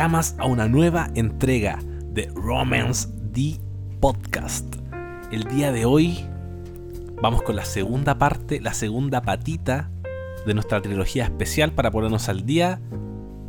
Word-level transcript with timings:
Nakamas 0.00 0.34
a 0.38 0.46
una 0.46 0.66
nueva 0.66 1.10
entrega 1.14 1.78
de 2.06 2.32
Romance 2.34 3.06
D 3.34 3.60
Podcast. 4.00 4.76
El 5.30 5.44
día 5.44 5.72
de 5.72 5.84
hoy 5.84 6.24
vamos 7.20 7.42
con 7.42 7.54
la 7.54 7.66
segunda 7.66 8.16
parte, 8.16 8.62
la 8.62 8.72
segunda 8.72 9.20
patita 9.20 9.90
de 10.46 10.54
nuestra 10.54 10.80
trilogía 10.80 11.24
especial 11.24 11.72
para 11.72 11.90
ponernos 11.90 12.30
al 12.30 12.46
día, 12.46 12.80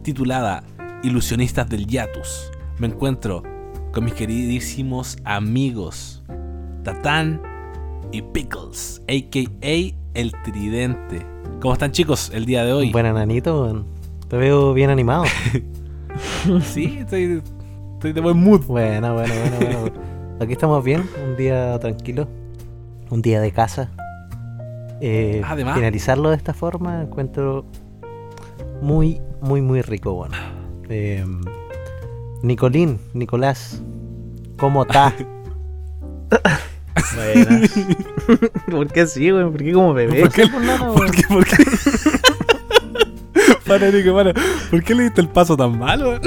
titulada 0.04 0.66
Ilusionistas 1.04 1.70
del 1.70 1.88
Yatus. 1.88 2.52
Me 2.80 2.88
encuentro 2.88 3.44
con 3.94 4.04
mis 4.04 4.14
queridísimos 4.14 5.20
amigos 5.24 6.22
Tatán 6.84 7.42
y 8.12 8.24
Pickles, 8.24 9.02
aka 9.04 9.80
El 10.14 10.34
Tridente. 10.44 11.26
¿Cómo 11.62 11.72
están 11.72 11.94
chicos 11.94 12.30
el 12.34 12.44
día 12.44 12.66
de 12.66 12.74
hoy? 12.74 12.92
Buen 12.92 13.06
nanito. 13.14 13.86
Te 14.28 14.36
veo 14.36 14.74
bien 14.74 14.90
animado. 14.90 15.24
Sí, 16.64 16.98
estoy, 17.00 17.42
estoy 17.94 18.14
de 18.14 18.22
buen 18.22 18.38
mood. 18.38 18.66
Buena, 18.66 19.14
bueno, 19.14 19.34
bueno, 19.60 19.80
bueno. 19.80 20.02
Aquí 20.40 20.54
estamos 20.54 20.84
bien, 20.84 21.08
un 21.24 21.36
día 21.38 21.78
tranquilo, 21.80 22.28
un 23.10 23.22
día 23.22 23.40
de 23.42 23.52
casa. 23.52 23.92
Eh, 25.02 25.42
Además. 25.46 25.76
finalizarlo 25.76 26.30
de 26.30 26.36
esta 26.36 26.54
forma 26.54 27.02
encuentro 27.02 27.66
muy, 28.82 29.20
muy, 29.42 29.62
muy 29.62 29.82
rico, 29.82 30.14
bueno. 30.14 30.36
Eh, 30.90 31.26
Nicolín, 32.44 33.00
Nicolás, 33.14 33.82
¿cómo 34.58 34.84
está? 34.84 35.14
Buenas. 37.16 37.72
¿Por 38.72 38.88
qué 38.88 39.02
así, 39.02 39.30
güey? 39.30 39.44
¿Por 39.44 39.64
qué 39.64 39.74
como 39.74 39.94
bebé? 39.94 40.22
¿Por 40.22 40.32
qué? 40.32 40.48
¿Por 40.48 41.12
qué? 41.12 41.24
¿Por 41.28 41.46
qué? 41.46 41.56
Para, 43.80 43.92
Nico, 43.92 44.14
para. 44.16 44.34
¿Por 44.70 44.84
qué 44.84 44.94
le 44.96 45.04
diste 45.04 45.22
el 45.22 45.28
paso 45.30 45.56
tan 45.58 45.78
malo? 45.80 46.20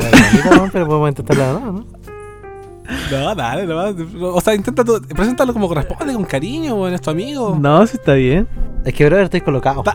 Bueno, 0.44 0.68
pero 0.72 0.86
podemos 0.86 1.08
intentarlo 1.10 1.44
de 1.44 1.52
nuevo, 1.60 1.72
¿no? 1.72 1.86
No, 3.10 3.34
dale, 3.34 3.66
no. 3.66 4.34
O 4.34 4.40
sea, 4.40 4.54
intenta 4.54 4.84
tú, 4.84 5.00
preséntalo 5.08 5.52
como 5.52 5.68
corresponde, 5.68 6.12
con 6.14 6.24
cariño, 6.24 6.74
weón, 6.74 6.94
es 6.94 7.00
tu 7.00 7.10
amigo. 7.10 7.56
No, 7.60 7.86
sí 7.86 7.96
está 7.96 8.14
bien. 8.14 8.46
Es 8.84 8.92
que, 8.92 9.06
brother, 9.06 9.24
estoy 9.24 9.40
colocado. 9.40 9.82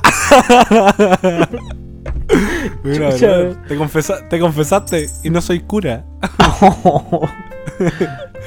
Mira, 2.84 3.12
Chucha, 3.12 3.62
te, 3.68 3.76
confesa- 3.78 4.28
te 4.28 4.40
confesaste 4.40 5.08
y 5.24 5.30
no 5.30 5.42
soy 5.42 5.60
cura. 5.62 6.06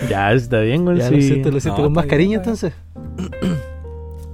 ya, 0.09 0.33
está 0.33 0.61
bien, 0.61 0.84
güey. 0.84 0.99
Ya 0.99 1.09
sí. 1.09 1.15
lo 1.17 1.23
siento, 1.23 1.51
lo 1.51 1.61
siento 1.61 1.81
No, 1.81 1.84
con 1.87 1.93
más 1.95 2.05
bien, 2.05 2.11
cariño 2.11 2.31
weón. 2.39 2.43
entonces. 2.43 2.73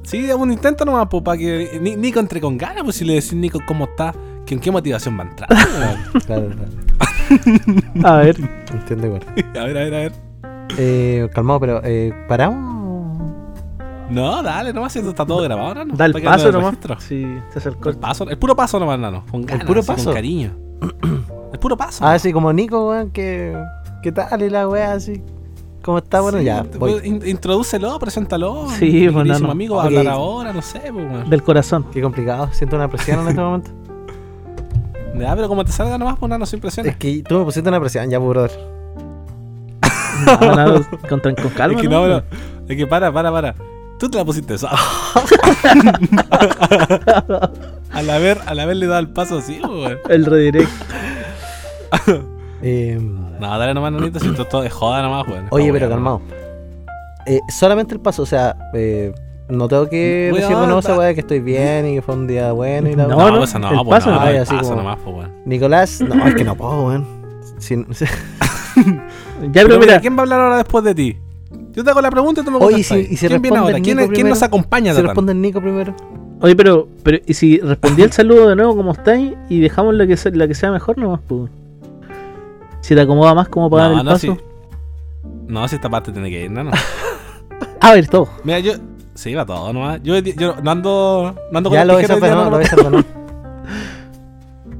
Sí, 0.04 0.30
un 0.32 0.52
intento 0.52 0.84
nomás, 0.86 1.08
pues, 1.10 1.22
para 1.22 1.36
que 1.38 1.78
Ni- 1.82 1.96
Nico 1.96 2.18
entre 2.20 2.40
con 2.40 2.56
ganas, 2.56 2.82
pues 2.84 2.96
si 2.96 3.04
le 3.04 3.14
decís 3.14 3.34
Nico 3.34 3.60
cómo 3.66 3.84
está, 3.84 4.14
en 4.54 4.60
qué 4.60 4.70
motivación 4.70 5.18
va 5.18 5.24
a 5.24 5.26
entrar. 5.28 5.48
Claro, 6.26 6.48
claro. 6.48 8.08
A 8.08 8.16
ver, 8.16 8.36
Entiendo 8.72 9.06
igual. 9.06 9.22
a 9.58 9.64
ver, 9.64 9.76
a 9.78 9.80
ver, 9.84 9.94
a 9.94 9.98
ver. 9.98 10.12
Eh, 10.78 11.28
calmado, 11.34 11.60
pero 11.60 11.80
eh, 11.84 12.12
¿paramos? 12.28 12.78
No, 14.10 14.42
dale, 14.42 14.72
nomás, 14.72 14.96
esto 14.96 15.10
está 15.10 15.26
todo 15.26 15.42
grabado 15.42 15.68
ahora, 15.68 15.84
¿no? 15.84 15.94
da 15.94 16.06
el 16.06 16.16
Está 16.16 16.30
paso 16.30 16.46
el 16.48 16.54
nomás. 16.54 16.70
registro. 16.72 17.00
Sí, 17.00 17.26
se 17.52 17.58
acercó. 17.58 17.90
El 17.90 17.98
paso, 17.98 18.28
el 18.28 18.38
puro 18.38 18.56
paso 18.56 18.80
nomás, 18.80 18.98
nano. 18.98 19.24
Con 19.30 19.42
ganas, 19.44 19.66
puro 19.66 19.80
así, 19.80 19.88
paso? 19.88 20.04
Con 20.06 20.14
cariño. 20.14 20.52
el 21.52 21.58
puro 21.58 21.76
paso. 21.76 22.06
Ah, 22.06 22.18
sí, 22.18 22.32
como 22.32 22.50
Nico, 22.52 22.88
weón, 22.88 23.10
que. 23.10 23.54
¿Qué 24.02 24.10
tal? 24.12 24.40
Y 24.42 24.48
la 24.48 24.66
weá, 24.66 24.92
así. 24.92 25.22
¿Cómo 25.82 25.98
está? 25.98 26.20
Bueno, 26.22 26.38
Sí, 26.38 26.44
ya, 26.44 26.62
te- 26.64 26.78
voy. 26.78 27.00
in- 27.04 27.22
introdúcelo, 27.26 27.98
preséntalo. 27.98 28.68
Sí, 28.70 28.86
Mi 29.06 29.10
pues, 29.10 29.26
nano. 29.26 29.50
amigo 29.50 29.76
va 29.76 29.82
a 29.82 29.86
hablar 29.86 30.08
ahora, 30.08 30.52
no 30.54 30.62
sé, 30.62 30.80
pues. 30.92 31.28
Del 31.28 31.42
corazón. 31.42 31.84
Qué 31.92 32.00
complicado, 32.00 32.48
siento 32.52 32.76
una 32.76 32.88
presión 32.88 33.20
en 33.20 33.28
este 33.28 33.40
momento. 33.40 33.70
Ya, 35.16 35.34
pero 35.34 35.48
como 35.48 35.64
te 35.64 35.72
salga 35.72 35.98
nomás, 35.98 36.16
pues, 36.18 36.30
nano, 36.30 36.46
sin 36.46 36.60
presiones. 36.60 36.92
Es 36.92 36.98
que 36.98 37.22
tú 37.22 37.38
me 37.38 37.44
pusiste 37.44 37.68
una 37.68 37.80
presión, 37.80 38.08
ya, 38.10 38.18
pues, 38.18 38.28
brother. 38.30 38.50
No, 40.40 40.54
no, 40.78 40.84
con, 41.08 41.20
con 41.20 41.34
calma. 41.56 41.76
Es 41.76 41.82
que 41.82 41.88
¿no? 41.88 42.06
no, 42.08 42.16
no. 42.16 42.22
Es 42.68 42.76
que 42.76 42.86
para, 42.88 43.12
para, 43.12 43.30
para. 43.30 43.54
Tú 44.00 44.08
te 44.08 44.18
la 44.18 44.24
pusiste 44.24 44.54
esa. 44.54 44.70
al 47.92 48.10
haber, 48.10 48.38
al 48.46 48.58
haberle 48.60 48.86
dado 48.86 49.00
el 49.00 49.08
paso 49.10 49.38
así, 49.38 49.58
pues, 49.60 49.72
weón. 49.72 49.98
El 50.08 50.26
redirect. 50.26 50.70
Eh, 52.60 52.98
No, 53.00 53.56
dale 53.56 53.72
nomás, 53.72 53.92
nanito, 53.92 54.18
si 54.18 54.26
esto 54.26 54.42
es 54.42 54.48
todo 54.48 54.62
de 54.62 54.70
joda 54.70 55.00
nomás, 55.00 55.28
weón. 55.28 55.46
Oye, 55.50 55.72
pero 55.72 55.88
calmado. 55.88 56.20
Eh, 57.24 57.38
solamente 57.56 57.94
el 57.94 58.00
paso, 58.00 58.22
o 58.22 58.26
sea, 58.26 58.56
eh, 58.74 59.14
no 59.48 59.66
tengo 59.68 59.88
que 59.88 60.30
decir 60.34 60.48
de 60.56 60.64
nuevo 60.66 60.78
esa 60.80 60.96
weá 60.96 61.14
que 61.14 61.20
estoy 61.20 61.40
bien 61.40 61.86
y 61.88 61.94
que 61.96 62.02
fue 62.02 62.14
un 62.14 62.26
día 62.26 62.52
bueno 62.52 62.88
y 62.88 62.94
la 62.94 63.06
No. 63.06 63.16
No, 63.16 63.30
no, 63.30 63.38
pues 63.38 63.54
no, 63.54 63.84
pues 63.84 63.88
paso 64.04 64.10
no, 64.10 64.20
Ay, 64.20 64.36
así 64.36 64.54
paso 64.54 64.70
como- 64.70 64.82
nomás, 64.82 64.98
pues, 65.02 65.16
weón. 65.16 65.32
Nicolás, 65.46 66.00
no, 66.02 66.26
es 66.26 66.34
que 66.34 66.44
no 66.44 66.54
puedo, 66.56 66.86
weón. 66.86 67.06
Sin- 67.58 67.86
Ya, 68.76 69.52
Pero 69.52 69.52
pero 69.52 69.64
mira, 69.78 69.78
mira. 69.78 70.00
¿quién 70.00 70.14
va 70.16 70.18
a 70.18 70.22
hablar 70.22 70.40
ahora 70.40 70.56
después 70.58 70.84
de 70.84 70.94
ti? 70.94 71.16
Yo 71.72 71.84
te 71.84 71.90
hago 71.90 72.00
la 72.00 72.10
pregunta 72.10 72.40
y 72.40 72.44
tú 72.44 72.50
me 72.50 72.56
Oye, 72.58 72.66
contestas. 72.66 72.98
si- 72.98 73.12
y 73.14 73.16
si 73.16 73.26
¿Quién 73.28 73.40
viene 73.42 73.56
ahora? 73.56 73.80
¿Quién, 73.80 74.08
quién 74.08 74.28
nos 74.28 74.42
acompaña, 74.42 74.90
si 74.92 74.96
Tatán? 74.96 75.06
responde 75.06 75.32
el 75.32 75.40
Nico 75.40 75.60
primero. 75.60 75.94
Oye, 76.40 76.54
pero, 76.56 76.88
pero 77.02 77.18
¿y 77.26 77.34
si 77.34 77.58
respondí 77.58 78.02
el 78.02 78.12
saludo 78.12 78.48
de 78.48 78.56
nuevo 78.56 78.76
como 78.76 78.92
estáis 78.92 79.34
y 79.48 79.60
dejamos 79.60 79.94
la 79.94 80.06
que, 80.06 80.16
se- 80.16 80.30
la 80.32 80.46
que 80.46 80.54
sea 80.54 80.70
mejor 80.70 80.98
nomás, 80.98 81.20
pues? 81.26 81.50
Si 82.80 82.94
te 82.94 83.00
acomoda 83.00 83.34
más 83.34 83.48
como 83.48 83.68
para 83.70 83.84
dar 83.84 83.92
No, 83.92 83.98
el 84.00 84.04
no, 84.06 84.12
paso. 84.12 84.26
si, 84.36 85.52
no, 85.52 85.68
si 85.68 85.74
esta 85.76 85.88
parte 85.90 86.12
tiene 86.12 86.30
que 86.30 86.44
ir, 86.44 86.50
no, 86.50 86.64
no. 86.64 86.70
A 87.80 87.92
ver, 87.92 88.06
todo. 88.08 88.28
Mira, 88.44 88.58
yo. 88.60 88.72
Sí, 89.18 89.34
va 89.34 89.44
todo 89.44 89.72
nomás. 89.72 90.00
Yo, 90.04 90.16
yo 90.18 90.54
no 90.62 90.70
ando. 90.70 91.34
No 91.50 91.58
ando 91.58 91.70
con 91.70 91.76
Ya 91.76 91.82
el 91.82 91.88
lo 91.88 91.96
día, 91.96 92.06
desordenó, 92.06 92.36
no, 92.36 92.44
lo 92.44 92.50
no, 92.50 92.58
desordenó. 92.58 93.04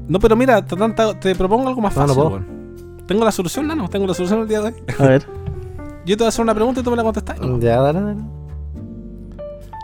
No, 0.07 0.17
pero 0.17 0.35
mira, 0.35 0.65
Tatán, 0.65 0.95
te, 1.19 1.35
propongo 1.35 1.67
algo 1.67 1.81
más 1.81 1.95
No, 1.95 2.07
no 2.07 2.15
fácil. 2.15 2.45
Tengo 3.05 3.25
la 3.25 3.31
solución, 3.33 3.67
no, 3.67 3.89
tengo 3.89 4.07
la 4.07 4.13
solución 4.13 4.39
el 4.39 4.47
día 4.47 4.61
de 4.61 4.67
hoy. 4.67 4.73
A 4.97 5.03
ver. 5.03 5.27
Yo 6.05 6.15
te 6.15 6.23
voy 6.23 6.25
a 6.25 6.29
hacer 6.29 6.41
una 6.41 6.55
pregunta 6.55 6.79
y 6.79 6.83
tú 6.83 6.89
me 6.89 6.95
la 6.95 7.03
contestas. 7.03 7.37
¿no? 7.39 7.59
Ya, 7.59 7.81
dale, 7.81 7.99
dale. 7.99 8.21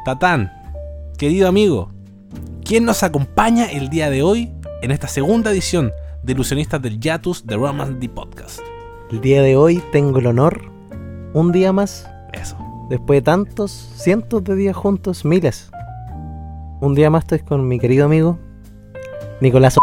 Tatán, 0.06 0.52
querido 1.18 1.50
amigo, 1.50 1.92
¿quién 2.64 2.86
nos 2.86 3.04
acompaña 3.04 3.66
el 3.66 3.90
día 3.90 4.10
de 4.10 4.24
hoy 4.24 4.54
en 4.82 4.92
esta 4.92 5.10
segunda 5.10 5.52
edición 5.52 5.92
de 6.24 6.32
Ilusionistas 6.32 6.82
del 6.82 7.00
Yatus 7.00 7.46
de 7.46 7.58
Romance 7.58 7.96
the 7.96 8.08
Podcast? 8.08 8.62
El 9.12 9.20
día 9.20 9.42
de 9.42 9.58
hoy 9.58 9.84
tengo 9.92 10.18
el 10.20 10.28
honor, 10.28 10.72
un 11.34 11.52
día 11.52 11.74
más, 11.74 12.10
Eso. 12.32 12.65
Después 12.90 13.18
de 13.18 13.22
tantos, 13.24 13.72
cientos 13.96 14.44
de 14.44 14.56
días 14.56 14.76
juntos, 14.76 15.26
miles. 15.26 15.70
Un 16.82 16.94
día 16.96 17.10
más 17.10 17.24
estoy 17.24 17.40
con 17.40 17.68
mi 17.68 17.80
querido 17.80 18.06
amigo, 18.06 18.38
Nicolás. 19.42 19.76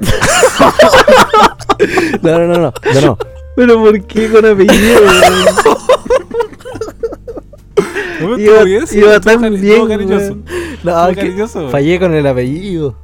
no, 2.22 2.38
no, 2.38 2.46
no, 2.46 2.54
no, 2.58 2.72
no, 2.94 3.00
no. 3.00 3.18
Pero 3.56 3.78
¿por 3.80 4.06
qué 4.06 4.30
con 4.30 4.46
apellido? 4.46 5.00
No, 8.20 8.38
Iba- 8.38 8.64
bien, 8.64 8.84
iba 8.92 9.20
tan 9.20 9.60
bien, 9.60 9.88
cariñoso. 9.88 10.36
No, 10.84 10.92
cariñoso, 11.14 11.68
fallé 11.70 11.98
con 11.98 12.14
el 12.14 12.26
apellido. 12.26 12.94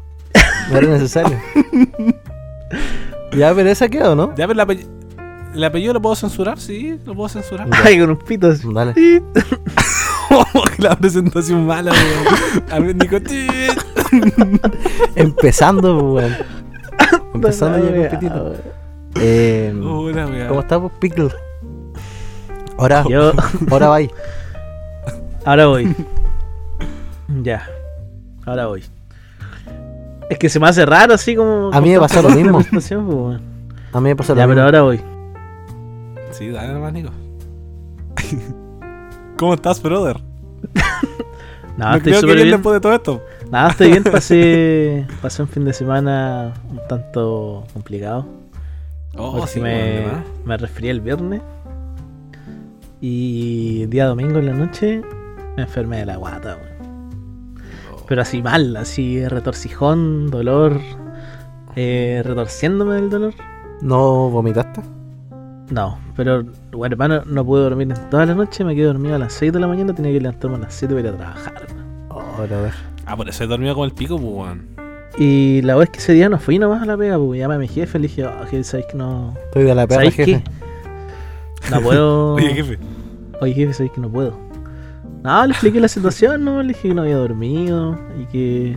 No 0.70 0.78
era 0.78 0.88
necesario. 0.88 1.38
ya, 3.36 3.54
pero 3.54 3.70
esa 3.70 3.88
quedó, 3.88 4.14
¿no? 4.14 4.34
Ya, 4.36 4.46
pero 4.46 4.60
el, 4.60 4.68
apell- 4.68 4.86
el 5.56 5.64
apellido 5.64 5.92
lo 5.94 6.00
puedo 6.02 6.14
censurar, 6.14 6.58
sí, 6.60 6.98
lo 7.04 7.14
puedo 7.14 7.28
censurar. 7.28 7.68
Ay, 7.84 7.98
con 7.98 8.10
un 8.10 8.16
pito 8.18 8.48
así. 8.48 8.66
Dale. 8.72 8.94
la 10.78 10.96
presentación 10.96 11.66
mala, 11.66 11.92
weón. 12.70 12.98
Empezando, 15.14 15.98
weón. 16.12 16.36
Empezando 17.34 17.78
ya 17.78 18.08
con 18.08 18.18
pitito. 18.18 18.54
Eh, 19.16 19.74
Hola. 19.82 20.46
¿Cómo 20.48 20.60
estás, 20.60 20.78
pues, 20.80 20.92
Pickle? 21.00 21.30
Ahora, 22.78 23.04
Yo, 23.08 23.32
ahora 23.70 23.88
va 23.88 23.98
ahora 25.46 25.66
voy. 25.66 25.94
Ya. 27.42 27.66
Ahora 28.44 28.66
voy. 28.66 28.84
Es 30.28 30.38
que 30.38 30.48
se 30.50 30.60
me 30.60 30.68
hace 30.68 30.84
raro 30.84 31.14
así 31.14 31.34
como. 31.34 31.70
A 31.72 31.80
mí 31.80 31.90
me 31.90 31.98
pasó 31.98 32.20
lo 32.20 32.28
mismo. 32.36 32.60
pues. 32.70 32.92
A 32.92 34.00
mí 34.00 34.08
me 34.10 34.16
pasó 34.16 34.34
lo 34.34 34.38
Ya, 34.40 34.46
mismo. 34.46 34.54
pero 34.56 34.64
ahora 34.66 34.82
voy. 34.82 35.00
Sí, 36.36 36.50
dale 36.50 36.74
nomás, 36.74 36.92
Nico. 36.92 37.10
¿Cómo 39.38 39.54
estás, 39.54 39.82
brother? 39.82 40.20
No, 41.78 41.90
Me 41.90 41.96
estoy 41.98 42.12
creo 42.12 42.20
que 42.22 42.26
bien 42.28 42.38
bien. 42.38 42.50
después 42.52 42.72
de 42.72 42.80
todo 42.80 42.94
esto. 42.94 43.22
Nada, 43.50 43.68
estoy 43.68 43.90
bien. 43.90 44.02
Pasé, 44.10 45.06
pasé 45.20 45.42
un 45.42 45.48
fin 45.48 45.62
de 45.66 45.74
semana 45.74 46.54
un 46.70 46.80
tanto 46.88 47.66
complicado. 47.74 48.26
Oh, 49.14 49.32
porque 49.36 49.50
sí, 49.52 49.60
me, 49.60 50.06
me 50.46 50.56
resfrié 50.56 50.90
el 50.90 51.02
viernes. 51.02 51.42
Y 53.02 53.82
el 53.82 53.90
día 53.90 54.06
domingo 54.06 54.38
en 54.38 54.46
la 54.46 54.54
noche 54.54 55.02
me 55.58 55.64
enfermé 55.64 55.98
de 55.98 56.06
la 56.06 56.16
guata, 56.16 56.56
weón. 56.56 57.60
Pero 58.08 58.22
así 58.22 58.40
mal, 58.40 58.74
así 58.78 59.28
retorcijón, 59.28 60.30
dolor, 60.30 60.80
eh, 61.74 62.22
retorciéndome 62.24 62.94
del 62.94 63.10
dolor. 63.10 63.34
¿No 63.82 64.30
vomitaste? 64.30 64.80
No, 65.70 65.98
pero 66.16 66.44
bueno, 66.72 66.94
hermano, 66.94 67.22
no 67.26 67.44
pude 67.44 67.62
dormir 67.62 67.90
en 67.90 68.10
toda 68.10 68.24
la 68.26 68.34
noche, 68.34 68.62
me 68.64 68.74
quedé 68.74 68.84
dormido 68.84 69.16
a 69.16 69.18
las 69.18 69.32
6 69.32 69.52
de 69.52 69.60
la 69.60 69.66
mañana, 69.66 69.92
tenía 69.94 70.12
que 70.12 70.20
levantarme 70.20 70.56
a 70.56 70.60
las 70.60 70.74
7 70.74 70.94
para 70.94 71.08
ir 71.08 71.14
a 71.14 71.16
trabajar. 71.16 71.66
Oh, 72.08 72.22
brother. 72.36 72.72
Ah, 73.04 73.16
por 73.16 73.28
eso 73.28 73.44
he 73.44 73.46
dormido 73.46 73.74
con 73.74 73.84
el 73.84 73.92
pico, 73.92 74.16
pues, 74.18 74.32
weón. 74.32 74.66
Y 75.18 75.62
la 75.62 75.74
vez 75.76 75.90
que 75.90 75.98
ese 75.98 76.12
día 76.12 76.28
no 76.28 76.38
fui 76.38 76.58
nomás 76.58 76.82
a 76.82 76.86
la 76.86 76.96
pega, 76.96 77.18
porque 77.18 77.38
llamé 77.38 77.54
a 77.56 77.58
mi 77.58 77.68
jefe 77.68 77.98
y 77.98 78.02
le 78.02 78.08
dije, 78.08 78.26
oh, 78.26 78.44
que 78.48 78.62
sabéis 78.62 78.86
que 78.90 78.96
no. 78.96 79.34
Estoy 79.46 79.64
de 79.64 79.74
la 79.74 79.86
¿Sabéis 79.86 80.14
jefe. 80.14 80.42
qué? 80.44 81.70
No 81.70 81.80
puedo. 81.80 82.34
Oye, 82.36 82.54
jefe. 82.54 82.78
Oye, 83.40 83.54
jefe, 83.54 83.72
sabéis 83.72 83.92
que 83.92 84.00
no 84.00 84.10
puedo. 84.10 84.38
No, 85.24 85.44
le 85.46 85.52
expliqué 85.52 85.80
la 85.80 85.88
situación, 85.88 86.44
no, 86.44 86.62
le 86.62 86.68
dije 86.68 86.88
que 86.88 86.94
no 86.94 87.02
había 87.02 87.16
dormido 87.16 87.98
y 88.20 88.26
que 88.26 88.76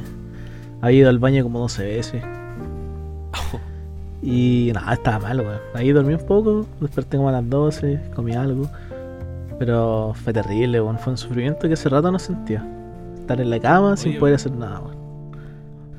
había 0.82 1.00
ido 1.02 1.10
al 1.10 1.20
baño 1.20 1.44
como 1.44 1.60
12 1.60 1.84
veces. 1.84 2.24
Y 4.22 4.72
nada, 4.74 4.94
estaba 4.94 5.20
mal, 5.20 5.40
weón. 5.40 5.60
Ahí 5.74 5.92
dormí 5.92 6.14
un 6.14 6.26
poco, 6.26 6.66
desperté 6.82 7.18
como 7.18 7.30
a 7.30 7.34
las 7.34 7.50
12, 7.50 8.02
comí 8.16 8.34
algo. 8.34 8.70
Pero 9.58 10.14
fue 10.24 10.34
terrible, 10.34 10.82
weón. 10.82 11.00
Fue 11.00 11.12
un 11.12 11.18
sufrimiento 11.18 11.68
que 11.68 11.74
hace 11.74 11.90
rato 11.90 12.12
no 12.12 12.20
sentía. 12.20 12.66
Estar 13.16 13.40
en 13.40 13.50
la 13.50 13.60
cama 13.60 13.96
sin 13.96 14.20
poder 14.20 14.36
hacer 14.36 14.52
nada, 14.52 14.80
weón. 14.80 14.98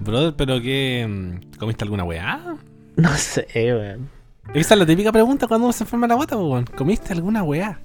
Brother, 0.00 0.34
¿pero 0.36 0.60
qué? 0.60 1.06
mm, 1.08 1.58
¿Comiste 1.58 1.84
alguna 1.84 2.04
weá? 2.04 2.56
No 2.96 3.08
sé, 3.16 3.46
weón. 3.54 4.10
Esa 4.52 4.74
es 4.74 4.80
la 4.80 4.84
típica 4.84 5.12
pregunta 5.12 5.46
cuando 5.46 5.66
uno 5.66 5.72
se 5.72 5.84
enferma 5.84 6.06
la 6.06 6.16
guata, 6.16 6.36
weón. 6.36 6.64
¿Comiste 6.76 7.12
alguna 7.12 7.42
weá? 7.42 7.80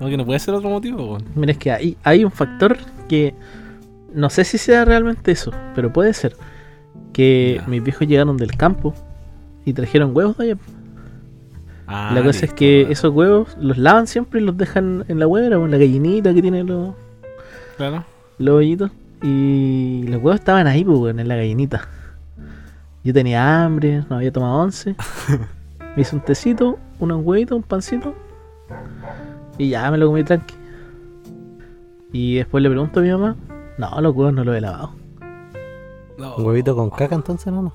No, 0.00 0.08
que 0.08 0.16
no 0.16 0.26
puede 0.26 0.40
ser 0.40 0.54
otro 0.54 0.70
motivo, 0.70 1.04
weón. 1.04 1.24
Mira, 1.36 1.52
es 1.52 1.58
que 1.58 1.70
hay, 1.70 1.96
hay 2.02 2.24
un 2.24 2.32
factor 2.32 2.76
que 3.08 3.34
no 4.12 4.30
sé 4.30 4.44
si 4.44 4.58
sea 4.58 4.84
realmente 4.84 5.30
eso, 5.30 5.52
pero 5.74 5.92
puede 5.92 6.12
ser. 6.14 6.34
Que 7.12 7.60
mis 7.66 7.82
viejos 7.82 8.08
llegaron 8.08 8.36
del 8.36 8.56
campo 8.56 8.94
y 9.66 9.74
trajeron 9.74 10.16
huevos 10.16 10.38
de 10.38 10.52
allá. 10.52 10.60
Ah, 11.88 12.12
la 12.14 12.22
cosa 12.22 12.46
es 12.46 12.52
que 12.54 12.90
esos 12.90 13.12
huevos 13.12 13.56
los 13.60 13.76
lavan 13.76 14.06
siempre 14.06 14.40
y 14.40 14.44
los 14.44 14.56
dejan 14.56 15.04
en 15.08 15.18
la 15.18 15.26
huevera 15.26 15.58
o 15.58 15.64
en 15.66 15.70
la 15.72 15.76
gallinita 15.76 16.32
que 16.32 16.40
tiene 16.40 16.64
los, 16.64 16.94
Claro. 17.76 18.04
los 18.38 18.54
hoyitos. 18.54 18.90
Y 19.22 20.04
los 20.08 20.16
huevos 20.22 20.36
estaban 20.36 20.66
ahí, 20.66 20.84
pues, 20.84 21.16
en 21.16 21.28
la 21.28 21.36
gallinita. 21.36 21.88
Yo 23.04 23.12
tenía 23.12 23.64
hambre, 23.64 24.02
no 24.08 24.16
había 24.16 24.32
tomado 24.32 24.54
once. 24.54 24.94
Me 25.96 26.02
hice 26.02 26.16
un 26.16 26.22
tecito, 26.22 26.78
unos 26.98 27.24
huevitos, 27.24 27.56
un 27.56 27.62
pancito. 27.62 28.14
Y 29.58 29.70
ya 29.70 29.90
me 29.90 29.96
lo 29.96 30.08
comí 30.08 30.22
tranqui. 30.24 30.54
Y 32.12 32.36
después 32.36 32.62
le 32.62 32.68
pregunto 32.68 33.00
a 33.00 33.02
mi 33.02 33.10
mamá. 33.10 33.36
No, 33.78 34.00
los 34.00 34.14
huevos 34.14 34.34
no 34.34 34.44
los 34.44 34.54
he 34.56 34.60
lavado. 34.60 34.90
No. 36.18 36.36
¿Un 36.36 36.44
huevito 36.46 36.74
con 36.76 36.90
caca 36.90 37.14
entonces, 37.14 37.52
no? 37.52 37.62
no? 37.62 37.72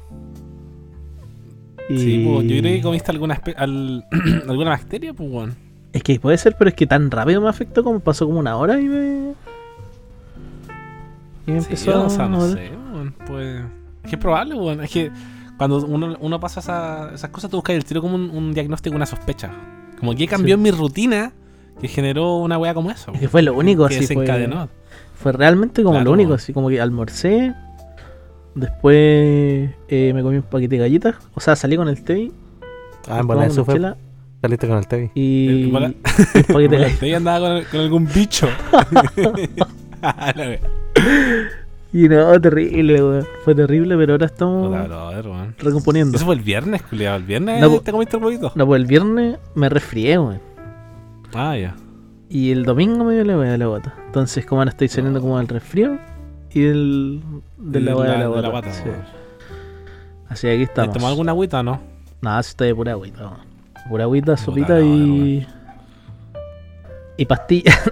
Y... 1.93 1.97
Sí, 1.99 2.23
pues, 2.25 2.47
yo 2.47 2.59
creo 2.61 2.75
que 2.75 2.81
comiste 2.81 3.11
alguna, 3.11 3.41
al- 3.57 4.05
alguna 4.49 4.69
bacteria, 4.71 5.13
pues, 5.13 5.29
weón. 5.31 5.55
Es 5.93 6.03
que 6.03 6.19
puede 6.19 6.37
ser, 6.37 6.55
pero 6.57 6.69
es 6.69 6.75
que 6.75 6.87
tan 6.87 7.11
rápido 7.11 7.41
me 7.41 7.49
afectó 7.49 7.83
como 7.83 7.99
pasó 7.99 8.25
como 8.25 8.39
una 8.39 8.55
hora 8.55 8.79
y 8.79 8.85
me. 8.85 9.33
Y 11.47 11.51
me 11.51 11.61
Sí, 11.61 11.67
empezó 11.67 12.05
o 12.05 12.09
sea, 12.09 12.27
no 12.27 12.41
sé. 12.47 12.71
Pues. 13.27 13.61
Es 14.03 14.09
que 14.09 14.15
es 14.15 14.21
probable, 14.21 14.55
weón. 14.55 14.81
Es 14.83 14.91
que 14.91 15.11
cuando 15.57 15.85
uno, 15.85 16.15
uno 16.19 16.39
pasa 16.39 16.59
esa- 16.59 17.11
esas 17.13 17.29
cosas, 17.29 17.49
tú 17.51 17.57
buscas 17.57 17.75
el 17.75 17.83
tiro 17.85 18.01
como 18.01 18.15
un, 18.15 18.29
un 18.29 18.53
diagnóstico, 18.53 18.95
una 18.95 19.05
sospecha. 19.05 19.51
Como 19.99 20.15
que 20.15 20.27
cambió 20.27 20.55
Sí. 20.55 20.59
en 20.59 20.61
mi 20.61 20.71
rutina 20.71 21.31
que 21.79 21.87
generó 21.87 22.37
una 22.37 22.57
weá 22.57 22.73
como 22.73 22.89
esa. 22.91 23.11
Es 23.11 23.19
que 23.19 23.27
fue 23.27 23.41
lo 23.41 23.53
único, 23.55 23.87
que 23.87 23.97
así 23.97 24.07
fue. 24.13 24.23
desencadenó. 24.23 24.69
Fue 25.15 25.31
realmente 25.31 25.83
como 25.83 25.95
Claro. 25.95 26.05
lo 26.05 26.11
único, 26.13 26.33
así 26.33 26.53
como 26.53 26.69
que 26.69 26.79
almorcé. 26.81 27.53
Después 28.55 29.71
eh, 29.87 30.11
me 30.13 30.21
comí 30.23 30.37
un 30.37 30.43
paquete 30.43 30.75
de 30.75 30.81
galletas. 30.81 31.15
O 31.33 31.39
sea, 31.39 31.55
salí 31.55 31.75
con 31.77 31.87
el 31.87 32.03
té. 32.03 32.31
Ah, 33.07 33.19
en 33.19 33.27
bola, 33.27 33.45
eso 33.45 33.63
fue. 33.65 33.75
chela 33.75 33.97
Saliste 34.41 34.67
con 34.67 34.77
el 34.77 34.87
Tevi. 34.87 35.11
y 35.13 35.63
En 35.65 35.71
bola- 35.71 35.87
un 35.87 35.93
paquete 35.93 36.43
de 36.47 36.53
Bueno, 36.53 36.69
galletas. 36.71 36.93
este 36.93 37.15
andaba 37.15 37.49
con, 37.49 37.63
con 37.65 37.79
algún 37.79 38.07
bicho. 38.13 38.47
La 40.01 40.33
wea. 40.37 40.59
Y 41.93 42.07
no, 42.07 42.39
terrible, 42.39 43.03
weón. 43.03 43.27
Fue 43.43 43.53
terrible, 43.53 43.97
pero 43.97 44.13
ahora 44.13 44.25
estamos 44.27 44.67
Puta, 44.69 44.83
brother, 44.83 45.25
recomponiendo. 45.59 46.15
Eso 46.15 46.25
fue 46.25 46.35
el 46.35 46.41
viernes, 46.41 46.81
culiado. 46.83 47.17
El 47.17 47.23
viernes 47.23 47.59
No, 47.59 47.81
te 47.81 47.91
comiste 47.91 48.15
el 48.15 48.23
huevito. 48.23 48.49
No, 48.55 48.65
pues 48.65 48.81
el 48.81 48.87
viernes 48.87 49.37
me 49.55 49.67
resfrié, 49.67 50.17
weón. 50.17 50.39
Ah, 51.33 51.57
ya. 51.57 51.75
Y 52.29 52.51
el 52.51 52.63
domingo 52.63 53.03
me 53.03 53.13
dio 53.15 53.25
la 53.25 53.57
la 53.57 53.65
gota. 53.65 53.93
Entonces, 54.05 54.45
como 54.45 54.61
ahora 54.61 54.69
estoy 54.71 54.87
saliendo 54.87 55.19
como 55.19 55.37
del 55.37 55.49
resfrío 55.49 55.99
y 56.53 56.61
del, 56.61 57.21
de 57.57 57.79
la 57.81 57.95
weá 57.95 58.11
de 58.11 58.17
la 58.19 58.27
gota. 58.27 58.47
guata, 58.49 58.73
sí. 58.73 58.83
weón. 58.85 59.03
Así 60.29 60.47
que 60.47 60.53
aquí 60.53 60.57
¿Te 60.59 60.63
estamos. 60.63 60.93
tomó 60.93 61.07
alguna 61.07 61.31
agüita 61.31 61.59
o 61.59 61.63
no? 61.63 61.81
Nada, 62.21 62.41
si 62.43 62.49
está 62.49 62.65
de 62.65 62.75
pura 62.75 62.91
agüita, 62.93 63.21
weón. 63.27 63.39
Pura 63.89 64.03
agüita, 64.05 64.37
sopita 64.37 64.75
no, 64.75 64.81
y. 64.85 65.47
Y 67.17 67.25
pastilla. 67.25 67.73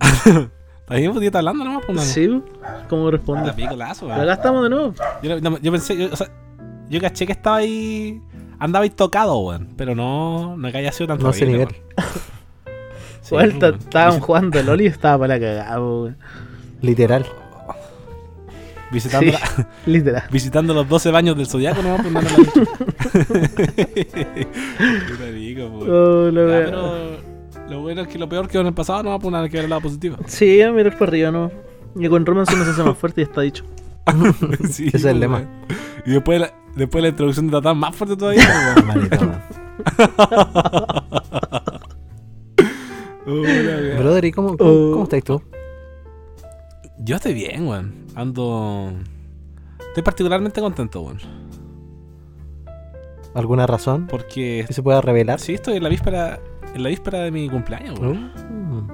¿Está 0.00 0.94
bien? 0.94 1.12
Pues, 1.12 1.24
está 1.24 1.38
hablando 1.38 1.64
nomás, 1.64 1.82
pues, 1.86 1.96
no. 1.96 2.02
sí, 2.02 2.42
como 2.88 3.04
corresponde. 3.04 3.46
La 3.46 3.54
pico 3.56 3.76
lazo, 3.76 4.06
Pero 4.08 4.22
acá 4.22 4.32
estamos 4.34 4.62
de 4.64 4.70
nuevo. 4.70 4.94
Yo, 5.22 5.40
no, 5.40 5.58
yo 5.58 5.70
pensé, 5.72 5.96
yo, 5.96 6.08
o 6.12 6.16
sea, 6.16 6.28
yo 6.88 7.00
caché 7.00 7.26
que 7.26 7.32
estaba 7.32 7.56
ahí. 7.56 8.20
Andaba 8.58 8.84
ahí 8.84 8.90
tocado, 8.90 9.38
weón. 9.38 9.68
Pero 9.76 9.94
no, 9.94 10.56
no 10.56 10.72
que 10.72 10.78
haya 10.78 10.90
sido 10.92 11.08
tan 11.08 11.18
No 11.18 11.32
sé 11.32 11.46
nivel. 11.46 11.68
Sí, 13.20 13.34
Igual 13.34 13.58
ta- 13.58 13.66
weón. 13.66 13.78
estaban 13.80 14.20
jugando 14.20 14.62
LOL 14.62 14.80
y 14.80 14.86
estaba 14.86 15.18
para 15.18 15.34
la 15.34 15.40
cagada, 15.40 15.80
weón. 15.80 16.16
Literal. 16.80 17.26
Visitando, 18.90 19.30
Sí. 19.32 19.38
la- 19.38 19.68
Literal. 19.86 20.22
visitando 20.30 20.72
los 20.74 20.88
12 20.88 21.10
baños 21.10 21.36
del 21.36 21.46
zodiaco, 21.46 21.82
nomás, 21.82 22.00
pues 22.02 22.12
no 22.14 22.20
no 22.22 22.28
Puta 25.08 25.24
rico. 25.30 25.64
Oh, 25.66 26.30
la 26.30 26.40
Ya, 26.40 26.64
pero 26.64 27.18
lo 27.68 27.80
bueno 27.82 28.00
es 28.02 28.08
que 28.08 28.18
lo 28.18 28.28
peor 28.28 28.48
quedó 28.48 28.62
en 28.62 28.68
el 28.68 28.74
pasado, 28.74 29.02
no 29.02 29.10
va 29.10 29.16
a 29.16 29.18
poner 29.18 29.50
que 29.50 29.56
ver 29.58 29.64
el 29.64 29.70
lado 29.70 29.82
positivo. 29.82 30.16
Sí, 30.26 30.62
a 30.62 30.72
mirar 30.72 30.94
para 30.96 31.10
arriba, 31.10 31.30
¿no? 31.30 31.50
Y 31.96 32.08
con 32.08 32.24
Roman 32.24 32.46
se 32.46 32.56
nos 32.56 32.66
hace 32.68 32.82
más 32.82 32.96
fuerte 32.96 33.20
y 33.20 33.24
está 33.24 33.40
dicho. 33.42 33.64
Sí, 34.70 34.88
Ese 34.88 34.96
es 34.96 35.04
el 35.04 35.18
weón. 35.18 35.20
lema. 35.20 35.42
Y 36.06 36.12
después, 36.12 36.40
la- 36.40 36.54
después 36.74 37.02
la 37.02 37.08
introducción 37.10 37.46
de 37.48 37.52
Tatán 37.52 37.76
más 37.76 37.94
fuerte 37.94 38.16
todavía. 38.16 38.42
Hola, 38.76 38.94
weón. 38.94 39.42
Brother, 43.98 44.24
¿y 44.24 44.32
cómo, 44.32 44.56
cómo, 44.56 44.70
Oh. 44.70 44.90
cómo 44.92 45.04
estáis 45.04 45.24
tú? 45.24 45.42
Yo 47.00 47.16
estoy 47.16 47.34
bien, 47.34 47.66
weón. 47.68 47.92
Ando. 48.18 48.92
Estoy 49.88 50.02
particularmente 50.02 50.60
contento, 50.60 51.02
weón. 51.02 51.18
¿Alguna 53.34 53.66
razón 53.66 54.06
Porque. 54.08 54.64
que 54.66 54.72
se 54.72 54.82
pueda 54.82 55.00
revelar? 55.00 55.38
Sí, 55.38 55.54
estoy 55.54 55.76
en 55.76 55.82
la 55.84 55.88
víspera. 55.88 56.40
En 56.74 56.82
la 56.82 56.88
víspera 56.88 57.20
de 57.20 57.30
mi 57.30 57.48
cumpleaños, 57.48 57.98
weón. 57.98 58.32
Mm. 58.50 58.90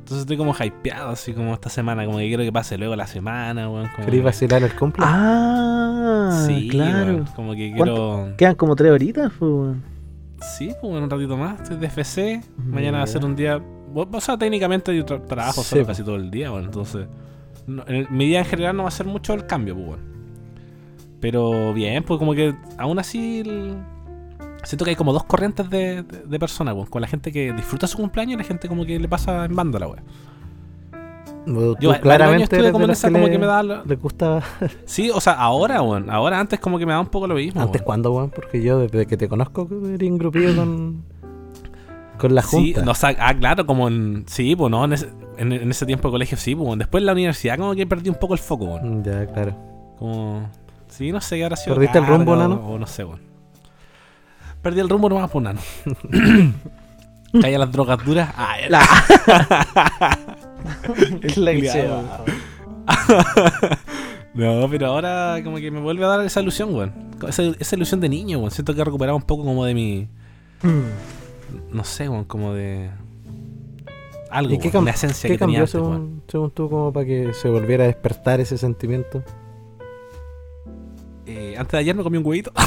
Entonces 0.00 0.22
estoy 0.22 0.36
como 0.36 0.52
hypeado, 0.54 1.10
así 1.10 1.32
como 1.32 1.54
esta 1.54 1.70
semana. 1.70 2.04
Como 2.04 2.18
que 2.18 2.26
quiero 2.26 2.42
que 2.42 2.52
pase 2.52 2.76
luego 2.76 2.96
la 2.96 3.06
semana, 3.06 3.70
weón. 3.70 3.88
¿Queréis 3.96 4.14
que- 4.20 4.22
vacilar 4.22 4.62
el 4.64 4.74
cumple? 4.74 5.04
Ah, 5.06 6.44
Sí, 6.46 6.68
claro. 6.68 7.12
weón, 7.12 7.24
Como 7.36 7.54
que 7.54 7.72
¿Cuánto? 7.76 7.94
quiero. 8.24 8.36
Quedan 8.36 8.54
como 8.56 8.74
tres 8.74 8.90
horitas, 8.90 9.30
pues, 9.38 9.50
weón. 9.50 9.82
Sí, 10.40 10.68
pues 10.80 10.90
bueno, 10.90 11.04
un 11.04 11.10
ratito 11.10 11.36
más. 11.36 11.60
Estoy 11.60 11.76
de 11.76 11.86
FC. 11.86 12.40
Mañana 12.56 12.98
va 12.98 13.04
a 13.04 13.06
ser 13.06 13.24
un 13.24 13.36
día. 13.36 13.60
O 13.94 14.20
sea, 14.20 14.36
técnicamente 14.36 14.96
yo 14.96 15.04
tra- 15.04 15.24
trabajo 15.24 15.62
Sí, 15.62 15.68
solo 15.70 15.82
po. 15.82 15.88
casi 15.88 16.02
todo 16.02 16.16
el 16.16 16.30
día, 16.30 16.50
bueno, 16.50 16.66
entonces. 16.66 17.06
No- 17.66 17.84
en 17.86 18.06
mi 18.10 18.26
día 18.26 18.40
en 18.40 18.44
general 18.46 18.76
no 18.76 18.82
va 18.84 18.88
a 18.88 18.92
ser 18.92 19.06
mucho 19.06 19.34
el 19.34 19.46
cambio, 19.46 19.74
pues 19.74 19.86
bueno. 19.86 20.02
Pero 21.20 21.72
bien, 21.74 22.02
pues 22.04 22.18
como 22.18 22.34
que 22.34 22.54
aún 22.78 22.98
así. 22.98 23.40
el- 23.40 23.76
Siento 24.62 24.84
que 24.84 24.90
hay 24.90 24.96
como 24.96 25.12
dos 25.14 25.24
corrientes 25.24 25.70
de, 25.70 26.02
de, 26.02 26.18
de 26.26 26.38
personas, 26.38 26.74
weón. 26.74 26.86
Con 26.86 27.00
la 27.00 27.08
gente 27.08 27.32
que 27.32 27.52
disfruta 27.54 27.86
su 27.86 27.96
cumpleaños 27.96 28.34
y 28.34 28.38
la 28.38 28.44
gente 28.44 28.68
como 28.68 28.84
que 28.84 28.98
le 28.98 29.08
pasa 29.08 29.44
en 29.46 29.56
banda 29.56 29.78
la 29.78 29.88
wea. 29.88 30.02
Tú 31.46 31.74
Yo 31.80 31.98
claramente 32.00 32.44
estuve 32.56 32.70
como 32.70 32.84
en 32.84 32.90
esa 32.90 33.08
que 33.08 33.14
como 33.14 33.24
le, 33.26 33.32
que 33.32 33.38
me 33.38 33.46
daba 33.46 33.62
la- 33.62 33.82
le 33.86 33.96
gustaba. 33.96 34.42
Sí, 34.84 35.10
o 35.10 35.20
sea, 35.20 35.32
ahora, 35.34 35.80
weón. 35.82 36.10
Ahora 36.10 36.38
antes 36.38 36.60
como 36.60 36.78
que 36.78 36.84
me 36.86 36.92
da 36.92 37.00
un 37.00 37.06
poco 37.06 37.26
lo 37.26 37.34
mismo. 37.34 37.60
¿Antes 37.62 37.80
cuándo, 37.82 38.12
weón? 38.12 38.30
Porque 38.30 38.62
yo 38.62 38.78
desde 38.80 39.06
que 39.06 39.16
te 39.16 39.28
conozco 39.28 39.66
eres 39.86 40.02
ingrupido 40.02 40.54
con, 40.54 41.02
con 42.18 42.34
la 42.34 42.42
Sí, 42.42 42.72
junta. 42.74 42.82
no, 42.84 42.90
o 42.92 42.94
sea, 42.94 43.16
ah, 43.18 43.34
claro, 43.34 43.64
como 43.64 43.88
en. 43.88 44.24
Sí, 44.26 44.54
pues 44.54 44.70
no, 44.70 44.84
en 44.84 44.92
ese, 44.92 45.08
en, 45.40 45.52
en 45.52 45.70
ese 45.70 45.86
tiempo 45.86 46.08
de 46.08 46.12
colegio 46.12 46.36
sí, 46.38 46.54
pues. 46.54 46.78
Después 46.78 47.02
en 47.02 47.06
la 47.06 47.12
universidad 47.12 47.56
como 47.58 47.74
que 47.74 47.86
perdí 47.86 48.08
un 48.10 48.16
poco 48.16 48.34
el 48.34 48.40
foco, 48.40 48.64
weón. 48.66 49.00
Mm, 49.00 49.04
Ya, 49.04 49.26
claro. 49.26 49.56
Como. 49.98 50.48
Sí, 50.88 51.12
no 51.12 51.20
sé 51.20 51.36
qué 51.36 51.44
habrá 51.44 51.56
sido. 51.56 51.74
¿Perdiste 51.76 51.98
el 51.98 52.06
rumbo, 52.06 52.34
nano? 52.36 52.56
O, 52.64 52.74
o 52.74 52.78
no 52.78 52.86
sé, 52.86 53.04
weón. 53.04 53.20
Perdí 54.62 54.80
el 54.80 54.88
rumbo 54.88 55.08
nomás, 55.08 55.30
pues, 55.30 55.44
nano. 55.44 55.60
Caí 57.40 57.54
a 57.54 57.58
las 57.58 57.70
drogas 57.70 58.04
duras. 58.04 58.32
Ah, 58.36 58.56
La- 58.68 58.80
Es 61.22 61.36
la 61.36 61.52
se 61.52 61.88
No, 64.34 64.68
pero 64.70 64.86
ahora 64.86 65.40
como 65.42 65.56
que 65.56 65.70
me 65.70 65.80
vuelve 65.80 66.04
a 66.04 66.08
dar 66.08 66.20
esa 66.24 66.40
ilusión, 66.40 66.74
weón. 66.74 66.92
Esa, 67.28 67.42
esa 67.58 67.76
ilusión 67.76 68.00
de 68.00 68.08
niño, 68.08 68.38
weón. 68.38 68.50
Siento 68.50 68.74
que 68.74 68.80
he 68.80 68.84
recuperado 68.84 69.16
un 69.16 69.22
poco 69.22 69.44
como 69.44 69.64
de 69.64 69.74
mi. 69.74 70.08
No 71.70 71.84
sé, 71.84 72.08
weón, 72.08 72.24
como 72.24 72.54
de. 72.54 72.90
Algo, 74.30 74.54
¿Y 74.54 74.58
qué, 74.58 74.68
esencia 74.68 75.28
qué 75.28 75.34
que 75.34 75.38
tenía 75.38 75.38
cambió 75.38 75.60
antes, 75.62 75.74
weón. 75.74 75.92
según, 75.92 76.22
según 76.28 76.50
tú 76.52 76.70
como 76.70 76.92
para 76.92 77.04
que 77.06 77.32
se 77.34 77.48
volviera 77.48 77.84
a 77.84 77.86
despertar 77.88 78.40
ese 78.40 78.56
sentimiento? 78.58 79.22
Eh, 81.26 81.54
antes 81.58 81.72
de 81.72 81.78
ayer 81.78 81.94
me 81.94 82.02
comí 82.02 82.18
un 82.18 82.26
huevito. 82.26 82.52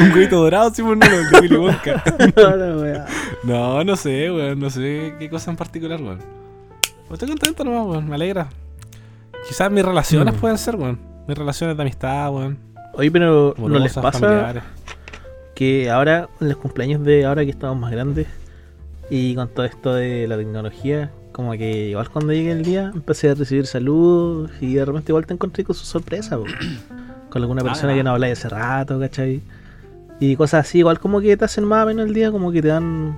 un 0.00 0.12
huevito 0.12 0.36
dorado, 0.36 0.70
sí, 0.74 0.82
pues 0.82 0.98
no, 0.98 1.06
el 1.06 1.30
de 1.30 1.40
Willy 1.40 1.56
Wonka. 1.56 2.02
No, 2.36 2.56
la. 2.56 3.06
No, 3.44 3.84
no 3.84 3.96
sé, 3.96 4.30
weón. 4.30 4.58
No 4.60 4.70
sé 4.70 5.14
qué 5.18 5.28
cosa 5.30 5.50
en 5.50 5.56
particular, 5.56 6.00
weón. 6.00 6.18
Estoy 7.10 7.28
contento 7.28 7.64
nomás, 7.64 7.86
weón. 7.86 8.08
Me 8.08 8.14
alegra. 8.14 8.48
Quizás 9.48 9.70
mis 9.70 9.84
relaciones 9.84 10.34
Mm. 10.34 10.38
pueden 10.38 10.58
ser, 10.58 10.76
weón. 10.76 10.98
Mis 11.26 11.36
relaciones 11.36 11.76
de 11.76 11.82
amistad, 11.82 12.30
weón. 12.32 12.58
Oye, 12.94 13.10
pero 13.10 13.54
¿no 13.56 13.78
les 13.78 13.94
pasa 13.94 14.18
familiares. 14.18 14.62
Que 15.62 15.90
ahora, 15.90 16.28
en 16.40 16.48
los 16.48 16.56
cumpleaños 16.56 17.04
de 17.04 17.24
ahora 17.24 17.44
que 17.44 17.50
estamos 17.52 17.78
más 17.78 17.92
grandes 17.92 18.26
y 19.10 19.34
con 19.36 19.48
todo 19.48 19.64
esto 19.64 19.94
de 19.94 20.26
la 20.26 20.36
tecnología, 20.36 21.12
como 21.30 21.52
que 21.52 21.90
igual 21.90 22.10
cuando 22.10 22.32
llegue 22.32 22.50
el 22.50 22.64
día 22.64 22.90
empecé 22.92 23.30
a 23.30 23.34
recibir 23.34 23.66
saludos 23.66 24.50
y 24.60 24.74
de 24.74 24.84
repente 24.84 25.12
igual 25.12 25.24
te 25.24 25.34
encontré 25.34 25.62
con 25.62 25.76
su 25.76 25.84
sorpresa, 25.84 26.36
po. 26.36 26.44
con 27.30 27.42
alguna 27.42 27.62
persona 27.62 27.92
Ah. 27.92 27.96
que 27.96 28.02
no 28.02 28.10
habláis 28.10 28.38
hace 28.38 28.48
rato, 28.48 28.98
¿cachai? 28.98 29.40
Y 30.18 30.34
cosas 30.34 30.66
así, 30.66 30.78
igual 30.78 30.98
como 30.98 31.20
que 31.20 31.36
te 31.36 31.44
hacen 31.44 31.64
más 31.64 31.84
o 31.84 31.86
menos 31.86 32.06
el 32.06 32.14
día, 32.14 32.32
como 32.32 32.50
que 32.50 32.60
te 32.60 32.68
dan 32.68 33.16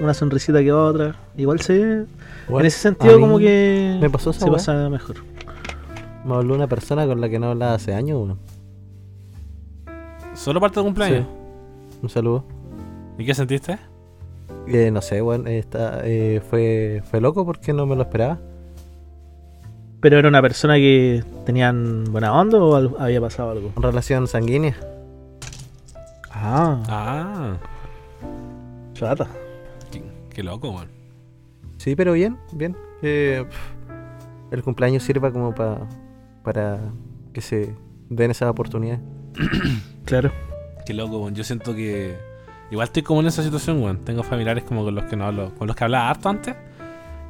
una 0.00 0.14
sonrisita 0.14 0.60
que 0.60 0.72
otra. 0.72 1.16
Igual 1.36 1.60
se... 1.60 2.06
Bueno, 2.48 2.60
en 2.60 2.66
ese 2.66 2.78
sentido 2.78 3.18
como 3.20 3.38
que 3.38 3.98
me 4.00 4.10
pasó 4.10 4.30
esa 4.30 4.44
se 4.44 4.50
pasa 4.50 4.88
mejor. 4.88 5.16
Me 6.24 6.34
habló 6.34 6.54
una 6.54 6.66
persona 6.68 7.04
con 7.06 7.20
la 7.20 7.28
que 7.28 7.38
no 7.40 7.50
hablaba 7.50 7.74
hace 7.74 7.94
años, 7.94 8.18
weón. 8.22 8.38
Solo 10.34 10.60
parte 10.60 10.78
de 10.80 10.84
cumpleaños. 10.84 11.39
Un 12.02 12.08
saludo. 12.08 12.44
¿Y 13.18 13.24
qué 13.24 13.34
sentiste? 13.34 13.78
Eh, 14.66 14.90
no 14.90 15.00
sé, 15.02 15.20
weón. 15.22 15.46
está, 15.48 16.00
eh, 16.04 16.40
fue, 16.48 17.02
fue 17.10 17.20
loco 17.20 17.44
porque 17.44 17.72
no 17.72 17.86
me 17.86 17.96
lo 17.96 18.02
esperaba. 18.02 18.38
¿Pero 20.00 20.18
era 20.18 20.28
una 20.28 20.40
persona 20.40 20.76
que 20.76 21.22
tenían 21.44 22.04
buena 22.10 22.32
onda 22.38 22.58
o 22.58 22.74
al- 22.74 22.94
había 22.98 23.20
pasado 23.20 23.50
algo? 23.50 23.72
Relación 23.76 24.26
sanguínea. 24.26 24.74
Ah, 26.32 26.82
Ah, 26.88 27.56
chata. 28.94 29.26
qué, 29.90 30.02
qué 30.30 30.42
loco, 30.42 30.70
weón. 30.70 30.88
Sí, 31.76 31.94
pero 31.96 32.12
bien, 32.12 32.38
bien. 32.52 32.76
Que 33.02 33.44
pff, 33.48 34.52
el 34.52 34.62
cumpleaños 34.62 35.02
sirva 35.02 35.30
como 35.32 35.54
pa- 35.54 35.86
para 36.44 36.80
que 37.34 37.40
se 37.42 37.74
den 38.08 38.30
esa 38.30 38.48
oportunidad. 38.50 39.00
Claro. 40.06 40.30
Qué 40.90 40.94
loco, 40.94 41.18
weón. 41.18 41.36
Yo 41.36 41.44
siento 41.44 41.72
que. 41.72 42.16
Igual 42.72 42.88
estoy 42.88 43.04
como 43.04 43.20
en 43.20 43.28
esa 43.28 43.44
situación, 43.44 43.80
weón. 43.80 43.98
Tengo 43.98 44.24
familiares 44.24 44.64
como 44.64 44.82
con 44.82 44.92
los 44.92 45.04
que 45.04 45.14
no 45.14 45.24
hablo. 45.24 45.54
Con 45.54 45.68
los 45.68 45.76
que 45.76 45.84
hablaba 45.84 46.10
harto 46.10 46.28
antes. 46.28 46.56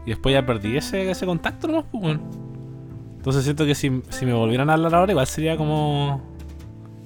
Y 0.06 0.08
después 0.08 0.32
ya 0.32 0.46
perdí 0.46 0.78
ese, 0.78 1.10
ese 1.10 1.26
contacto 1.26 1.68
nomás, 1.68 1.84
pues, 1.92 2.02
weón. 2.02 2.22
Entonces 3.18 3.44
siento 3.44 3.66
que 3.66 3.74
si, 3.74 4.00
si 4.08 4.24
me 4.24 4.32
volvieran 4.32 4.70
a 4.70 4.72
hablar 4.72 4.94
ahora, 4.94 5.12
igual 5.12 5.26
sería 5.26 5.58
como. 5.58 6.22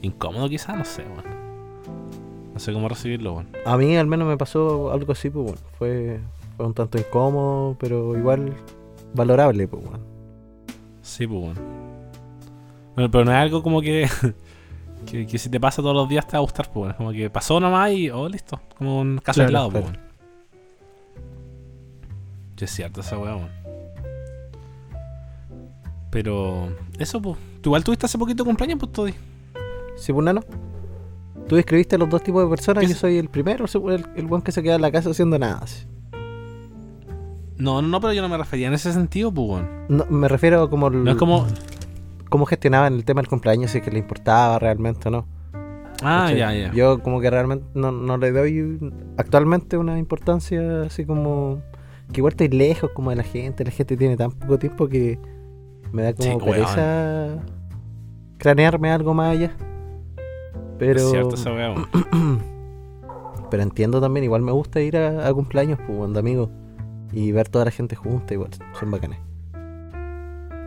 Incómodo, 0.03 0.49
quizás, 0.49 0.79
no 0.79 0.85
sé, 0.85 1.03
weón. 1.03 1.25
No 2.53 2.61
sé 2.61 2.73
cómo 2.73 2.89
recibirlo, 2.89 3.33
weón. 3.33 3.49
A 3.67 3.77
mí 3.77 3.97
al 3.97 4.07
menos 4.07 4.29
me 4.29 4.37
pasó 4.37 4.93
algo 4.93 5.11
así, 5.11 5.31
pues 5.31 5.45
bueno. 5.47 5.61
Fue, 5.77 6.21
fue 6.57 6.67
un 6.67 6.75
tanto 6.75 6.99
incómodo, 6.99 7.77
pero 7.81 8.17
igual 8.17 8.53
valorable, 9.13 9.67
pues 9.67 9.83
bueno. 9.85 10.05
Sí, 11.03 11.27
pues, 11.27 11.43
weón. 11.43 11.57
Bueno, 12.95 13.11
pero 13.11 13.25
no 13.25 13.33
es 13.33 13.39
algo 13.39 13.61
como 13.61 13.81
que. 13.81 14.09
Que, 15.07 15.27
que 15.27 15.39
si 15.39 15.49
te 15.49 15.61
pasa 15.61 15.83
todos 15.83 15.95
los 15.95 16.09
días 16.09 16.27
te 16.27 16.33
va 16.33 16.39
a 16.39 16.43
gustar, 16.43 16.67
pues, 16.73 16.85
weón. 16.87 16.95
Como 16.97 17.13
que 17.13 17.29
pasó 17.31 17.61
nomás 17.61 17.93
y. 17.93 18.11
Oh, 18.11 18.29
listo. 18.29 18.61
Como 18.79 19.01
un 19.01 19.19
caso 19.19 19.43
aislado, 19.43 19.71
pues, 19.71 19.85
claro. 19.85 19.99
weón. 19.99 20.15
Sí, 22.57 22.65
es 22.65 22.71
cierto 22.71 23.01
esa 23.01 23.19
weá, 23.19 23.37
weón. 23.37 23.49
Pero. 26.11 26.69
Eso, 26.99 27.21
pues. 27.21 27.37
Tú 27.61 27.71
igual 27.71 27.85
tuviste 27.85 28.07
hace 28.07 28.19
poquito 28.19 28.45
cumpleaños, 28.45 28.79
pues, 28.79 28.93
Toddy. 28.93 29.15
Sí, 29.97 30.13
pues 30.13 30.25
nano. 30.25 30.41
Tú 31.49 31.57
describiste 31.57 31.97
a 31.97 31.99
los 31.99 32.09
dos 32.09 32.23
tipos 32.23 32.43
de 32.43 32.49
personas. 32.49 32.83
¿Qué 32.83 32.89
Yo 32.89 32.93
es? 32.95 32.99
soy 32.99 33.19
el 33.19 33.29
primero, 33.29 33.67
el, 33.91 34.07
el 34.17 34.27
buen 34.27 34.43
que 34.43 34.53
se 34.53 34.63
queda 34.63 34.77
en 34.77 34.83
la 34.83 34.91
casa 34.93 35.11
haciendo 35.11 35.39
nada. 35.39 35.59
así. 35.63 35.87
No, 37.57 37.81
no, 37.83 37.89
no, 37.89 38.01
pero 38.01 38.13
yo 38.13 38.23
no 38.23 38.29
me 38.29 38.37
refería 38.37 38.67
en 38.69 38.75
ese 38.75 38.93
sentido, 38.93 39.33
pues. 39.33 39.63
No, 39.89 40.07
me 40.09 40.27
refiero 40.29 40.69
como, 40.71 40.89
el- 40.89 41.05
No 41.05 41.11
es 41.13 41.17
como. 41.17 41.47
Cómo 42.35 42.47
gestionaban 42.47 42.95
el 42.95 43.05
tema 43.05 43.21
del 43.21 43.29
cumpleaños, 43.29 43.71
si 43.71 43.79
es 43.79 43.85
que 43.85 43.93
le 43.93 44.01
importaba 44.01 44.59
realmente 44.59 45.07
o 45.07 45.13
no. 45.13 45.29
Ah, 46.03 46.33
ya, 46.33 46.53
ya. 46.53 46.73
Yo 46.73 47.01
como 47.01 47.21
que 47.21 47.31
realmente 47.31 47.65
no, 47.75 47.93
no 47.93 48.17
le 48.17 48.33
doy 48.33 48.77
actualmente 49.17 49.77
una 49.77 50.01
importancia 50.01 50.83
así 50.83 51.05
como... 51.07 51.63
Que 52.13 52.19
igual 52.19 52.33
estoy 52.33 52.49
lejos 52.49 52.91
como 52.93 53.11
de 53.11 53.17
la 53.17 53.23
gente, 53.23 53.63
la 53.65 53.71
gente 53.71 53.97
tiene 53.97 54.17
tan 54.17 54.33
poco 54.33 54.59
tiempo 54.59 54.89
que 54.89 55.21
me 55.93 56.03
da 56.03 56.13
como 56.13 56.41
Sí, 56.41 56.45
pereza 56.45 57.39
cranearme 58.39 58.91
algo 58.91 59.15
más 59.15 59.31
allá. 59.31 59.53
Pero, 60.77 60.99
Es 60.99 61.11
cierto 61.11 61.37
esa 61.37 61.53
weón. 61.53 61.87
pero 63.49 63.63
entiendo 63.63 64.01
también, 64.01 64.25
igual 64.25 64.43
me 64.43 64.51
gusta 64.51 64.81
ir 64.81 64.97
a, 64.97 65.29
a 65.29 65.33
cumpleaños, 65.33 65.79
pues, 65.87 65.97
cuando 65.97 66.19
amigos, 66.19 66.51
y 67.13 67.31
ver 67.31 67.49
toda 67.49 67.67
la 67.67 67.71
gente 67.71 67.95
junta, 67.95 68.35
igual, 68.35 68.51
son 68.81 68.91
bacanes. 68.91 69.21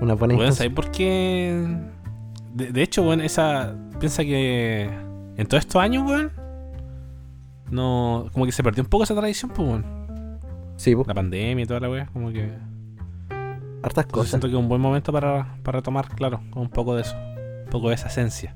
Una 0.01 0.13
buena 0.13 0.33
instancia. 0.35 0.65
¿sabes 0.65 0.73
por 0.73 0.91
qué? 0.91 1.65
De, 2.53 2.71
de 2.71 2.81
hecho, 2.83 3.03
weón, 3.03 3.21
esa. 3.21 3.75
Piensa 3.99 4.23
que. 4.23 4.89
En 5.37 5.47
todos 5.47 5.61
estos 5.61 5.81
años, 5.81 6.07
weón. 6.09 6.31
No. 7.71 8.27
Como 8.33 8.45
que 8.45 8.51
se 8.51 8.63
perdió 8.63 8.83
un 8.83 8.89
poco 8.89 9.03
esa 9.03 9.15
tradición, 9.15 9.51
pues, 9.53 9.67
weón. 9.67 9.85
Sí, 10.75 10.95
pues, 10.95 11.07
La 11.07 11.13
pandemia 11.13 11.63
y 11.63 11.65
toda 11.67 11.79
la 11.79 11.89
weá. 11.89 12.05
Como 12.13 12.31
que. 12.31 12.51
hartas 13.81 14.05
Entonces 14.05 14.11
cosas. 14.11 14.29
siento 14.29 14.47
que 14.47 14.53
es 14.53 14.59
un 14.59 14.69
buen 14.69 14.81
momento 14.81 15.11
para, 15.11 15.55
para 15.63 15.79
retomar, 15.79 16.09
claro, 16.09 16.41
un 16.55 16.69
poco 16.69 16.95
de 16.95 17.01
eso. 17.01 17.15
Un 17.15 17.69
poco 17.71 17.89
de 17.89 17.95
esa 17.95 18.07
esencia. 18.07 18.55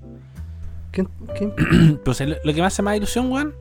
O 2.05 2.13
sea, 2.13 2.27
lo, 2.27 2.36
lo 2.43 2.53
que 2.53 2.60
me 2.60 2.67
hace 2.67 2.81
más 2.81 2.98
ilusión, 2.98 3.31
weón. 3.31 3.53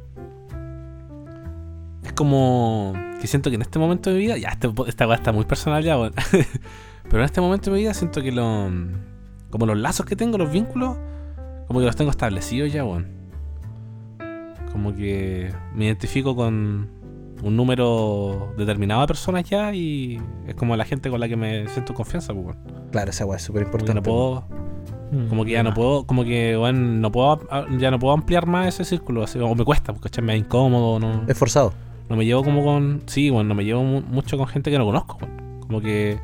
Es 2.05 2.13
como. 2.13 2.93
Que 3.21 3.27
siento 3.27 3.51
que 3.51 3.57
en 3.57 3.63
este 3.63 3.79
momento 3.79 4.11
de 4.11 4.17
mi 4.17 4.23
vida. 4.23 4.37
Ya, 4.39 4.51
este, 4.51 4.71
esta 4.87 5.07
weá 5.07 5.17
está 5.17 5.33
muy 5.33 5.45
personal 5.45 5.83
ya, 5.83 5.99
weón. 5.99 6.13
Pero 7.05 7.19
en 7.19 7.25
este 7.25 7.41
momento 7.41 7.71
de 7.71 7.77
mi 7.77 7.83
vida 7.83 7.95
siento 7.95 8.23
que 8.23 8.33
lo. 8.33 8.69
Como 9.51 9.67
los 9.67 9.77
lazos 9.79 10.07
que 10.07 10.17
tengo, 10.17 10.39
los 10.39 10.51
vínculos. 10.53 10.97
Como 11.67 11.81
que 11.81 11.87
los 11.87 11.97
tengo 11.97 12.11
establecidos 12.11 12.73
ya, 12.73 12.85
weón. 12.85 13.07
Como 14.73 14.95
que 14.95 15.53
me 15.75 15.87
identifico 15.87 16.37
con 16.37 16.89
un 17.43 17.57
número 17.57 18.53
determinado 18.57 19.01
de 19.01 19.07
personas 19.07 19.45
ya 19.49 19.73
y 19.75 20.21
es 20.47 20.55
como 20.55 20.77
la 20.77 20.85
gente 20.85 21.11
con 21.11 21.19
la 21.21 21.29
que 21.29 21.37
me 21.37 21.67
siento 21.69 21.95
confianza, 21.95 22.33
pues, 22.35 22.47
weón. 22.47 22.59
Claro, 22.93 23.11
esa 23.11 23.25
weá 23.27 23.37
es 23.37 23.43
súper 23.43 23.65
Como 23.65 23.79
que 23.79 23.91
importante. 23.93 24.11
no 24.11 24.15
puedo, 24.15 24.45
como 25.29 25.45
que 25.45 25.51
ya 25.53 25.63
no 25.63 25.75
puedo, 25.75 26.05
como 26.07 26.25
que 26.25 26.55
bueno, 26.57 26.79
no 26.81 27.11
puedo, 27.11 27.41
ya 27.79 27.91
no 27.91 27.99
puedo 27.99 28.15
ampliar 28.15 28.47
más 28.47 28.69
ese 28.69 28.85
círculo, 28.85 29.23
así, 29.25 29.39
o 29.39 29.55
me 29.55 29.65
cuesta, 29.65 29.93
porque 29.93 30.21
me 30.23 30.33
da 30.35 30.37
incómodo, 30.37 31.01
no, 31.01 31.25
Es 31.29 31.37
forzado. 31.39 31.73
no 32.09 32.17
me 32.17 32.25
llevo 32.25 32.45
como 32.45 32.63
con, 32.65 33.03
sí, 33.07 33.31
bueno, 33.31 33.49
no 33.49 33.55
me 33.55 33.65
llevo 33.65 33.83
mu- 33.83 34.03
mucho 34.03 34.37
con 34.39 34.47
gente 34.47 34.71
que 34.71 34.79
no 34.79 34.85
conozco, 34.85 35.19
weón. 35.21 35.61
como 35.61 35.81
que, 35.81 36.19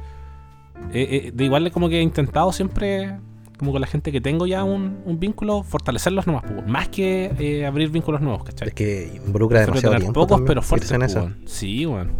eh, 0.92 1.08
eh, 1.26 1.32
de 1.34 1.44
igual 1.44 1.70
como 1.72 1.88
que 1.88 1.98
he 1.98 2.02
intentado 2.02 2.52
siempre, 2.52 3.16
como 3.58 3.72
con 3.72 3.80
la 3.80 3.86
gente 3.86 4.12
que 4.12 4.20
tengo 4.20 4.46
ya 4.46 4.64
un, 4.64 4.98
un 5.04 5.18
vínculo, 5.18 5.62
fortalecerlos 5.62 6.26
nomás, 6.26 6.44
pues, 6.44 6.66
más 6.66 6.88
que 6.88 7.32
eh, 7.38 7.66
abrir 7.66 7.90
vínculos 7.90 8.20
nuevos, 8.20 8.44
¿cachai? 8.44 8.68
Es 8.68 8.74
que 8.74 9.20
involucra 9.26 9.64
Prefiero 9.64 9.66
demasiado 9.66 9.92
tener 9.92 10.02
tiempo. 10.02 10.20
pocos 10.20 10.36
también, 10.36 10.46
pero 10.46 10.62
fuertes, 10.62 10.90
en 10.92 11.02
eso. 11.02 11.30
sí, 11.44 11.86
weón. 11.86 12.10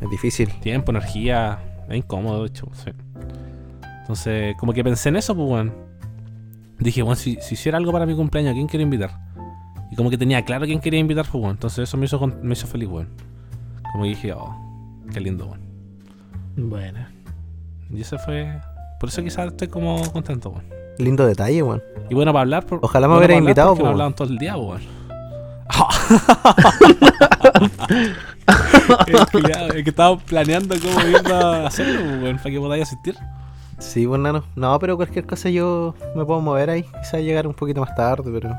Es 0.00 0.10
difícil. 0.10 0.48
Tiempo, 0.60 0.90
energía, 0.90 1.58
es 1.88 1.96
incómodo, 1.96 2.42
de 2.42 2.48
hecho. 2.48 2.66
sí. 2.72 2.90
Entonces, 4.00 4.54
como 4.58 4.72
que 4.74 4.84
pensé 4.84 5.08
en 5.08 5.16
eso, 5.16 5.34
pues, 5.34 5.48
weón. 5.48 5.72
Dije, 6.78 7.02
bueno, 7.02 7.16
si, 7.16 7.38
si 7.40 7.54
hiciera 7.54 7.78
algo 7.78 7.92
para 7.92 8.04
mi 8.04 8.14
cumpleaños, 8.14 8.50
¿a 8.50 8.54
quién 8.54 8.66
quiero 8.66 8.82
invitar? 8.82 9.10
Y 9.90 9.96
como 9.96 10.10
que 10.10 10.18
tenía 10.18 10.44
claro 10.44 10.66
quién 10.66 10.80
quería 10.80 11.00
invitar, 11.00 11.26
pues. 11.30 11.44
Entonces, 11.44 11.88
eso 11.88 11.96
me 11.96 12.06
hizo, 12.06 12.26
me 12.26 12.52
hizo 12.52 12.66
feliz, 12.66 12.88
weón. 12.88 13.08
Como 13.92 14.04
que 14.04 14.10
dije, 14.10 14.32
oh, 14.32 14.54
Qué 15.12 15.20
lindo, 15.20 15.46
weón. 15.46 15.60
Bueno. 16.56 17.13
Y 17.90 18.00
eso 18.00 18.18
fue. 18.18 18.60
Por 19.00 19.08
eso 19.08 19.22
quizás 19.22 19.46
estoy 19.48 19.68
como 19.68 20.10
contento, 20.12 20.50
weón. 20.50 20.64
Lindo 20.98 21.26
detalle, 21.26 21.62
weón. 21.62 21.82
Y 22.08 22.14
bueno, 22.14 22.32
para 22.32 22.42
hablar. 22.42 22.66
Por, 22.66 22.78
Ojalá 22.82 23.06
me 23.08 23.14
bueno, 23.14 23.18
hubiera 23.26 23.36
invitado, 23.38 23.70
porque 23.70 23.80
po, 23.80 23.84
No 23.84 23.90
weón. 23.90 23.94
hablaban 23.94 24.14
todo 24.14 24.28
el 24.28 24.38
día, 24.38 24.56
weón. 24.56 24.80
el, 29.06 29.26
culiao, 29.32 29.66
el 29.72 29.84
que 29.84 29.90
estaba 29.90 30.16
planeando 30.18 30.74
cómo 30.80 31.00
iba 31.06 31.64
a 31.64 31.66
hacerlo, 31.66 32.00
weón, 32.22 32.36
para 32.38 32.50
que 32.50 32.58
podáis 32.58 32.82
asistir. 32.84 33.16
Sí, 33.78 34.06
bueno, 34.06 34.32
no. 34.32 34.44
No, 34.54 34.78
pero 34.78 34.96
cualquier 34.96 35.26
cosa 35.26 35.50
yo 35.50 35.94
me 36.14 36.24
puedo 36.24 36.40
mover 36.40 36.70
ahí. 36.70 36.82
Quizás 37.00 37.20
llegar 37.22 37.46
un 37.46 37.54
poquito 37.54 37.80
más 37.80 37.94
tarde, 37.94 38.30
pero. 38.32 38.54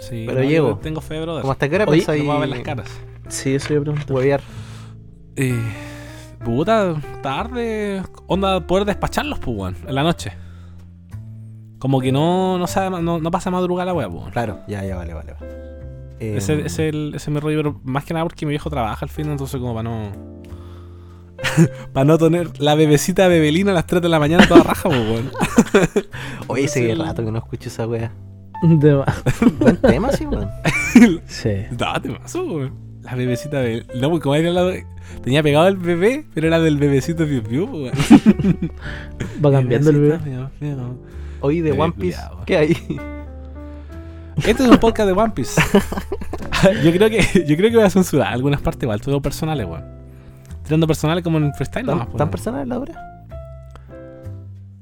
Sí, 0.00 0.24
Pero 0.26 0.40
no, 0.40 0.48
llego. 0.48 0.76
Tengo 0.82 1.00
fe, 1.00 1.20
brother. 1.20 1.42
¿Cómo 1.42 1.52
hasta 1.52 1.68
qué 1.68 1.76
hora 1.76 1.86
pensáis 1.86 2.24
No 2.24 2.38
ver 2.40 2.48
las 2.48 2.60
caras. 2.60 2.88
Sí, 3.28 3.54
eso 3.54 3.72
yo 3.74 3.82
pregunto. 3.82 4.12
huevear? 4.12 4.40
Eh, 5.36 5.62
puta, 6.44 6.94
tarde. 7.22 8.02
Onda, 8.26 8.60
poder 8.66 8.84
despacharlos, 8.84 9.38
pues, 9.38 9.56
weón, 9.56 9.76
en 9.86 9.94
la 9.94 10.02
noche. 10.02 10.32
Como 11.78 12.00
que 12.00 12.12
no, 12.12 12.56
no, 12.58 12.66
sabe, 12.66 13.02
no, 13.02 13.18
no 13.18 13.30
pasa 13.30 13.50
madrugada 13.50 13.86
la 13.86 13.94
weá, 13.94 14.08
pues, 14.08 14.20
weón. 14.20 14.30
Claro, 14.32 14.60
ya, 14.68 14.84
ya, 14.84 14.96
vale, 14.96 15.14
vale. 15.14 15.32
vale. 15.38 15.52
Eh, 16.20 16.36
Ese, 16.36 16.60
es 16.66 16.78
el- 16.78 17.08
ese 17.14 17.16
es 17.16 17.34
mi 17.34 17.40
rollo, 17.40 17.58
pero 17.58 17.80
más 17.84 18.04
que 18.04 18.14
nada 18.14 18.24
porque 18.24 18.46
mi 18.46 18.50
viejo 18.50 18.70
trabaja 18.70 19.04
al 19.04 19.10
fin, 19.10 19.28
entonces 19.30 19.60
como 19.60 19.74
para 19.74 19.82
no... 19.88 20.12
para 21.92 22.04
no 22.04 22.16
tener 22.16 22.60
la 22.60 22.74
bebecita 22.74 23.26
bebelina 23.28 23.72
a 23.72 23.74
las 23.74 23.86
3 23.86 24.00
de 24.00 24.08
la 24.08 24.18
mañana 24.20 24.46
toda 24.46 24.62
raja, 24.62 24.88
pues, 24.88 25.00
weón. 25.00 25.30
Oye, 26.46 26.64
ese 26.64 26.90
el- 26.90 27.00
rato 27.00 27.24
que 27.24 27.30
no 27.32 27.38
escucho 27.38 27.68
esa 27.68 27.86
wea. 27.86 28.12
De. 28.62 28.94
Buen 29.58 29.76
tema, 29.78 30.10
sí, 30.12 30.24
weón. 30.24 30.48
Sí. 31.26 31.50
Date 31.72 32.08
más, 32.08 32.34
weón. 32.34 32.72
La 33.02 33.14
bebecita 33.14 33.58
bebelina. 33.58 33.92
No, 34.00 34.08
porque 34.10 34.22
como 34.22 34.34
era 34.36 34.50
la... 34.50 34.72
Tenía 35.22 35.42
pegado 35.42 35.68
el 35.68 35.76
bebé, 35.76 36.26
pero 36.34 36.46
era 36.46 36.60
del 36.60 36.76
bebecito 36.76 37.26
Piu 37.26 37.42
Piu, 37.42 37.64
weón. 37.66 37.92
Va 39.44 39.50
cambiando 39.50 39.90
el 39.90 40.00
bebé. 40.00 40.18
Piu 40.18 40.48
Piu. 40.60 40.98
Oye, 41.40 41.62
de 41.62 41.72
One 41.72 41.92
Piece, 41.92 42.18
culiao. 42.18 42.44
¿qué 42.46 42.56
hay? 42.56 42.76
Este 44.36 44.64
es 44.64 44.68
un 44.68 44.78
podcast 44.78 45.06
de 45.06 45.12
One 45.12 45.32
Piece. 45.34 45.60
yo 46.84 46.92
creo 46.92 47.10
que 47.10 47.44
yo 47.46 47.56
creo 47.56 47.70
que 47.70 47.76
voy 47.76 47.84
a 47.84 47.90
censurar 47.90 48.32
algunas 48.32 48.60
partes 48.60 48.82
igual, 48.82 49.00
todo 49.00 49.20
personales, 49.22 49.66
weón. 49.66 49.84
Tirando 50.64 50.86
personales 50.86 51.22
como 51.22 51.38
en 51.38 51.52
freestyle 51.54 51.84
¿Tan, 51.86 51.94
nomás, 51.98 52.06
pues, 52.08 52.16
tan 52.18 52.26
weón. 52.26 52.30
personal 52.30 52.68
la 52.68 52.78
obra? 52.78 53.10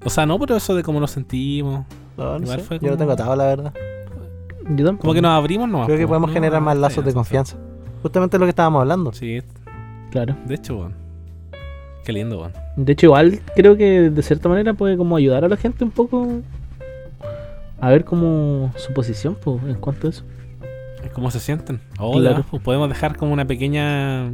O 0.04 0.10
sea, 0.10 0.26
no, 0.26 0.38
pero 0.38 0.56
eso 0.56 0.74
de 0.74 0.82
cómo 0.82 1.00
nos 1.00 1.10
sentimos. 1.10 1.84
No, 2.16 2.38
no 2.38 2.44
Igual 2.44 2.60
sé. 2.60 2.64
fue 2.66 2.78
Yo 2.80 2.90
lo 2.90 2.96
tengo 2.96 3.12
atado, 3.12 3.34
la 3.36 3.44
verdad. 3.44 3.72
Yo 4.76 4.84
tampoco. 4.84 5.00
Como 5.02 5.14
que 5.14 5.22
nos 5.22 5.30
abrimos 5.32 5.68
nomás. 5.68 5.86
Creo 5.86 5.98
que 5.98 6.04
po. 6.04 6.08
podemos 6.10 6.30
No, 6.30 6.34
generar 6.34 6.60
más 6.60 6.76
lazos 6.76 7.04
de 7.04 7.12
confianza. 7.12 7.56
Justamente 8.02 8.38
lo 8.38 8.46
que 8.46 8.50
estábamos 8.50 8.80
hablando. 8.80 9.12
Sí, 9.12 9.42
Claro. 10.12 10.36
de 10.46 10.54
hecho, 10.54 10.76
weón. 10.78 10.94
Qué 12.04 12.12
lindo, 12.12 12.38
weón. 12.38 12.52
De 12.76 12.92
hecho, 12.92 13.06
igual 13.06 13.40
creo 13.56 13.76
que 13.76 14.10
de 14.10 14.22
cierta 14.22 14.48
manera 14.48 14.74
puede 14.74 14.96
como 14.96 15.16
ayudar 15.16 15.44
a 15.44 15.48
la 15.48 15.56
gente 15.56 15.82
un 15.84 15.90
poco 15.90 16.28
a 17.80 17.90
ver 17.90 18.04
como 18.04 18.72
su 18.76 18.92
posición 18.92 19.36
en 19.66 19.74
cuanto 19.74 20.06
a 20.06 20.10
eso. 20.10 20.24
¿Cómo 21.14 21.30
se 21.32 21.40
sienten? 21.40 21.80
Claro. 22.20 22.44
pues 22.50 22.62
podemos 22.62 22.88
dejar 22.88 23.16
como 23.16 23.32
una 23.32 23.44
pequeña. 23.46 24.26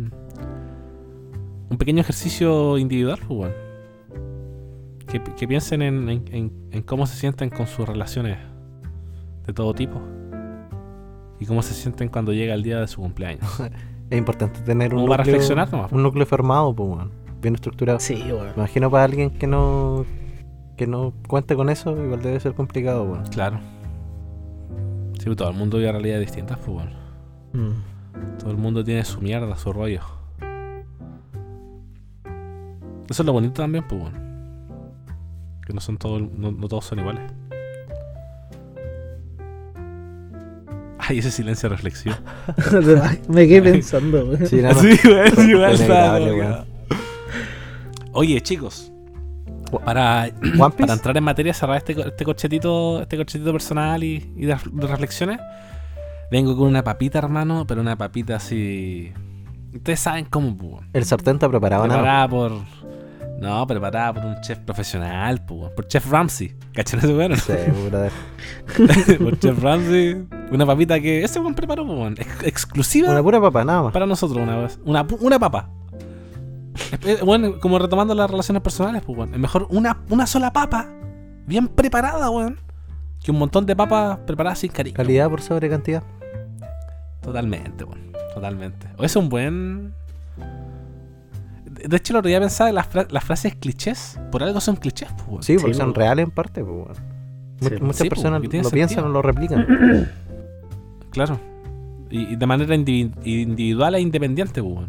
Un 1.70 1.76
pequeño 1.78 2.00
ejercicio 2.02 2.76
individual, 2.78 3.18
pues. 3.26 3.50
Que, 5.06 5.22
que 5.22 5.48
piensen 5.48 5.80
en, 5.82 6.08
en- 6.10 6.24
en- 6.32 6.52
en 6.72 6.82
cómo 6.82 7.06
se 7.06 7.16
sienten 7.16 7.48
con 7.50 7.66
sus 7.66 7.88
relaciones 7.88 8.36
de 9.46 9.52
todo 9.54 9.72
tipo. 9.74 10.00
Y 11.40 11.46
cómo 11.46 11.62
se 11.62 11.72
sienten 11.72 12.08
cuando 12.08 12.32
llega 12.32 12.52
el 12.54 12.62
día 12.62 12.80
de 12.80 12.88
su 12.88 13.00
cumpleaños. 13.00 13.44
Es 14.10 14.18
importante 14.18 14.60
tener 14.60 14.94
un 14.94 15.06
para 15.06 15.22
núcleo, 15.22 15.34
reflexionar 15.34 15.70
nomás. 15.70 15.92
un 15.92 16.02
núcleo 16.02 16.26
formado, 16.26 16.74
pues, 16.74 16.88
weón. 16.88 17.10
Bien 17.42 17.54
estructurado. 17.54 18.00
Sí, 18.00 18.16
bueno. 18.16 18.52
Me 18.56 18.62
imagino 18.62 18.90
para 18.90 19.04
alguien 19.04 19.30
que 19.30 19.46
no 19.46 20.04
que 20.76 20.86
no 20.86 21.12
cuente 21.26 21.56
con 21.56 21.70
eso, 21.70 21.90
igual 22.02 22.22
debe 22.22 22.38
ser 22.40 22.54
complicado, 22.54 23.04
weón. 23.04 23.26
Claro. 23.26 23.58
Sí, 25.18 25.24
pues, 25.24 25.36
todo 25.36 25.50
el 25.50 25.56
mundo 25.56 25.78
vive 25.78 25.90
realidades 25.90 26.26
distintas, 26.26 26.58
pues, 26.58 26.68
weón. 26.68 26.92
Mm. 27.52 28.38
Todo 28.38 28.50
el 28.50 28.56
mundo 28.56 28.84
tiene 28.84 29.04
su 29.04 29.20
mierda, 29.20 29.56
su 29.56 29.72
rollo. 29.72 30.00
Eso 33.08 33.22
es 33.22 33.26
lo 33.26 33.32
bonito 33.32 33.62
también, 33.62 33.84
pues 33.88 34.00
bueno. 34.00 34.18
Que 35.66 35.72
no 35.72 35.80
son 35.80 35.96
todos, 35.96 36.20
no, 36.20 36.52
no 36.52 36.68
todos 36.68 36.84
son 36.84 36.98
iguales. 36.98 37.22
Ay, 41.08 41.18
ese 41.18 41.30
silencio 41.30 41.68
reflexivo. 41.68 42.14
Me 43.28 43.48
quedé 43.48 43.72
pensando, 43.72 44.26
güey. 44.26 44.46
Sí, 44.46 44.56
nada 44.56 44.74
más. 44.82 45.86
Güey, 45.86 46.44
Oye, 48.12 48.40
chicos. 48.42 48.92
Para, 49.84 50.30
para 50.78 50.94
entrar 50.94 51.16
en 51.16 51.24
materia, 51.24 51.52
cerrar 51.52 51.76
este, 51.76 51.92
este 52.00 52.24
corchetito, 52.24 53.02
este 53.02 53.16
corchetito 53.16 53.52
personal 53.52 54.02
y, 54.02 54.32
y 54.36 54.46
de, 54.46 54.56
de 54.72 54.86
reflexiones. 54.86 55.38
Vengo 56.30 56.56
con 56.56 56.68
una 56.68 56.82
papita, 56.84 57.18
hermano, 57.18 57.66
pero 57.66 57.80
una 57.80 57.96
papita 57.96 58.36
así. 58.36 59.12
Ustedes 59.74 60.00
saben 60.00 60.26
cómo, 60.26 60.56
pues. 60.56 60.84
El 60.92 61.04
sartén 61.04 61.34
está 61.34 61.48
preparado, 61.48 61.86
¿no? 61.86 61.94
Preparada 61.94 62.28
por. 62.28 62.52
No, 63.40 63.64
preparada 63.68 64.12
por 64.14 64.24
un 64.24 64.40
chef 64.40 64.58
profesional, 64.58 65.44
por 65.44 65.86
Chef 65.86 66.10
Ramsey. 66.10 66.56
¿Cachan 66.72 66.98
ese 67.00 67.14
weón? 67.14 67.36
Sí, 67.36 67.52
por 69.22 69.38
Chef 69.38 69.62
Ramsey. 69.62 70.26
Una 70.50 70.66
papita 70.66 70.98
que 71.00 71.22
ese 71.22 71.38
weón 71.38 71.54
preparó. 71.54 72.08
Ex- 72.08 72.42
exclusiva 72.42 73.10
Una 73.10 73.22
pura 73.22 73.40
papa, 73.40 73.64
nada 73.64 73.82
más. 73.84 73.92
para 73.92 74.06
nosotros 74.06 74.42
una 74.42 74.56
vez. 74.56 74.80
Una, 74.84 75.06
una 75.20 75.38
papa. 75.38 75.70
Es- 77.00 77.06
es- 77.06 77.20
Bueno, 77.22 77.60
como 77.60 77.78
retomando 77.78 78.12
las 78.14 78.28
relaciones 78.30 78.60
personales, 78.62 79.02
pues, 79.06 79.16
weón. 79.16 79.32
Es 79.34 79.38
mejor 79.40 79.68
una, 79.70 79.98
una 80.10 80.26
sola 80.26 80.52
papa, 80.52 80.88
bien 81.46 81.68
preparada, 81.68 82.30
weón, 82.30 82.58
que 83.22 83.30
un 83.30 83.38
montón 83.38 83.66
de 83.66 83.76
papas 83.76 84.18
preparadas 84.26 84.58
sin 84.58 84.72
cariño. 84.72 84.96
Calidad 84.96 85.30
por 85.30 85.42
sobre 85.42 85.68
cantidad. 85.68 86.02
Totalmente, 87.22 87.84
weón. 87.84 88.12
Totalmente. 88.34 88.88
O 88.96 89.04
es 89.04 89.14
un 89.16 89.28
buen. 89.28 89.92
De 91.86 91.96
hecho, 91.96 92.12
el 92.12 92.18
otro 92.18 92.28
día 92.28 92.40
pensaba 92.40 92.68
en 92.70 92.74
las, 92.76 92.86
fra- 92.86 93.06
las 93.10 93.24
frases 93.24 93.54
clichés. 93.54 94.18
Por 94.32 94.42
algo 94.42 94.60
son 94.60 94.76
clichés, 94.76 95.08
pues. 95.28 95.44
Sí, 95.46 95.56
porque 95.58 95.74
Sí, 95.74 95.80
son 95.80 95.94
reales 95.94 96.24
en 96.24 96.30
parte, 96.30 96.64
pues, 96.64 96.98
Sí, 97.60 97.70
Muchas 97.80 97.96
sí, 97.96 98.08
personas 98.08 98.40
lo 98.40 98.50
sentido. 98.50 98.70
piensan 98.70 99.04
o 99.04 99.08
lo 99.08 99.22
replican. 99.22 99.66
Claro. 101.10 101.40
Y, 102.10 102.32
y 102.32 102.36
de 102.36 102.46
manera 102.46 102.74
indivi- 102.76 103.10
individual 103.24 103.94
e 103.96 104.00
independiente, 104.00 104.62
pues. 104.62 104.86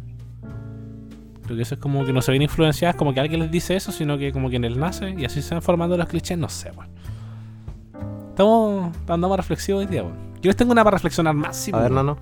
Creo 1.43 1.55
que 1.55 1.63
eso 1.63 1.75
es 1.75 1.81
como 1.81 2.05
que 2.05 2.13
no 2.13 2.21
se 2.21 2.31
ven 2.31 2.41
influenciadas 2.43 2.95
como 2.95 3.13
que 3.13 3.19
alguien 3.19 3.39
les 3.41 3.49
dice 3.49 3.75
eso, 3.75 3.91
sino 3.91 4.17
que 4.17 4.31
como 4.31 4.49
que 4.49 4.57
en 4.57 4.65
él 4.65 4.79
nace 4.79 5.09
y 5.17 5.25
así 5.25 5.41
se 5.41 5.55
van 5.55 5.61
formando 5.63 5.97
los 5.97 6.07
clichés, 6.07 6.37
no 6.37 6.47
sé, 6.49 6.71
weón. 6.71 6.89
Estamos 8.29 8.95
andando 9.07 9.35
reflexivos 9.35 9.81
hoy 9.81 9.87
día, 9.87 10.03
weón. 10.03 10.15
Yo 10.41 10.49
les 10.49 10.55
tengo 10.55 10.71
una 10.71 10.83
para 10.83 10.95
reflexionar 10.97 11.33
más, 11.33 11.55
sí, 11.57 11.71
A 11.73 11.79
ver, 11.79 11.91
weón. 11.91 12.05
no, 12.05 12.15
no. 12.15 12.19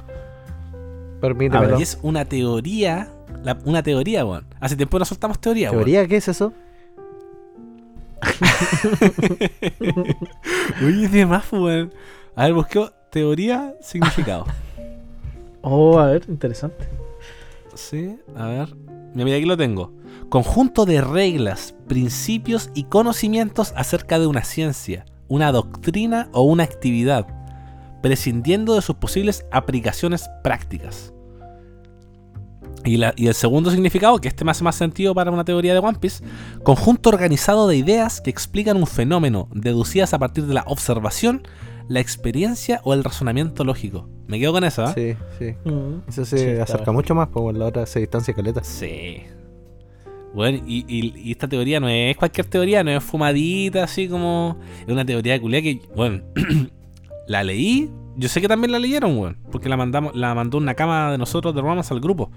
Permítemelo. 1.20 1.80
Y 1.80 1.84
es 1.84 2.00
una 2.04 2.24
teoría, 2.26 3.10
la- 3.44 3.58
una 3.66 3.82
teoría, 3.84 4.26
weón. 4.26 4.46
Hace 4.60 4.76
tiempo 4.76 4.98
no 5.00 5.06
soltamos 5.06 5.40
teoría, 5.40 5.70
weón. 5.72 5.84
¿Teoría? 5.86 6.08
¿Qué 6.08 6.18
es 6.18 6.28
eso? 6.28 6.54
Oye, 10.86 11.08
de 11.08 11.26
más, 11.26 11.52
weón. 11.52 11.94
A 12.36 12.44
ver, 12.46 12.54
busqué 12.54 12.90
teoría, 13.12 13.74
significado. 13.82 14.46
Oh, 15.70 16.00
a 16.00 16.06
ver, 16.06 16.24
interesante. 16.30 16.88
Sí, 17.76 18.16
a 18.38 18.46
ver. 18.48 18.74
Mira, 19.14 19.26
mira, 19.26 19.36
aquí 19.38 19.46
lo 19.46 19.58
tengo. 19.58 19.92
Conjunto 20.30 20.86
de 20.86 21.02
reglas, 21.02 21.76
principios 21.88 22.70
y 22.74 22.86
conocimientos 22.86 23.74
acerca 23.76 24.18
de 24.18 24.28
una 24.28 24.46
ciencia, 24.46 25.04
una 25.28 25.52
doctrina 25.52 26.30
o 26.32 26.44
una 26.44 26.64
actividad, 26.64 27.28
prescindiendo 28.02 28.76
de 28.76 28.82
sus 28.82 28.96
posibles 28.96 29.46
aplicaciones 29.52 30.30
prácticas. 30.42 31.12
Y, 32.86 32.98
la- 32.98 33.14
y 33.18 33.28
el 33.28 33.34
segundo 33.34 33.70
significado, 33.72 34.20
que 34.20 34.28
este 34.28 34.46
me 34.46 34.52
hace 34.52 34.64
más 34.64 34.76
sentido 34.76 35.14
para 35.14 35.32
una 35.32 35.44
teoría 35.44 35.74
de 35.74 35.80
One 35.80 35.98
Piece, 36.00 36.24
conjunto 36.64 37.10
organizado 37.10 37.68
de 37.68 37.76
ideas 37.76 38.22
que 38.22 38.30
explican 38.30 38.78
un 38.78 38.88
fenómeno, 38.88 39.50
deducidas 39.54 40.14
a 40.14 40.20
partir 40.20 40.46
de 40.46 40.54
la 40.54 40.64
observación, 40.68 41.42
la 41.90 42.00
experiencia 42.00 42.80
o 42.84 42.94
el 42.94 43.04
razonamiento 43.04 43.64
lógico. 43.64 44.10
Me 44.28 44.40
quedo 44.40 44.54
con 44.54 44.64
eso, 44.64 44.84
¿ah? 44.86 44.94
Sí, 44.94 45.16
sí. 45.40 45.54
Mm. 45.70 46.02
Eso 46.08 46.26
se 46.26 46.38
Sí, 46.56 46.62
acerca 46.62 46.92
mucho 46.92 47.16
más, 47.16 47.30
pues 47.30 47.44
bueno, 47.44 47.60
la 47.60 47.66
otra 47.66 47.86
se 47.86 48.00
distancia 48.00 48.34
caleta. 48.34 48.64
Sí. 48.64 49.22
Bueno, 50.34 50.62
y, 50.68 50.86
y- 50.88 51.14
y 51.18 51.32
esta 51.32 51.48
teoría 51.48 51.80
no 51.80 51.88
es 51.90 52.16
cualquier 52.18 52.46
teoría, 52.48 52.84
no 52.84 52.92
es 52.92 53.04
fumadita, 53.04 53.84
así 53.84 54.08
como. 54.08 54.58
Es 54.86 54.92
una 54.94 55.06
teoría 55.06 55.34
de 55.34 55.42
culia 55.42 55.62
que, 55.62 55.82
bueno, 55.96 56.22
la 57.28 57.44
leí. 57.44 57.90
Yo 58.18 58.28
sé 58.30 58.42
que 58.42 58.48
también 58.48 58.72
la 58.72 58.80
leyeron, 58.80 59.18
weón. 59.18 59.38
Porque 59.52 59.70
la 59.70 59.78
mandamos, 59.78 60.16
la 60.16 60.34
mandó 60.36 60.58
una 60.58 60.74
cama 60.74 61.12
de 61.12 61.18
nosotros 61.18 61.54
de 61.56 61.62
Romance 61.62 61.94
al 61.94 62.00
grupo. 62.02 62.32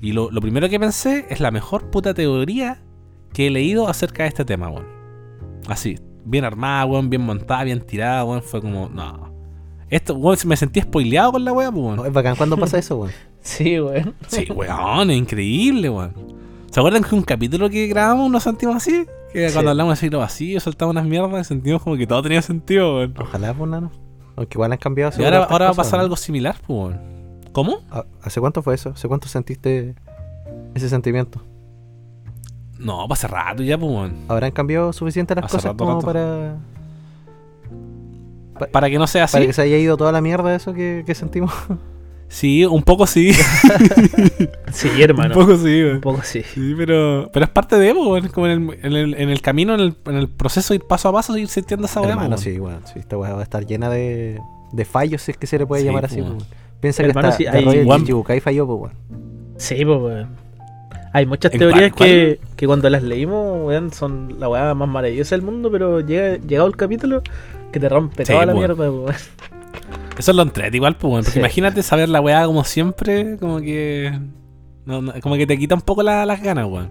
Y 0.00 0.12
lo, 0.12 0.30
lo 0.30 0.40
primero 0.40 0.68
que 0.68 0.80
pensé 0.80 1.26
es 1.28 1.40
la 1.40 1.50
mejor 1.50 1.90
puta 1.90 2.14
teoría 2.14 2.82
que 3.32 3.46
he 3.46 3.50
leído 3.50 3.88
acerca 3.88 4.22
de 4.24 4.30
este 4.30 4.44
tema, 4.44 4.68
weón. 4.68 4.86
Así, 5.68 5.98
bien 6.24 6.44
armada, 6.44 6.84
weón, 6.86 7.10
bien 7.10 7.22
montada, 7.22 7.64
bien 7.64 7.80
tirada, 7.80 8.24
weón. 8.24 8.42
Fue 8.42 8.60
como, 8.60 8.88
no. 8.88 9.30
Esto, 9.90 10.14
weón, 10.14 10.38
me 10.46 10.56
sentí 10.56 10.80
spoileado 10.80 11.32
con 11.32 11.44
la 11.44 11.52
weá, 11.52 11.70
pues, 11.70 11.84
weón. 11.84 12.06
Es 12.06 12.12
bacán 12.12 12.36
cuando 12.36 12.56
pasa 12.56 12.78
eso, 12.78 12.96
weón. 12.96 13.12
Sí, 13.42 13.80
weón. 13.80 14.14
Sí, 14.28 14.46
weón, 14.54 15.10
es 15.10 15.16
increíble, 15.18 15.88
weón. 15.90 16.14
¿Se 16.70 16.78
acuerdan 16.78 17.02
que 17.02 17.14
un 17.14 17.22
capítulo 17.22 17.68
que 17.68 17.86
grabamos 17.88 18.30
nos 18.30 18.42
sentimos 18.42 18.76
así? 18.76 19.06
Que 19.32 19.48
Sí. 19.48 19.54
cuando 19.54 19.70
hablamos 19.72 19.92
así 19.94 20.08
lo 20.10 20.18
vacío, 20.18 20.60
soltamos 20.60 20.92
unas 20.92 21.04
mierdas 21.06 21.46
y 21.46 21.48
sentimos 21.48 21.82
como 21.82 21.96
que 21.96 22.06
todo 22.06 22.22
tenía 22.22 22.42
sentido, 22.42 22.96
weón. 22.96 23.14
Ojalá, 23.18 23.52
pues, 23.54 23.70
nano. 23.70 23.90
Aunque 24.36 24.54
igual 24.56 24.72
han 24.72 24.78
cambiado. 24.78 25.12
Y 25.20 25.24
ahora, 25.24 25.44
ahora 25.44 25.66
va 25.66 25.70
a 25.72 25.74
pasar 25.74 25.98
¿no? 25.98 26.04
algo 26.04 26.16
similar, 26.16 26.56
pues, 26.66 26.78
weón. 26.94 27.19
¿Cómo? 27.52 27.80
¿Ha- 27.90 28.04
¿Hace 28.22 28.40
cuánto 28.40 28.62
fue 28.62 28.74
eso? 28.74 28.90
¿Hace 28.90 29.08
cuánto 29.08 29.28
sentiste 29.28 29.94
ese 30.74 30.88
sentimiento? 30.88 31.42
No, 32.78 33.02
para 33.08 33.12
hace 33.12 33.26
rato 33.28 33.62
ya, 33.62 33.76
pues, 33.76 33.90
weón. 33.92 34.14
¿Habrán 34.28 34.52
cambiado 34.52 34.92
suficiente 34.92 35.34
las 35.34 35.44
Hace 35.44 35.56
cosas 35.56 35.72
rato, 35.72 35.84
como 35.84 36.00
rato. 36.00 36.06
para, 36.06 36.56
Para 38.72 38.90
que 38.90 38.98
no 38.98 39.06
sea 39.06 39.24
así. 39.24 39.32
para 39.34 39.46
que 39.46 39.52
se 39.52 39.62
haya 39.62 39.76
ido 39.76 39.96
toda 39.96 40.12
la 40.12 40.20
mierda 40.20 40.54
eso 40.54 40.72
que, 40.72 41.02
que 41.06 41.14
sentimos? 41.14 41.52
Sí, 42.32 42.64
un 42.64 42.84
poco 42.84 43.08
sí. 43.08 43.32
Sí, 44.72 44.88
hermano. 45.02 45.34
un 45.36 45.40
poco 45.46 45.56
sí, 45.58 45.82
weón. 45.82 45.94
Un 45.96 46.00
poco 46.00 46.20
sí. 46.22 46.44
Sí, 46.44 46.74
pero, 46.76 47.28
pero 47.32 47.44
es 47.44 47.50
parte 47.50 47.74
de 47.76 47.88
Evo, 47.88 48.08
weón. 48.12 48.28
Como 48.28 48.46
en 48.46 48.52
el, 48.70 48.78
en, 48.84 48.92
el, 48.92 49.14
en 49.14 49.30
el 49.30 49.42
camino, 49.42 49.74
en 49.74 49.80
el, 49.80 49.96
en 50.06 50.14
el 50.14 50.28
proceso, 50.28 50.72
ir 50.72 50.82
paso 50.86 51.08
a 51.08 51.12
paso, 51.12 51.36
ir 51.36 51.48
sintiendo 51.48 51.86
esa 51.86 52.00
weá, 52.00 52.10
Hermano, 52.10 52.38
sí, 52.38 52.56
bueno, 52.60 52.78
sí, 52.84 53.00
esta 53.00 53.18
weá 53.18 53.32
va 53.32 53.40
a 53.40 53.42
estar 53.42 53.66
llena 53.66 53.90
de, 53.90 54.38
de 54.70 54.84
fallos, 54.84 55.22
si 55.22 55.32
es 55.32 55.38
que 55.38 55.48
se 55.48 55.58
le 55.58 55.66
puede 55.66 55.82
Sí, 55.82 55.88
llamar 55.88 56.04
así. 56.04 56.20
weón. 56.20 56.38
Pues. 56.80 56.96
Piensa 56.96 57.02
Hermano, 57.02 57.28
que 57.36 57.46
hasta 57.48 57.58
sí, 57.58 57.64
The 57.64 57.80
hay- 57.80 57.98
Chichibukai 58.00 58.40
falló, 58.40 58.66
pues, 58.66 58.80
weón. 58.80 58.92
Sí, 59.56 59.84
pues, 59.84 59.98
weón. 60.00 60.28
Hay 61.12 61.26
muchas 61.26 61.52
¿En 61.52 61.58
teorías 61.58 61.92
cuál- 61.92 62.08
que, 62.08 62.40
que 62.56 62.66
cuando 62.66 62.88
las 62.88 63.02
leímos, 63.02 63.66
weón, 63.66 63.92
son 63.92 64.36
la 64.38 64.48
weá 64.48 64.74
más 64.74 64.88
maravillosa 64.88 65.34
del 65.34 65.42
mundo, 65.44 65.70
pero 65.70 66.00
llega, 66.00 66.36
llegado 66.36 66.68
el 66.68 66.76
capítulo 66.76 67.22
que 67.72 67.80
te 67.80 67.88
rompe 67.88 68.24
Sí, 68.24 68.32
toda 68.32 68.46
la 68.46 68.54
mierda, 68.54 68.74
weón. 68.90 69.12
Eso 70.18 70.30
es 70.32 70.36
lo 70.36 70.42
entrete 70.42 70.76
igual, 70.76 70.96
pues, 70.96 71.10
weón. 71.10 71.24
Porque 71.24 71.32
Sí. 71.34 71.38
imagínate 71.40 71.82
saber 71.82 72.08
la 72.08 72.20
weá 72.20 72.44
como 72.46 72.62
siempre, 72.64 73.36
como 73.38 73.60
que. 73.60 74.18
no- 74.86 75.02
no- 75.02 75.12
como 75.20 75.36
que 75.36 75.46
te 75.46 75.58
quita 75.58 75.74
un 75.74 75.80
poco 75.82 76.02
la- 76.02 76.24
las 76.26 76.42
ganas, 76.42 76.66
weón. 76.66 76.90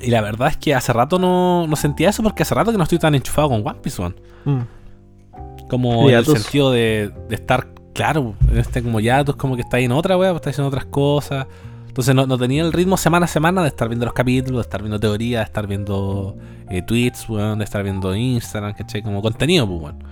Y 0.00 0.10
la 0.10 0.20
verdad 0.20 0.48
es 0.48 0.56
que 0.58 0.74
hace 0.74 0.92
rato 0.92 1.18
no, 1.18 1.66
no 1.66 1.74
sentía 1.76 2.10
eso 2.10 2.22
porque 2.22 2.42
hace 2.42 2.54
rato 2.54 2.70
que 2.70 2.76
no 2.76 2.84
estoy 2.84 2.98
tan 2.98 3.14
enchufado 3.14 3.48
con 3.48 3.66
One 3.66 3.78
Piece, 3.82 4.00
weón. 4.02 4.16
Mm. 4.44 5.66
Como 5.68 6.08
en 6.08 6.16
el 6.16 6.24
sentido 6.26 6.70
de, 6.70 7.10
de 7.28 7.34
estar, 7.34 7.68
claro, 7.96 8.34
en 8.50 8.58
este 8.58 8.82
como 8.82 9.00
ya 9.00 9.24
tú 9.24 9.32
es 9.32 9.36
como 9.36 9.56
que 9.56 9.62
estás 9.62 9.80
en 9.80 9.92
otra 9.92 10.16
weá, 10.16 10.30
pues 10.30 10.40
estás 10.40 10.54
haciendo 10.54 10.68
otras 10.68 10.84
cosas. 10.86 11.46
Entonces 11.88 12.14
no, 12.14 12.26
no 12.26 12.36
tenía 12.36 12.62
el 12.62 12.72
ritmo 12.74 12.96
semana 12.98 13.24
a 13.24 13.28
semana 13.28 13.62
de 13.62 13.68
estar 13.68 13.88
viendo 13.88 14.04
los 14.04 14.14
capítulos, 14.14 14.58
de 14.58 14.62
estar 14.62 14.82
viendo 14.82 15.00
teorías, 15.00 15.40
de 15.40 15.44
estar 15.44 15.66
viendo 15.66 16.36
eh, 16.68 16.82
tweets, 16.82 17.26
weón, 17.28 17.58
de 17.58 17.64
estar 17.64 17.82
viendo 17.82 18.14
Instagram, 18.14 18.74
¿cachai? 18.74 19.02
Como 19.02 19.22
contenido, 19.22 19.66
pues, 19.66 19.80
weón. 19.80 20.04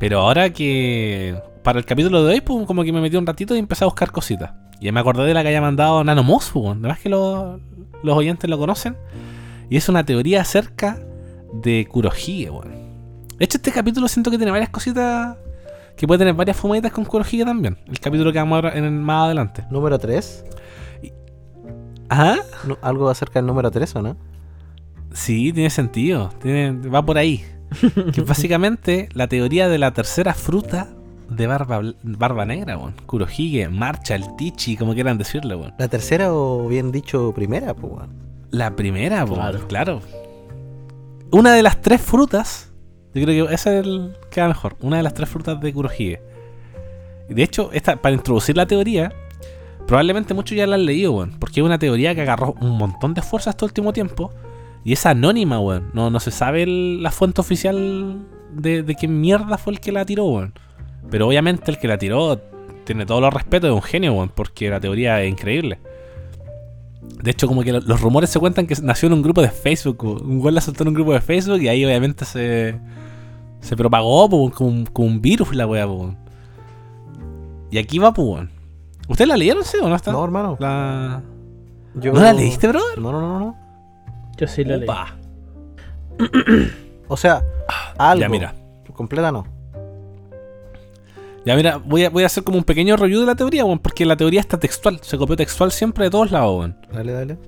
Pero 0.00 0.20
ahora 0.20 0.50
que 0.50 1.40
para 1.62 1.78
el 1.78 1.84
capítulo 1.84 2.24
de 2.24 2.34
hoy, 2.34 2.40
pues 2.40 2.66
como 2.66 2.82
que 2.82 2.92
me 2.92 3.00
metí 3.00 3.16
un 3.16 3.26
ratito 3.26 3.54
y 3.54 3.58
empecé 3.60 3.84
a 3.84 3.86
buscar 3.86 4.10
cositas. 4.10 4.52
Y 4.80 4.90
me 4.90 4.98
acordé 5.00 5.24
de 5.24 5.34
la 5.34 5.42
que 5.42 5.48
haya 5.50 5.60
mandado 5.60 6.02
Nano 6.02 6.22
Moss, 6.24 6.50
pues, 6.52 6.64
weón. 6.64 6.78
Además 6.80 6.98
que 6.98 7.08
lo- 7.08 7.60
los 8.02 8.16
oyentes 8.16 8.50
lo 8.50 8.58
conocen. 8.58 8.96
Y 9.70 9.76
es 9.76 9.88
una 9.88 10.04
teoría 10.04 10.40
acerca 10.42 10.98
de 11.52 11.86
Kurohige, 11.88 12.50
weón. 12.50 12.72
De 13.38 13.44
hecho, 13.44 13.58
este 13.58 13.70
capítulo 13.70 14.08
siento 14.08 14.30
que 14.32 14.36
tiene 14.36 14.50
varias 14.50 14.70
cositas 14.70 15.36
que 15.96 16.06
puede 16.06 16.18
tener 16.18 16.34
varias 16.34 16.56
fumaditas 16.56 16.92
con 16.92 17.04
Kurohige 17.04 17.44
también. 17.44 17.78
El 17.86 17.98
capítulo 17.98 18.32
que 18.32 18.38
vamos 18.38 18.58
a 18.58 18.62
ver 18.62 18.76
en, 18.76 19.02
más 19.02 19.26
adelante. 19.26 19.64
Número 19.70 19.98
3. 19.98 20.44
Ajá. 22.08 22.36
¿Algo 22.82 23.08
acerca 23.08 23.38
del 23.40 23.46
número 23.46 23.70
3 23.70 23.96
o 23.96 24.02
no? 24.02 24.16
Sí, 25.12 25.52
tiene 25.52 25.70
sentido. 25.70 26.30
Tiene, 26.40 26.88
va 26.88 27.04
por 27.04 27.18
ahí. 27.18 27.44
que 28.12 28.20
es 28.20 28.26
básicamente 28.26 29.08
la 29.12 29.26
teoría 29.26 29.68
de 29.68 29.78
la 29.78 29.92
tercera 29.92 30.34
fruta 30.34 30.88
de 31.30 31.46
barba, 31.46 31.80
barba 32.02 32.44
negra, 32.44 32.76
weón. 32.78 32.94
Kurohige, 33.06 33.68
Marcha, 33.68 34.14
el 34.14 34.24
Tichi, 34.36 34.76
como 34.76 34.94
quieran 34.94 35.18
decirle, 35.18 35.56
weón. 35.56 35.74
La 35.78 35.88
tercera 35.88 36.32
o 36.32 36.68
bien 36.68 36.92
dicho 36.92 37.32
primera, 37.34 37.74
pues, 37.74 37.92
weón. 37.92 38.10
La 38.50 38.76
primera, 38.76 39.24
weón, 39.24 39.36
Claro. 39.36 39.66
claro. 39.66 40.00
Una 41.32 41.52
de 41.52 41.62
las 41.62 41.80
tres 41.80 42.00
frutas, 42.00 42.70
yo 43.20 43.26
creo 43.26 43.46
que 43.48 43.54
ese 43.54 43.78
es 43.80 43.86
el 43.86 44.16
que 44.30 44.42
mejor. 44.42 44.76
Una 44.80 44.98
de 44.98 45.02
las 45.02 45.14
tres 45.14 45.28
frutas 45.28 45.60
de 45.60 45.72
Kurohige. 45.72 46.20
De 47.28 47.42
hecho, 47.42 47.70
esta, 47.72 47.96
para 47.96 48.14
introducir 48.14 48.56
la 48.56 48.66
teoría, 48.66 49.12
probablemente 49.86 50.32
muchos 50.34 50.56
ya 50.56 50.66
la 50.66 50.76
han 50.76 50.84
leído, 50.86 51.12
weón. 51.12 51.32
Porque 51.38 51.60
es 51.60 51.66
una 51.66 51.78
teoría 51.78 52.14
que 52.14 52.22
agarró 52.22 52.54
un 52.60 52.70
montón 52.78 53.14
de 53.14 53.22
fuerza 53.22 53.50
este 53.50 53.64
último 53.64 53.92
tiempo. 53.92 54.32
Y 54.84 54.92
es 54.92 55.04
anónima, 55.06 55.58
weón. 55.58 55.90
No, 55.92 56.10
no 56.10 56.20
se 56.20 56.30
sabe 56.30 56.64
la 56.66 57.10
fuente 57.10 57.40
oficial 57.40 58.18
de, 58.52 58.82
de 58.82 58.94
qué 58.94 59.08
mierda 59.08 59.58
fue 59.58 59.72
el 59.72 59.80
que 59.80 59.90
la 59.92 60.04
tiró, 60.04 60.26
weón. 60.26 60.52
Pero 61.10 61.26
obviamente 61.28 61.70
el 61.70 61.78
que 61.78 61.88
la 61.88 61.98
tiró 61.98 62.40
tiene 62.84 63.04
todos 63.06 63.20
los 63.20 63.34
respetos 63.34 63.68
de 63.68 63.74
un 63.74 63.82
genio, 63.82 64.12
weón. 64.14 64.28
Porque 64.34 64.70
la 64.70 64.78
teoría 64.78 65.20
es 65.22 65.30
increíble. 65.30 65.78
De 67.22 67.30
hecho, 67.30 67.46
como 67.48 67.62
que 67.62 67.72
lo- 67.72 67.80
los 67.80 68.00
rumores 68.00 68.30
se 68.30 68.38
cuentan 68.38 68.66
que 68.66 68.74
nació 68.82 69.06
en 69.08 69.12
un 69.14 69.22
grupo 69.22 69.42
de 69.42 69.48
Facebook. 69.50 70.02
weón. 70.04 70.22
Un 70.24 70.38
güey 70.38 70.54
la 70.54 70.60
soltó 70.60 70.84
en 70.84 70.88
un 70.88 70.94
grupo 70.94 71.12
de 71.12 71.20
Facebook 71.20 71.60
y 71.62 71.68
ahí 71.68 71.84
obviamente 71.84 72.24
se, 72.24 72.76
se 73.60 73.76
propagó 73.76 74.28
po, 74.28 74.50
como, 74.50 74.70
un- 74.70 74.86
como 74.86 75.08
un 75.08 75.20
virus 75.20 75.54
la 75.54 75.66
weá, 75.66 75.86
po, 75.86 75.92
weón. 75.94 76.18
Y 77.70 77.78
aquí 77.78 77.98
va, 77.98 78.12
pues, 78.12 78.26
weón. 78.28 78.50
¿Ustedes 79.08 79.28
la 79.28 79.36
leyeron, 79.36 79.64
sí 79.64 79.76
o 79.82 79.88
no 79.88 79.94
está? 79.96 80.12
No, 80.12 80.24
hermano. 80.24 80.56
La... 80.60 81.22
Yo- 81.94 82.12
¿No 82.12 82.20
la 82.20 82.32
leíste, 82.32 82.68
brother? 82.68 82.98
No, 82.98 83.12
no, 83.12 83.20
no, 83.20 83.38
no. 83.38 83.56
Yo 84.36 84.46
sí 84.46 84.64
lo 84.64 84.76
leí. 84.76 84.88
Opa. 84.88 85.16
O 87.08 87.16
sea, 87.16 87.44
algo. 87.98 88.20
Ya, 88.20 88.28
mira. 88.28 88.52
Completa 88.92 89.30
no. 89.30 89.46
Ya, 91.44 91.54
mira, 91.54 91.76
voy 91.76 92.04
a, 92.04 92.10
voy 92.10 92.24
a 92.24 92.26
hacer 92.26 92.42
como 92.42 92.58
un 92.58 92.64
pequeño 92.64 92.96
review 92.96 93.20
de 93.20 93.26
la 93.26 93.36
teoría, 93.36 93.64
weón, 93.64 93.78
porque 93.78 94.04
la 94.04 94.16
teoría 94.16 94.40
está 94.40 94.58
textual. 94.58 94.98
Se 95.02 95.16
copió 95.16 95.36
textual 95.36 95.70
siempre 95.70 96.04
de 96.04 96.10
todos 96.10 96.32
lados, 96.32 96.58
weón. 96.58 96.76
Dale, 96.92 97.12
dale. 97.12 97.38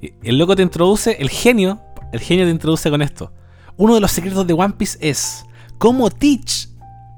Y 0.00 0.12
El 0.22 0.38
loco 0.38 0.56
te 0.56 0.62
introduce, 0.62 1.16
el 1.20 1.28
genio, 1.28 1.80
el 2.12 2.20
genio 2.20 2.46
te 2.46 2.50
introduce 2.50 2.88
con 2.88 3.02
esto. 3.02 3.30
Uno 3.78 3.94
de 3.94 4.00
los 4.00 4.10
secretos 4.10 4.44
de 4.44 4.52
One 4.52 4.74
Piece 4.76 4.98
es 5.00 5.46
cómo 5.78 6.10
Teach 6.10 6.68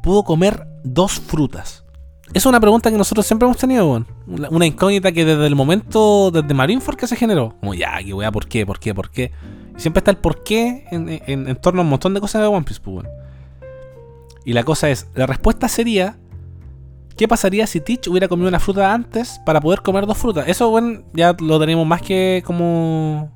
pudo 0.03 0.23
comer 0.25 0.67
dos 0.85 1.13
frutas. 1.13 1.85
Es 2.35 2.45
una 2.45 2.61
pregunta 2.61 2.91
que 2.91 2.99
nosotros 2.99 3.27
siempre 3.27 3.47
hemos 3.47 3.57
tenido, 3.57 3.89
weón. 3.89 4.07
Una, 4.51 4.67
incógnita 4.67 5.11
que 5.11 5.25
desde 5.25 5.47
el 5.47 5.57
momento, 5.57 6.31
desde 6.31 6.53
Marineford 6.53 6.97
que 6.97 7.07
se 7.07 7.17
generó. 7.17 7.57
Como 7.61 7.73
ya, 7.73 7.99
que 8.05 8.13
weá, 8.13 8.31
¿por 8.31 8.47
qué? 8.47 8.67
¿Por 8.67 8.79
qué? 8.79 8.95
¿Por 8.95 9.11
qué? 9.11 9.33
Siempre 9.79 10.01
está 10.01 10.11
el 10.11 10.19
por 10.19 10.45
qué 10.45 10.85
en, 10.91 11.57
torno 11.57 11.81
a 11.81 11.85
un 11.85 11.89
montón 11.89 12.13
de 12.13 12.21
cosas 12.21 12.43
de 12.43 12.49
One 12.49 12.65
Piece, 12.65 12.81
pues, 12.85 12.97
weón. 12.99 13.09
Y 14.45 14.53
la 14.53 14.63
cosa 14.63 14.91
es, 14.91 15.09
la 15.15 15.27
respuesta 15.27 15.67
sería, 15.67 16.19
¿qué 17.17 17.27
pasaría 17.27 17.67
si 17.67 17.81
Teach 17.81 18.07
hubiera 18.09 18.29
comido 18.29 18.49
una 18.49 18.61
fruta 18.61 18.93
antes 18.93 19.41
para 19.47 19.63
poder 19.63 19.81
comer 19.81 20.07
dos 20.07 20.19
frutas? 20.19 20.47
Eso, 20.47 20.69
bueno, 20.69 21.05
ya 21.15 21.35
lo 21.41 21.59
tenemos 21.59 21.87
más 21.87 22.03
que 22.03 22.43
como 22.45 23.33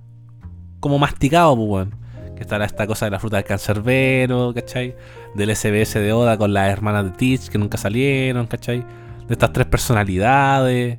como 0.78 0.98
masticado, 0.98 1.56
pues, 1.56 1.68
weón. 1.68 2.03
Estará 2.44 2.66
esta 2.66 2.86
cosa 2.86 3.06
de 3.06 3.10
la 3.10 3.18
fruta 3.18 3.38
del 3.38 3.46
cancerbero, 3.46 4.52
¿cachai? 4.54 4.94
Del 5.34 5.56
SBS 5.56 5.94
de 5.94 6.12
Oda 6.12 6.36
con 6.36 6.52
las 6.52 6.70
hermanas 6.70 7.06
de 7.06 7.10
Teach 7.12 7.48
que 7.48 7.56
nunca 7.56 7.78
salieron, 7.78 8.46
¿cachai? 8.46 8.84
De 9.26 9.32
estas 9.32 9.50
tres 9.54 9.66
personalidades, 9.66 10.98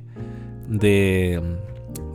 de, 0.66 1.40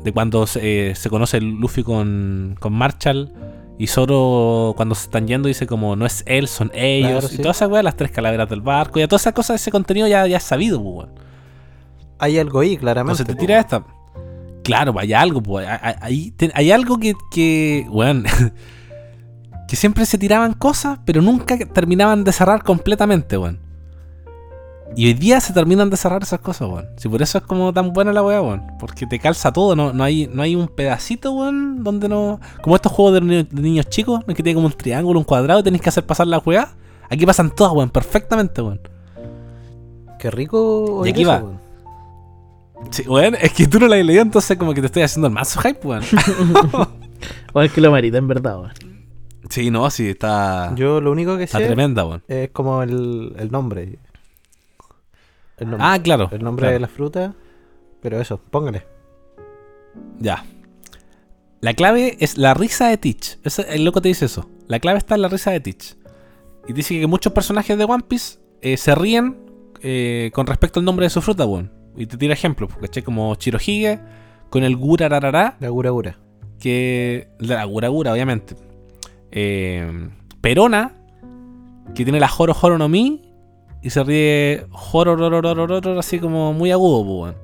de 0.04 0.12
cuando 0.12 0.46
se, 0.48 0.90
eh, 0.90 0.96
se 0.96 1.10
conoce 1.10 1.40
Luffy 1.40 1.82
con, 1.82 2.58
con 2.60 2.74
Marshall 2.74 3.32
y 3.78 3.88
Zoro 3.88 4.74
cuando 4.76 4.96
se 4.96 5.06
están 5.06 5.28
yendo 5.28 5.48
dice 5.48 5.66
como 5.66 5.96
no 5.96 6.06
es 6.06 6.24
él, 6.28 6.50
son 6.50 6.70
ellos. 6.74 7.12
Claro, 7.12 7.28
y 7.28 7.38
sí. 7.38 7.42
todas 7.42 7.56
esas 7.56 7.70
weas, 7.70 7.86
las 7.86 7.96
tres 7.96 8.12
calaveras 8.12 8.50
del 8.50 8.60
barco, 8.60 9.00
y 9.00 9.04
a 9.04 9.08
todas 9.08 9.22
esas 9.22 9.34
cosas, 9.34 9.62
ese 9.62 9.72
contenido 9.72 10.10
ya, 10.10 10.28
ya 10.28 10.38
es 10.38 10.44
sabido, 10.44 10.84
pues, 10.84 11.08
weón. 11.08 11.10
Hay 12.20 12.38
algo 12.38 12.60
ahí, 12.60 12.76
claramente. 12.76 13.22
Entonces 13.22 13.28
te 13.28 13.34
po. 13.34 13.40
tira 13.40 13.60
esta. 13.60 13.86
Claro, 14.64 14.92
pues, 14.92 15.04
hay 15.04 15.14
algo, 15.14 15.42
pues. 15.42 15.68
hay 15.68 16.72
algo 16.72 17.00
que, 17.00 17.14
que 17.32 17.88
weón, 17.90 18.26
que 19.72 19.78
siempre 19.78 20.06
se 20.06 20.18
tiraban 20.18 20.52
cosas, 20.54 21.00
pero 21.06 21.22
nunca 21.22 21.58
terminaban 21.58 22.26
de 22.26 22.34
cerrar 22.34 22.62
completamente, 22.62 23.38
weón. 23.38 23.58
Y 24.98 25.06
hoy 25.08 25.14
día 25.14 25.40
se 25.40 25.54
terminan 25.54 25.90
de 25.90 25.96
cerrar 25.96 26.22
esas 26.22 26.42
cosas, 26.42 26.68
weón. 26.68 26.88
Si 26.98 27.08
por 27.08 27.22
eso 27.22 27.38
es 27.38 27.46
como 27.46 27.72
tan 27.72 27.94
buena 27.94 28.12
la 28.12 28.22
weá, 28.22 28.42
weón. 28.42 28.64
Porque 28.82 29.08
te 29.08 29.18
calza 29.18 29.54
todo, 29.54 29.74
no, 29.78 29.94
no, 29.94 30.04
hay, 30.04 30.28
no 30.34 30.42
hay 30.42 30.58
un 30.58 30.68
pedacito, 30.68 31.32
weón, 31.32 31.86
donde 31.86 32.10
no. 32.10 32.42
Como 32.62 32.76
estos 32.76 32.92
juegos 32.92 33.14
de, 33.14 33.22
ni- 33.22 33.44
de 33.44 33.62
niños 33.62 33.86
chicos, 33.88 34.26
que 34.26 34.36
tiene 34.44 34.56
como 34.56 34.68
un 34.68 34.74
triángulo, 34.74 35.20
un 35.20 35.24
cuadrado, 35.24 35.62
y 35.62 35.64
tenéis 35.64 35.82
que 35.84 35.88
hacer 35.88 36.06
pasar 36.06 36.28
la 36.28 36.40
weá. 36.40 36.68
Aquí 37.10 37.26
pasan 37.26 37.56
todas, 37.56 37.72
weón, 37.72 37.90
perfectamente, 37.92 38.62
weón. 38.62 38.82
Qué 40.20 40.30
rico. 40.32 41.04
Y 41.06 41.12
aquí 41.12 41.22
eso, 41.22 41.32
va. 41.32 41.38
weón. 41.38 41.60
Sí, 42.90 43.04
weón, 43.08 43.36
es 43.42 43.54
que 43.54 43.68
tú 43.68 43.80
no 43.80 43.88
la 43.88 43.96
has 43.96 44.04
leído, 44.06 44.22
entonces 44.22 44.58
como 44.58 44.74
que 44.74 44.82
te 44.82 44.88
estoy 44.88 45.04
haciendo 45.04 45.28
el 45.30 45.34
mazo 45.34 45.62
hype, 45.62 45.88
weón. 45.88 46.04
O 47.54 47.62
es 47.62 47.72
que 47.72 47.80
lo 47.80 47.90
marita, 47.92 48.18
en 48.18 48.28
verdad, 48.28 48.60
weón. 48.60 48.91
Sí, 49.50 49.72
no, 49.72 49.90
sí, 49.90 50.10
está, 50.10 50.74
Yo 50.76 51.02
lo 51.02 51.12
único 51.12 51.38
que 51.38 51.44
está 51.44 51.58
sé 51.58 51.66
tremenda, 51.66 52.22
es 52.28 52.50
como 52.52 52.84
el, 52.84 53.34
el 53.38 53.52
nombre. 53.52 53.98
El 55.58 55.70
nombre, 55.70 55.80
Ah, 55.88 56.00
claro. 56.02 56.30
el 56.32 56.44
nombre 56.44 56.64
claro. 56.64 56.74
de 56.74 56.80
la 56.80 56.88
fruta. 56.88 57.34
Pero 58.02 58.20
eso, 58.20 58.38
póngale. 58.40 58.84
Ya. 60.20 60.46
La 61.60 61.74
clave 61.76 62.18
es 62.20 62.38
la 62.38 62.54
risa 62.54 62.88
de 62.88 62.98
Teach. 62.98 63.38
El 63.70 63.84
loco 63.86 64.02
te 64.02 64.08
dice 64.10 64.26
eso. 64.26 64.50
La 64.68 64.80
clave 64.80 64.98
está 64.98 65.16
en 65.16 65.22
la 65.22 65.28
risa 65.28 65.52
de 65.52 65.60
Teach. 65.60 65.96
Y 66.68 66.74
dice 66.74 67.00
que 67.00 67.06
muchos 67.08 67.34
personajes 67.34 67.78
de 67.78 67.84
One 67.84 68.04
Piece 68.08 68.40
eh, 68.62 68.78
se 68.78 68.96
ríen 68.96 69.38
eh, 69.82 70.32
con 70.34 70.48
respecto 70.48 70.80
al 70.80 70.86
nombre 70.86 71.06
de 71.06 71.10
su 71.12 71.22
fruta, 71.22 71.46
weón. 71.46 71.72
Y 71.96 72.06
te 72.08 72.18
tira 72.18 72.34
ejemplos, 72.34 72.72
¿cachai? 72.80 73.04
Como 73.04 73.36
Chirohige 73.36 74.00
con 74.50 74.64
el 74.64 74.76
Gurararara, 74.78 75.58
La 75.60 75.70
gura 75.70 75.90
gura. 75.92 76.18
que. 76.60 77.28
La 77.40 77.64
Guragura, 77.66 78.14
obviamente. 78.14 78.56
Eh, 79.32 80.10
Perona, 80.42 80.94
que 81.96 82.04
tiene 82.04 82.20
la 82.20 82.28
Joro 82.28 82.54
Joro 82.54 82.78
no 82.78 82.90
Mi, 82.90 83.22
y 83.82 83.90
se 83.90 84.04
ríe 84.04 84.66
Joro 84.72 86.00
así 86.00 86.20
como 86.20 86.54
muy 86.54 86.72
agudo, 86.72 87.04
pues, 87.04 87.16
weón. 87.34 87.36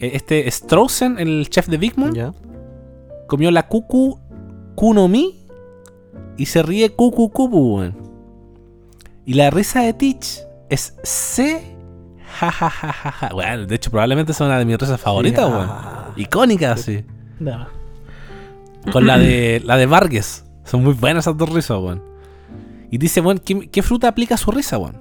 Eh, 0.00 0.10
Este 0.14 0.50
Straussen, 0.50 1.18
el 1.18 1.48
chef 1.50 1.66
de 1.68 1.76
Big 1.76 1.96
Mom, 1.98 2.12
comió 3.26 3.50
la 3.50 3.66
Kuku 3.68 4.18
Kuno 4.74 5.08
Mi 5.08 5.34
y 6.36 6.46
se 6.46 6.62
ríe 6.62 6.90
Kuku 6.90 7.30
Kubu, 7.30 7.76
weón. 7.78 7.96
Y 9.26 9.34
la 9.34 9.50
risa 9.50 9.82
de 9.82 9.92
Teach 9.92 10.40
es 10.70 10.96
C. 11.02 11.74
Ja, 12.40 12.50
ja, 12.52 12.70
ja, 12.70 12.92
ja, 12.92 13.10
ja. 13.12 13.34
Weón, 13.34 13.66
de 13.66 13.74
hecho, 13.74 13.90
probablemente 13.90 14.32
es 14.32 14.40
una 14.40 14.58
de 14.58 14.64
mis 14.64 14.78
risas 14.78 15.00
favoritas, 15.00 15.44
Sí, 15.46 15.50
weón. 15.52 15.68
ah. 15.70 16.12
Icónica, 16.16 16.76
sí. 16.76 17.04
No. 17.40 17.66
Con 18.92 19.06
la 19.06 19.18
de 19.18 19.60
la 19.64 19.76
de 19.76 19.86
Vargas. 19.86 20.44
Son 20.68 20.84
muy 20.84 20.92
buenas 20.92 21.24
esas 21.24 21.36
dos 21.36 21.48
risas, 21.48 21.78
weón. 21.78 22.02
Y 22.90 22.98
dice, 22.98 23.20
weón, 23.20 23.38
¿qué, 23.38 23.82
fruta 23.82 24.08
aplica 24.08 24.36
su 24.36 24.50
risa, 24.50 24.76
weón? 24.76 25.00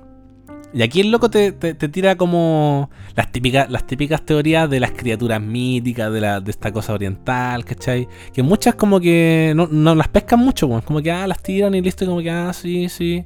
Y 0.74 0.82
aquí 0.82 1.02
el 1.02 1.12
loco 1.12 1.30
te, 1.30 1.52
te- 1.52 1.74
tira 1.74 2.16
como 2.16 2.90
las 3.16 3.32
típicas, 3.32 3.70
las 3.70 3.86
típicas 3.88 4.22
teorías 4.26 4.70
de 4.70 4.80
las 4.80 4.92
criaturas 4.92 5.42
míticas, 5.42 6.12
de, 6.12 6.22
la, 6.22 6.40
de 6.40 6.52
esta 6.52 6.72
cosa 6.72 6.94
oriental, 6.94 7.66
¿cachai? 7.66 8.08
Que 8.34 8.44
muchas 8.44 8.76
como 8.76 9.00
que 9.00 9.54
no, 9.56 9.68
no 9.68 9.96
las 9.96 10.08
pescan 10.08 10.40
mucho, 10.40 10.68
weón. 10.68 10.82
Como 10.82 11.02
que, 11.02 11.12
ah, 11.12 11.28
las 11.28 11.42
tiran 11.44 11.76
y 11.76 11.82
listo, 11.82 12.06
y 12.06 12.08
como 12.08 12.22
que, 12.22 12.32
ah, 12.32 12.54
sí, 12.54 12.88
sí. 12.90 13.26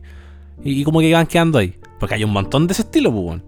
Y, 0.64 0.82
y 0.82 0.84
como 0.84 1.00
que 1.00 1.14
van 1.14 1.28
quedando 1.28 1.60
ahí. 1.60 1.76
Porque 2.00 2.16
hay 2.16 2.24
un 2.24 2.32
montón 2.32 2.66
de 2.66 2.74
ese 2.74 2.82
estilo, 2.84 3.12
pues, 3.12 3.24
weón. 3.24 3.44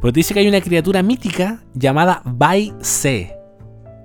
Pero 0.00 0.12
te 0.12 0.20
dice 0.20 0.32
que 0.32 0.40
hay 0.40 0.48
una 0.48 0.62
criatura 0.62 1.02
mítica 1.02 1.62
llamada 1.74 2.22
Bai 2.24 2.72
Se. 2.80 3.34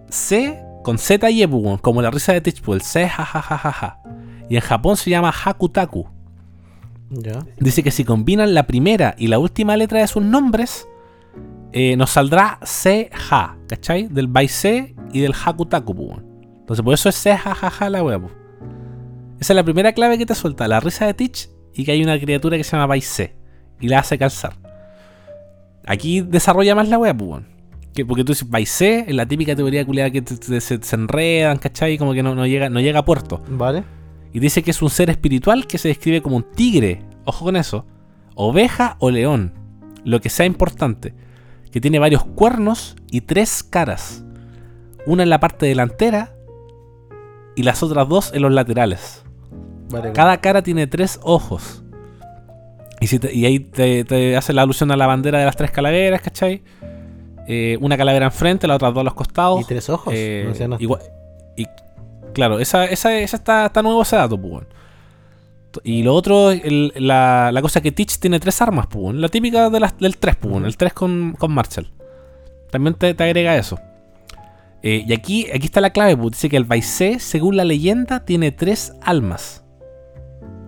C 0.09 0.64
con 0.85 0.99
Z 0.99 1.31
y 1.31 1.41
E, 1.41 1.49
como 1.81 2.03
la 2.03 2.11
risa 2.11 2.31
de 2.31 2.41
Teach, 2.41 2.61
el 2.67 2.81
C, 2.81 3.09
ja, 3.09 3.25
ja, 3.25 3.41
ja, 3.41 3.57
ja, 3.57 3.71
ja. 3.71 3.99
Y 4.47 4.55
en 4.55 4.61
Japón 4.61 4.95
se 4.97 5.09
llama 5.09 5.33
Hakutaku. 5.33 6.07
Ya. 7.09 7.43
Dice 7.57 7.81
que 7.81 7.89
si 7.89 8.05
combinan 8.05 8.53
la 8.53 8.67
primera 8.67 9.15
y 9.17 9.27
la 9.27 9.39
última 9.39 9.75
letra 9.77 10.01
de 10.01 10.07
sus 10.07 10.21
nombres, 10.21 10.87
eh, 11.71 11.97
nos 11.97 12.11
saldrá 12.11 12.59
C-Ja, 12.61 13.57
¿cachai? 13.67 14.09
Del 14.09 14.27
Baise 14.27 14.95
y 15.11 15.21
del 15.21 15.33
Hakutaku. 15.33 16.21
Entonces, 16.59 16.83
por 16.83 16.93
eso 16.93 17.09
es 17.09 17.15
C-Ja-Ja-Ja 17.15 17.89
la 17.89 18.03
wea. 18.03 18.21
Esa 19.39 19.53
es 19.53 19.55
la 19.55 19.63
primera 19.63 19.91
clave 19.93 20.19
que 20.19 20.27
te 20.27 20.35
suelta, 20.35 20.67
la 20.67 20.79
risa 20.81 21.07
de 21.07 21.15
Teach 21.15 21.49
y 21.73 21.83
que 21.83 21.93
hay 21.93 22.03
una 22.03 22.19
criatura 22.19 22.57
que 22.57 22.63
se 22.63 22.73
llama 22.73 22.85
Baise 22.85 23.35
y 23.79 23.87
la 23.87 23.99
hace 23.99 24.19
calzar. 24.19 24.53
Aquí 25.87 26.21
desarrolla 26.21 26.75
más 26.75 26.89
la 26.89 26.99
wea, 26.99 27.17
pues. 27.17 27.43
Que- 27.95 28.05
Porque 28.05 28.23
tú 28.23 28.33
dices 28.33 28.49
Baise, 28.49 29.05
es 29.07 29.15
la 29.15 29.25
típica 29.25 29.55
teoría 29.55 29.85
culiada 29.85 30.11
que 30.11 30.21
te- 30.21 30.35
te- 30.37 30.61
se, 30.61 30.81
se 30.83 30.95
enredan, 30.95 31.57
¿cachai? 31.57 31.97
Como 31.97 32.13
que 32.13 32.21
no, 32.21 32.35
no 32.35 32.45
llega, 32.45 32.69
no 32.69 32.79
llega 32.81 32.99
a 32.99 33.05
puerto. 33.05 33.41
Vale. 33.49 33.83
Y 34.33 34.39
dice 34.39 34.61
que 34.63 34.71
es 34.71 34.81
un 34.81 34.89
ser 34.89 35.09
espiritual 35.09 35.65
que 35.65 35.77
se 35.77 35.87
describe 35.87 36.21
como 36.21 36.35
un 36.35 36.43
tigre, 36.51 37.01
ojo 37.23 37.45
con 37.45 37.55
eso, 37.55 37.85
oveja 38.35 38.97
o 38.99 39.09
león, 39.09 39.53
lo 40.03 40.19
que 40.19 40.29
sea 40.29 40.45
importante, 40.45 41.13
que 41.71 41.79
tiene 41.79 41.99
varios 41.99 42.25
cuernos 42.25 42.97
y 43.09 43.21
tres 43.21 43.63
caras, 43.63 44.25
una 45.05 45.23
en 45.23 45.29
la 45.29 45.39
parte 45.39 45.65
delantera 45.65 46.35
y 47.55 47.63
las 47.63 47.81
otras 47.81 48.09
dos 48.09 48.33
en 48.33 48.41
los 48.41 48.51
laterales. 48.51 49.23
Vale. 49.89 50.11
Cada 50.11 50.41
cara 50.41 50.61
tiene 50.63 50.87
tres 50.87 51.17
ojos. 51.23 51.83
Y, 52.99 53.07
si 53.07 53.19
te- 53.19 53.33
y 53.33 53.45
ahí 53.45 53.59
te, 53.59 54.03
te 54.03 54.35
hace 54.35 54.51
la 54.51 54.63
alusión 54.63 54.91
a 54.91 54.97
la 54.97 55.07
bandera 55.07 55.39
de 55.39 55.45
las 55.45 55.55
tres 55.55 55.71
calaveras, 55.71 56.21
¿cachai? 56.21 56.61
Eh, 57.47 57.77
una 57.81 57.95
calavera 57.97 58.25
enfrente, 58.25 58.67
la 58.67 58.75
otra 58.75 58.89
dos 58.91 59.01
a 59.01 59.03
los 59.03 59.13
costados. 59.13 59.61
¿Y 59.61 59.65
tres 59.65 59.89
ojos? 59.89 60.13
Eh, 60.15 60.51
No 60.67 60.77
igual- 60.79 61.01
y 61.55 61.65
claro, 62.33 62.59
esa, 62.59 62.85
esa, 62.85 63.15
esa 63.17 63.37
está, 63.37 63.67
está 63.67 63.81
nuevo 63.81 64.01
ese 64.01 64.15
dato, 64.15 64.39
pues. 64.39 64.65
Y 65.83 66.03
lo 66.03 66.13
otro, 66.13 66.51
el- 66.51 66.93
la, 66.95 67.51
la 67.51 67.61
cosa 67.61 67.81
que 67.81 67.91
Teach 67.91 68.17
tiene 68.19 68.39
tres 68.39 68.61
armas, 68.61 68.87
pues. 68.87 69.13
La 69.15 69.27
típica 69.29 69.69
de 69.69 69.79
las, 69.79 69.97
del 69.97 70.17
3, 70.17 70.35
pues. 70.37 70.63
El 70.63 70.77
3 70.77 70.93
con, 70.93 71.35
con 71.37 71.51
Marshall. 71.51 71.91
También 72.71 72.93
te, 72.95 73.13
te 73.13 73.23
agrega 73.23 73.55
eso. 73.57 73.77
Eh, 74.81 75.03
y 75.07 75.13
aquí, 75.13 75.47
aquí 75.51 75.65
está 75.65 75.81
la 75.81 75.89
clave, 75.91 76.15
pues. 76.15 76.31
Dice 76.31 76.49
que 76.49 76.57
el 76.57 76.63
Baise, 76.63 77.19
según 77.19 77.57
la 77.57 77.65
leyenda, 77.65 78.23
tiene 78.25 78.51
tres 78.51 78.93
almas. 79.01 79.63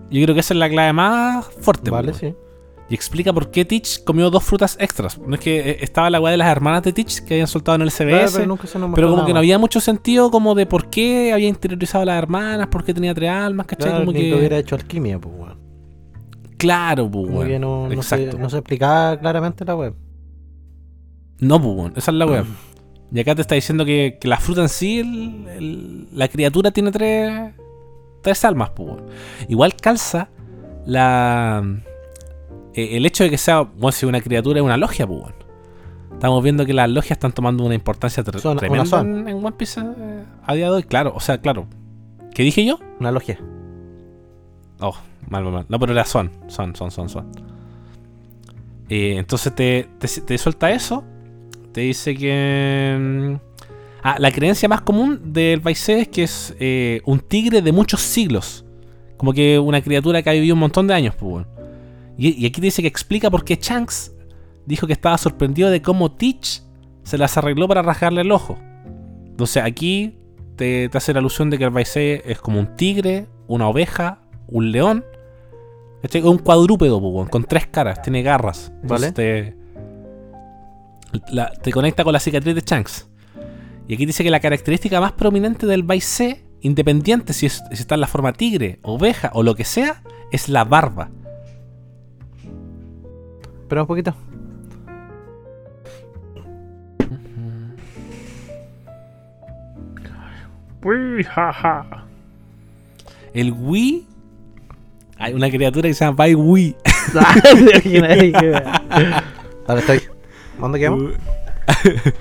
Yo 0.10 0.22
creo 0.24 0.34
que 0.34 0.42
esa 0.42 0.54
es 0.54 0.58
la 0.60 0.70
clave 0.70 0.92
más 0.94 1.46
fuerte, 1.62 1.90
Vale, 1.90 2.10
pues, 2.12 2.22
weón. 2.24 2.34
sí. 2.36 2.40
Y 2.90 2.94
explica 2.96 3.34
por 3.34 3.52
qué 3.52 3.66
Teach 3.66 4.04
comió 4.06 4.30
dos 4.30 4.44
frutas 4.44 4.78
extras. 4.80 5.18
No 5.20 5.36
es 5.36 5.42
que 5.42 5.60
eh, 5.72 5.78
estaba 5.82 6.10
la 6.10 6.22
weá 6.22 6.32
de 6.32 6.38
las 6.38 6.48
hermanas 6.50 6.84
de 6.84 6.94
Teach 6.94 7.20
que 7.20 7.34
habían 7.34 7.48
soltado 7.48 7.76
en 7.76 7.82
el 7.82 7.92
CBS. 7.92 8.38
Claro, 8.44 8.58
pero 8.96 9.08
como 9.10 9.18
nada 9.18 9.26
que 9.28 9.34
no 9.34 9.40
había 9.40 9.58
mucho 9.58 9.82
sentido 9.82 10.32
como 10.32 10.56
de 10.56 10.66
por 10.66 10.90
qué 10.90 11.34
había 11.34 11.50
interiorizado 11.50 12.04
a 12.04 12.06
las 12.06 12.18
hermanas, 12.18 12.68
por 12.68 12.86
qué 12.86 12.94
tenía 12.94 13.14
tres 13.14 13.30
almas, 13.30 13.68
¿cachai? 13.68 13.90
Claro, 13.90 14.06
como 14.06 14.14
que... 14.14 14.30
que 14.30 14.36
hubiera 14.36 14.58
hecho 14.58 14.76
alquimia, 14.76 15.20
pues, 15.20 15.36
weón. 15.38 15.58
Claro, 16.58 17.12
pues, 17.12 17.30
weón. 17.30 17.62
no, 17.62 17.90
no, 17.90 18.02
se, 18.04 18.16
Exacto. 18.16 18.38
no 18.40 18.50
se 18.50 18.58
explicaba 18.58 19.20
claramente 19.20 19.66
la 19.66 19.76
web. 19.76 19.94
No, 21.40 21.62
pues, 21.62 21.76
weón. 21.76 21.94
Esa 21.98 22.12
es 22.12 22.18
la 22.18 22.26
weá. 22.26 22.46
Y 23.10 23.22
acá 23.22 23.36
te 23.36 23.42
está 23.42 23.56
diciendo 23.56 23.86
que, 23.86 24.18
que 24.20 24.28
la 24.28 24.36
fruta 24.38 24.62
en 24.64 24.68
sí, 24.70 25.00
el- 25.00 25.46
el- 25.58 26.08
la 26.12 26.28
criatura 26.28 26.72
tiene 26.72 26.92
tres, 26.92 27.54
tres 28.22 28.44
almas, 28.46 28.72
pues, 28.72 28.90
weón. 28.90 29.06
Igual 29.48 29.76
calza 29.76 30.30
la... 30.86 31.64
eh, 32.78 32.98
el 32.98 33.06
hecho 33.06 33.24
de 33.24 33.30
que 33.30 33.38
sea, 33.38 33.62
bueno, 33.62 33.92
si 33.92 34.06
una 34.06 34.22
criatura 34.22 34.60
es 34.60 34.64
una 34.66 34.78
logia, 34.78 35.06
pues, 35.08 35.20
weón. 35.22 35.34
Estamos 36.14 36.42
viendo 36.44 36.66
que 36.66 36.74
las 36.74 36.90
logias 36.90 37.12
están 37.12 37.32
tomando 37.32 37.64
una 37.64 37.76
importancia 37.76 38.24
tre- 38.24 38.40
Son- 38.40 38.54
una 38.54 38.60
tremenda 38.60 38.86
son. 38.86 39.20
en, 39.20 39.28
en 39.28 39.38
One 39.38 39.52
Piece 39.58 39.80
eh, 39.82 40.24
a 40.46 40.54
día 40.56 40.66
de 40.66 40.72
hoy. 40.72 40.84
Claro, 40.84 41.14
o 41.16 41.20
sea, 41.20 41.40
claro. 41.40 41.68
¿Qué 42.34 42.42
dije 42.44 42.66
yo? 42.66 42.80
Una 43.00 43.12
logia. 43.12 43.40
Oh, 44.80 44.96
mal, 45.30 45.44
mal, 45.44 45.54
mal. 45.54 45.66
No, 45.70 45.80
pero 45.80 45.92
era 45.92 46.06
son, 46.06 46.32
son, 46.48 46.76
son, 46.76 46.90
son, 46.92 47.10
son. 47.10 47.28
Eh, 48.90 49.16
entonces 49.18 49.54
te, 49.54 49.88
te, 50.00 50.08
te 50.08 50.38
suelta 50.38 50.72
eso. 50.72 51.04
Te 51.72 51.82
dice 51.82 52.16
que... 52.16 52.98
mm, 53.00 53.48
Ah, 54.04 54.16
la 54.20 54.32
creencia 54.32 54.70
más 54.70 54.82
común 54.82 55.20
del 55.34 55.60
Baise 55.60 56.00
es 56.02 56.08
que 56.08 56.24
es 56.24 56.56
eh, 56.60 57.02
un 57.06 57.20
tigre 57.20 57.62
de 57.62 57.72
muchos 57.74 58.00
siglos. 58.00 58.64
Como 59.18 59.34
que 59.34 59.60
una 59.60 59.82
criatura 59.82 60.22
que 60.22 60.30
ha 60.30 60.34
vivido 60.34 60.54
un 60.54 60.62
montón 60.62 60.88
de 60.88 60.94
años, 60.94 61.14
pues. 61.16 61.46
Y, 62.18 62.30
y 62.42 62.46
aquí 62.48 62.60
dice 62.62 62.82
que 62.82 62.88
explica 62.88 63.30
por 63.30 63.44
qué 63.46 63.56
Shanks 63.62 64.12
dijo 64.66 64.88
que 64.88 64.94
estaba 64.94 65.18
sorprendido 65.18 65.70
de 65.70 65.82
cómo 65.82 66.12
Teach 66.12 66.62
se 67.04 67.18
las 67.18 67.38
arregló 67.38 67.68
para 67.68 67.82
rasgarle 67.82 68.22
el 68.22 68.32
ojo. 68.32 68.58
Entonces 69.26 69.64
aquí 69.64 70.18
te, 70.56 70.90
te 70.90 70.98
hace 70.98 71.14
la 71.14 71.20
alusión 71.20 71.50
de 71.50 71.58
que 71.58 71.64
el 71.66 71.70
Baise 71.70 72.22
es 72.26 72.40
como 72.40 72.60
un 72.60 72.76
tigre, 72.76 73.28
una 73.48 73.68
oveja, 73.68 74.20
un 74.48 74.72
león. 74.72 75.06
Este 76.04 76.18
es 76.20 76.26
un 76.26 76.38
cuadrúpedo, 76.40 77.02
con 77.30 77.44
tres 77.44 77.68
caras, 77.68 78.02
tiene 78.02 78.24
garras. 78.24 78.72
Entonces 78.82 79.14
Te, 79.14 79.56
la- 81.32 81.52
te 81.52 81.72
conecta 81.72 82.04
con 82.04 82.14
la 82.14 82.20
cicatriz 82.20 82.56
de 82.56 82.62
Shanks. 82.62 83.08
Y 83.88 83.94
aquí 83.94 84.06
dice 84.06 84.24
que 84.24 84.30
la 84.30 84.40
característica 84.40 85.00
más 85.00 85.14
prominente 85.14 85.66
del 85.66 85.84
Baise, 85.84 86.44
independiente 86.62 87.32
si, 87.34 87.46
es- 87.46 87.64
si 87.72 87.82
está 87.82 87.96
en 87.96 88.02
la 88.02 88.08
forma 88.08 88.34
tigre, 88.34 88.80
oveja 88.84 89.32
o 89.34 89.44
lo 89.44 89.56
que 89.56 89.64
sea, 89.64 90.04
es 90.32 90.50
la 90.50 90.66
barba. 90.66 91.10
Espera 93.68 93.82
un 93.82 93.88
poquito. 93.88 94.16
Uy, 100.84 101.24
jaja. 101.24 101.86
El 103.34 103.52
Wii. 103.52 104.06
Hay 105.18 105.34
una 105.34 105.50
criatura 105.50 105.90
que 105.90 105.94
se 105.94 106.06
llama 106.06 106.16
Bai 106.18 106.36
Wii. 106.36 106.76
Dale, 109.68 109.80
estoy. 109.80 110.02
¿Dónde 110.60 110.80
quedamos? 110.80 111.12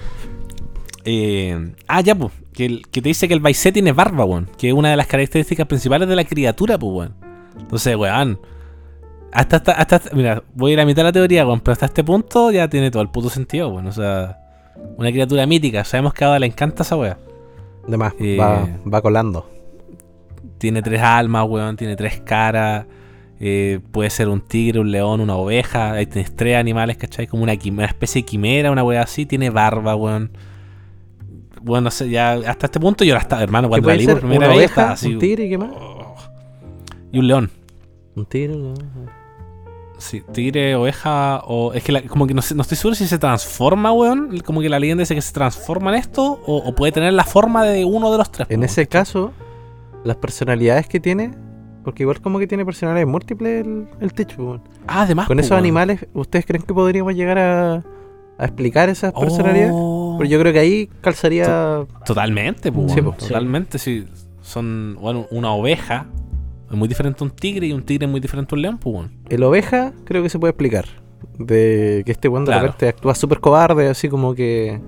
Eh, 1.09 1.73
ah, 1.87 2.01
ya, 2.01 2.17
pues. 2.17 2.33
Que, 2.53 2.65
el- 2.67 2.83
que 2.91 3.01
te 3.01 3.11
dice 3.11 3.29
que 3.29 3.35
el 3.35 3.39
Baise 3.39 3.71
tiene 3.71 3.93
barba, 3.93 4.25
weón. 4.25 4.49
Que 4.59 4.67
es 4.71 4.75
una 4.75 4.91
de 4.91 4.97
las 4.97 5.07
características 5.07 5.65
principales 5.69 6.09
de 6.09 6.17
la 6.17 6.25
criatura, 6.25 6.77
pues, 6.81 6.93
weón. 6.93 7.15
Entonces, 7.61 7.95
weón. 7.95 8.41
Hasta, 9.37 9.57
hasta, 9.57 9.73
hasta, 9.73 10.01
mira, 10.15 10.43
voy 10.55 10.71
a 10.71 10.75
ir 10.75 10.81
a 10.81 10.87
mitad 10.87 11.03
de 11.03 11.05
la 11.05 11.13
teoría, 11.13 11.47
weón. 11.47 11.61
Pero 11.61 11.73
hasta 11.75 11.87
este 11.87 12.03
punto 12.03 12.51
ya 12.51 12.69
tiene 12.69 12.91
todo 12.91 13.03
el 13.03 13.09
puto 13.09 13.29
sentido, 13.31 13.69
weón. 13.69 13.87
O 13.87 13.93
sea, 13.93 14.39
una 14.97 15.11
criatura 15.11 15.47
mítica. 15.47 15.85
Sabemos 15.85 16.15
que 16.15 16.25
a 16.25 16.29
Ada 16.29 16.39
le 16.39 16.47
encanta 16.47 16.83
esa 16.83 16.97
weá. 16.97 17.19
De 17.87 17.97
más, 17.97 18.15
Eh, 18.19 18.37
va, 18.41 18.67
va 18.93 19.01
colando. 19.03 19.49
Tiene 20.59 20.81
tres 20.83 21.03
almas, 21.03 21.47
weón. 21.49 21.77
Tiene 21.77 21.97
tres 21.97 22.21
caras. 22.21 22.87
eh, 23.39 23.81
puede 23.93 24.09
ser 24.09 24.29
un 24.31 24.41
tigre, 24.41 24.81
un 24.81 24.91
león, 24.91 25.21
una 25.21 25.37
oveja. 25.37 25.93
Ahí 25.93 26.07
tienes 26.07 26.35
tres 26.35 26.57
animales, 26.57 26.97
¿cachai? 26.97 27.27
Como 27.27 27.43
una, 27.43 27.53
una 27.71 27.85
especie 27.85 28.23
de 28.23 28.27
quimera, 28.27 28.71
una 28.71 28.83
weá 28.83 29.03
así. 29.03 29.27
Tiene 29.27 29.51
barba, 29.51 29.95
weón. 29.95 30.31
Bueno, 31.61 31.83
no 31.83 31.91
sé, 31.91 32.09
ya 32.09 32.33
hasta 32.47 32.67
este 32.67 32.81
punto 32.81 33.05
yo 33.05 33.13
la 33.15 33.21
estaba, 33.21 33.43
hermano, 33.43 33.67
¿Qué 33.69 33.71
cuando 33.73 33.89
la 33.89 33.95
leí 33.97 34.07
por 34.07 34.21
primera 34.21 34.47
¿Una 34.47 34.57
vez 34.57 34.71
estaba 34.71 34.93
así. 34.93 35.13
¿Un 35.15 35.19
tigre 35.19 35.45
y 35.45 35.49
qué 35.51 35.59
más? 35.59 35.71
Y 37.13 37.19
un 37.19 37.27
león. 37.29 37.51
Un 38.15 38.25
tigre. 38.27 38.55
¿no? 38.57 38.73
Sí, 39.99 40.23
tigre, 40.33 40.75
oveja 40.75 41.41
o... 41.47 41.73
Es 41.73 41.83
que 41.83 41.93
la- 41.93 42.03
como 42.03 42.27
que 42.27 42.35
no, 42.35 42.43
sé- 42.43 42.55
no 42.55 42.63
estoy 42.63 42.77
seguro 42.77 42.95
si 42.95 43.07
se 43.07 43.19
transforma, 43.19 43.93
weón. 43.93 44.39
Como 44.41 44.61
que 44.61 44.69
la 44.69 44.79
leyenda 44.79 45.03
dice 45.03 45.15
que 45.15 45.23
se 45.23 45.33
transforma 45.33 45.91
en 45.93 45.97
esto 46.01 46.41
o, 46.47 46.57
o 46.59 46.75
puede 46.75 46.93
tener 46.93 47.13
la 47.15 47.25
forma 47.25 47.65
de 47.65 47.85
uno 47.85 48.11
de 48.13 48.19
los 48.19 48.31
tres. 48.31 48.47
En 48.51 48.63
ese 48.63 48.87
caso, 48.87 49.33
las 50.05 50.17
personalidades 50.17 50.87
que 50.87 51.01
tiene, 51.01 51.33
porque 51.83 52.03
igual 52.03 52.21
como 52.21 52.39
que 52.39 52.47
tiene 52.47 52.65
personalidades 52.67 53.09
múltiples 53.09 53.65
el, 53.67 53.89
el 54.01 54.13
Teach, 54.13 54.39
weón. 54.39 54.63
Ah, 54.87 55.03
además. 55.03 55.27
Con 55.29 55.39
esos 55.41 55.53
weón. 55.53 55.65
animales, 55.65 56.07
¿ustedes 56.13 56.45
creen 56.45 56.63
que 56.63 56.75
podríamos 56.75 57.15
llegar 57.15 57.39
a, 57.39 57.75
a 58.39 58.45
explicar 58.45 58.91
esas 58.91 59.13
personalidades? 59.15 59.73
Oh, 59.75 60.17
Pero 60.19 60.29
yo 60.29 60.39
creo 60.41 60.53
que 60.53 60.59
ahí 60.59 60.91
calzaría. 61.01 61.87
Totalmente, 62.05 62.71
po, 62.71 62.87
Sí, 62.89 63.01
weón. 63.01 63.17
Totalmente, 63.17 63.79
sí. 63.79 64.07
Son, 64.43 64.97
bueno, 65.01 65.27
una 65.31 65.53
oveja 65.53 66.07
es 66.71 66.77
muy 66.77 66.89
diferente 66.89 67.23
a 67.23 67.25
un 67.25 67.31
tigre 67.31 67.67
y 67.67 67.73
un 67.73 67.83
tigre 67.83 68.07
es 68.07 68.11
muy 68.11 68.21
diferente 68.21 68.55
a 68.55 68.57
un 68.57 68.63
león, 68.63 68.79
pues. 68.79 69.09
El 69.29 69.43
oveja, 69.43 69.93
creo 70.05 70.23
que 70.23 70.29
se 70.29 70.39
puede 70.39 70.51
explicar. 70.51 70.87
De 71.39 72.03
que 72.05 72.13
este 72.13 72.29
weón 72.29 72.45
de 72.45 72.51
Claro. 72.53 72.67
repente 72.67 72.89
actúa 72.89 73.15
súper 73.15 73.41
cobarde, 73.41 73.89
así 73.89 74.09
como 74.09 74.35
que. 74.35 74.81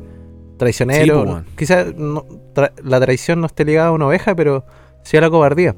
Traicionero. 0.56 1.22
Weón. 1.22 1.46
Quizás 1.56 1.94
no- 1.94 2.24
tra- 2.54 2.72
la 2.82 3.00
traición 3.00 3.40
no 3.40 3.46
esté 3.46 3.64
ligada 3.64 3.88
a 3.88 3.92
una 3.92 4.06
oveja, 4.06 4.34
pero 4.34 4.64
sí 5.02 5.16
a 5.16 5.20
la 5.20 5.30
cobardía. 5.30 5.76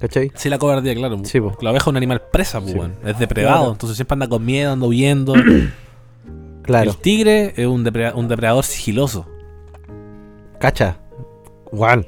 ¿Cachai? 0.00 0.30
Sí, 0.34 0.48
la 0.50 0.58
cobardía, 0.58 0.94
claro. 0.94 1.18
Sí, 1.24 1.40
po. 1.40 1.56
La 1.60 1.70
oveja 1.70 1.84
es 1.84 1.86
un 1.88 1.96
animal 1.96 2.22
presa, 2.32 2.60
pues, 2.60 2.72
Sí. 2.74 2.80
Es 3.04 3.18
depredado, 3.18 3.56
Claro. 3.58 3.72
entonces 3.72 3.96
siempre 3.96 4.14
anda 4.14 4.28
con 4.28 4.44
miedo, 4.44 4.72
anda 4.72 4.86
huyendo. 4.86 5.34
Claro. 6.62 6.90
El 6.90 6.96
tigre 6.96 7.54
es 7.56 7.66
un, 7.66 7.84
depre- 7.84 8.12
un 8.14 8.26
depredador 8.26 8.64
sigiloso. 8.64 9.24
Cacha. 10.58 10.96
Juan. 11.66 12.06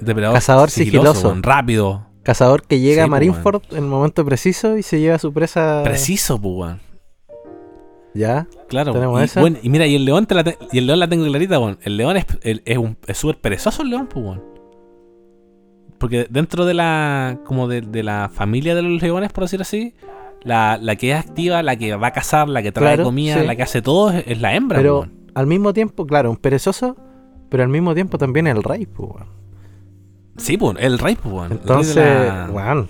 Depredador 0.00 0.34
Cazador 0.36 0.70
sigiloso. 0.70 1.34
rápido. 1.40 2.06
Cazador 2.24 2.62
que 2.62 2.80
llega 2.80 3.02
Sí, 3.02 3.06
a 3.06 3.06
Marineford 3.06 3.62
en 3.72 3.76
el 3.78 3.84
momento 3.84 4.24
preciso 4.24 4.76
y 4.76 4.82
se 4.82 4.98
lleva 4.98 5.16
a 5.16 5.18
su 5.18 5.32
presa. 5.32 5.82
Preciso, 5.84 6.40
pues. 6.40 6.74
Ya. 8.14 8.46
Claro. 8.68 8.92
Tenemos 8.92 9.20
y, 9.20 9.24
esa. 9.24 9.40
bueno, 9.40 9.58
y 9.62 9.68
mira, 9.68 9.86
y 9.86 9.96
el 9.96 10.04
león 10.04 10.26
te 10.26 10.34
la 10.34 10.44
te- 10.44 10.56
y 10.72 10.78
el 10.78 10.86
león 10.86 11.00
la 11.00 11.08
tengo 11.08 11.24
clarita, 11.26 11.58
weón. 11.58 11.78
El 11.82 11.96
león 11.96 12.16
es 12.16 12.24
el- 12.42 12.62
es 12.64 12.78
un- 12.78 12.96
es 13.06 13.18
súper 13.18 13.38
perezoso 13.38 13.82
el 13.82 13.90
león, 13.90 14.06
pues, 14.06 14.24
weón. 14.24 14.42
Porque 15.98 16.26
dentro 16.30 16.64
de 16.64 16.74
la. 16.74 17.38
como 17.44 17.66
de, 17.68 17.80
de 17.80 18.02
la 18.02 18.30
familia 18.32 18.74
de 18.74 18.82
los 18.82 19.02
leones, 19.02 19.32
por 19.32 19.44
decir 19.44 19.60
así, 19.60 19.94
la, 20.42 20.78
la 20.80 20.96
que 20.96 21.12
es 21.12 21.16
activa, 21.18 21.62
la 21.62 21.76
que 21.76 21.94
va 21.96 22.08
a 22.08 22.12
cazar, 22.12 22.48
la 22.48 22.62
que 22.62 22.72
trae 22.72 22.94
Claro, 22.94 23.04
comida, 23.04 23.40
sí. 23.40 23.46
la 23.46 23.56
que 23.56 23.62
hace 23.62 23.82
todo, 23.82 24.10
es, 24.10 24.24
es 24.26 24.40
la 24.40 24.54
hembra, 24.54 24.78
Pero 24.78 25.08
al 25.34 25.46
mismo 25.46 25.72
tiempo, 25.72 26.06
claro, 26.06 26.30
un 26.30 26.36
perezoso, 26.36 26.96
pero 27.48 27.62
al 27.62 27.68
mismo 27.68 27.94
tiempo 27.94 28.18
también 28.18 28.46
el 28.46 28.62
rey, 28.62 28.86
pues, 28.86 29.10
weón. 29.10 29.43
Sí, 30.36 30.56
pues, 30.56 30.76
el 30.80 30.98
rey, 30.98 31.16
pues. 31.16 31.50
El 31.50 31.58
Entonces, 31.58 31.96
rey 31.96 32.04
de, 32.04 32.26
la, 32.26 32.50
weón, 32.50 32.88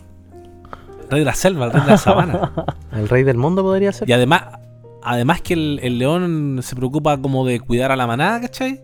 rey 1.11 1.21
de 1.21 1.25
la 1.25 1.35
selva, 1.35 1.67
el 1.67 1.73
rey 1.73 1.83
de 1.83 1.91
la 1.91 1.99
sabana. 1.99 2.53
el 2.93 3.09
rey 3.09 3.23
del 3.23 3.37
mundo 3.37 3.63
podría 3.63 3.93
ser. 3.93 4.09
y 4.09 4.13
además, 4.13 4.45
además 5.03 5.43
que 5.43 5.55
el, 5.55 5.81
el 5.83 5.99
león 5.99 6.61
se 6.63 6.75
preocupa 6.75 7.19
como 7.19 7.47
de 7.47 7.61
cuidar 7.61 7.93
a 7.93 7.97
la 7.97 8.07
manada, 8.07 8.41
¿cachai? 8.41 8.83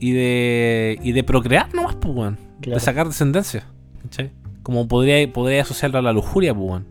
Y 0.00 0.12
de, 0.12 0.98
y 1.02 1.12
de 1.12 1.24
procrear 1.24 1.74
nomás, 1.74 1.96
pues, 1.96 2.14
weón. 2.14 2.38
Claro. 2.60 2.78
De 2.78 2.84
sacar 2.84 3.06
descendencia, 3.06 3.66
¿cachai? 4.02 4.32
Como 4.62 4.88
podría, 4.88 5.30
podría 5.30 5.62
asociarlo 5.62 5.98
a 5.98 6.02
la 6.02 6.12
lujuria, 6.12 6.54
pues, 6.54 6.66
weón. 6.66 6.86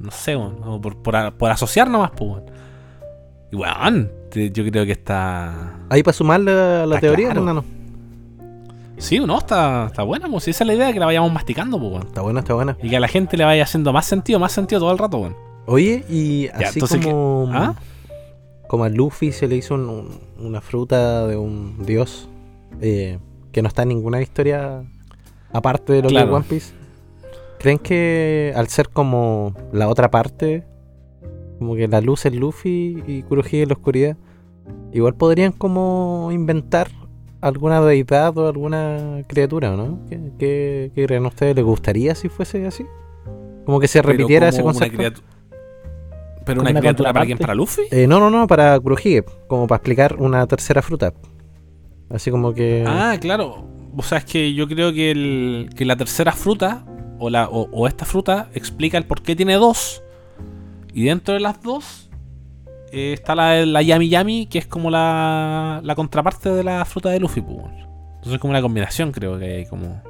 No 0.00 0.10
sé, 0.12 0.36
weón. 0.36 0.80
por, 0.80 1.02
por, 1.02 1.50
asociar 1.50 1.90
nomás, 1.90 2.12
pues, 2.12 2.30
weón. 2.30 2.44
Y 3.50 3.56
weón, 3.56 4.12
yo 4.32 4.70
creo 4.70 4.86
que 4.86 4.92
está. 4.92 5.78
Ahí 5.88 6.02
para 6.02 6.12
sumar 6.12 6.40
la, 6.40 6.86
la 6.86 7.00
teoría, 7.00 7.26
claro. 7.26 7.40
hermano. 7.40 7.77
Sí, 8.98 9.18
no, 9.20 9.38
está, 9.38 9.86
está 9.86 10.02
buena, 10.02 10.28
pues. 10.28 10.48
Esa 10.48 10.64
es 10.64 10.68
la 10.68 10.74
idea, 10.74 10.92
que 10.92 10.98
la 11.00 11.06
vayamos 11.06 11.32
masticando, 11.32 11.78
pues, 11.78 11.92
weón. 11.92 12.06
Está 12.08 12.22
buena, 12.22 12.40
está 12.40 12.54
buena. 12.54 12.76
Y 12.82 12.90
que 12.90 12.96
a 12.96 13.00
la 13.00 13.08
gente 13.08 13.36
le 13.36 13.44
vaya 13.44 13.62
haciendo 13.62 13.92
más 13.92 14.06
sentido, 14.06 14.38
más 14.40 14.52
sentido 14.52 14.80
todo 14.80 14.92
el 14.92 14.98
rato, 14.98 15.18
weón. 15.18 15.36
Oye, 15.66 16.04
y 16.08 16.48
así 16.48 16.80
como, 16.80 17.48
¿Ah? 17.52 17.74
como 18.68 18.84
a 18.84 18.88
Luffy 18.88 19.32
se 19.32 19.46
le 19.48 19.56
hizo 19.56 19.74
un- 19.74 19.88
un- 19.88 20.20
una 20.46 20.60
fruta 20.60 21.26
de 21.26 21.36
un 21.36 21.84
dios 21.84 22.28
eh, 22.80 23.18
que 23.52 23.60
no 23.62 23.68
está 23.68 23.82
en 23.82 23.88
ninguna 23.88 24.20
historia 24.20 24.82
aparte 25.52 25.92
de 25.94 26.02
lo 26.02 26.08
Claro. 26.08 26.26
de 26.28 26.32
One 26.34 26.44
Piece. 26.48 26.72
¿Creen 27.58 27.78
que 27.78 28.52
al 28.56 28.68
ser 28.68 28.88
como 28.90 29.52
la 29.72 29.88
otra 29.88 30.10
parte, 30.10 30.64
como 31.58 31.74
que 31.74 31.88
la 31.88 32.00
luz 32.00 32.24
es 32.26 32.34
Luffy 32.34 33.02
y 33.06 33.22
Kurohige 33.24 33.62
es 33.62 33.68
la 33.68 33.74
oscuridad, 33.74 34.16
igual 34.92 35.14
podrían 35.14 35.52
como 35.52 36.28
inventar 36.32 36.88
alguna 37.40 37.80
deidad 37.80 38.36
o 38.36 38.48
alguna 38.48 39.22
criatura, 39.26 39.76
¿no? 39.76 40.00
¿Qué, 40.08 40.18
qué- 40.38 40.90
qué 40.94 41.06
creen 41.06 41.26
ustedes? 41.26 41.54
¿Les 41.56 41.64
gustaría 41.64 42.14
si 42.14 42.28
fuese 42.28 42.66
así? 42.66 42.84
Como 43.64 43.80
que 43.80 43.88
se 43.88 44.00
repitiera 44.02 44.48
ese 44.48 44.62
concepto. 44.62 45.22
Pero 46.44 46.62
una 46.62 46.70
una 46.70 46.80
criatura 46.80 47.12
para 47.12 47.26
quién, 47.26 47.36
para 47.38 47.54
Luffy. 47.54 47.82
Eh, 47.90 48.06
no, 48.06 48.18
no, 48.20 48.30
no, 48.30 48.46
para 48.46 48.78
Kurohige, 48.80 49.22
como 49.46 49.66
para 49.66 49.76
explicar 49.76 50.16
una 50.18 50.46
tercera 50.46 50.80
fruta. 50.80 51.12
Así 52.10 52.30
como 52.30 52.54
que... 52.54 52.84
Ah, 52.86 53.18
claro. 53.20 53.66
O 53.94 54.02
sea, 54.02 54.18
es 54.18 54.24
que 54.24 54.54
yo 54.54 54.66
creo 54.66 54.92
que, 54.94 55.10
el- 55.10 55.70
que 55.76 55.84
la 55.84 55.96
tercera 55.96 56.32
fruta, 56.32 56.86
o, 57.18 57.28
la, 57.28 57.48
o, 57.50 57.68
o 57.70 57.86
esta 57.86 58.06
fruta, 58.06 58.48
explica 58.54 58.96
el 58.96 59.04
por 59.04 59.20
qué 59.20 59.36
tiene 59.36 59.54
dos. 59.54 60.02
Y 60.94 61.04
dentro 61.04 61.34
de 61.34 61.40
las 61.40 61.60
dos 61.62 62.07
eh, 62.92 63.12
está 63.12 63.34
la, 63.34 63.64
la 63.66 63.82
Yami 63.82 64.08
Yami, 64.08 64.46
que 64.46 64.58
es 64.58 64.66
como 64.66 64.90
la, 64.90 65.80
la 65.82 65.94
contraparte 65.94 66.50
de 66.50 66.64
la 66.64 66.84
fruta 66.84 67.10
de 67.10 67.20
Luffy. 67.20 67.40
pues. 67.40 67.58
Entonces 67.58 68.34
es 68.34 68.38
como 68.38 68.50
una 68.50 68.62
combinación, 68.62 69.12
creo 69.12 69.38
que 69.38 69.44
hay 69.56 69.66
como... 69.66 70.02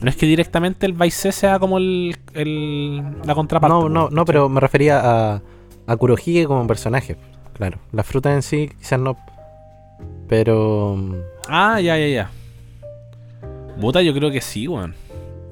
No 0.00 0.08
es 0.08 0.14
que 0.16 0.26
directamente 0.26 0.86
el 0.86 0.92
Vice 0.92 1.32
sea 1.32 1.58
como 1.58 1.78
el, 1.78 2.16
el- 2.34 3.02
la 3.24 3.34
contraparte. 3.34 3.74
No, 3.76 3.88
no, 3.88 4.08
no, 4.08 4.24
pero 4.24 4.48
me 4.48 4.60
refería 4.60 5.00
a, 5.02 5.42
a 5.88 5.96
Kurohige 5.96 6.46
como 6.46 6.64
personaje. 6.68 7.16
Claro, 7.54 7.78
la 7.90 8.04
fruta 8.04 8.32
en 8.32 8.42
sí 8.42 8.70
quizás 8.78 9.00
no. 9.00 9.16
Pero... 10.28 10.96
Ah, 11.48 11.80
ya, 11.80 11.98
ya, 11.98 12.06
ya. 12.06 12.30
Puta, 13.80 14.02
yo 14.02 14.14
creo 14.14 14.30
que 14.30 14.40
sí, 14.40 14.68
weón. 14.68 14.94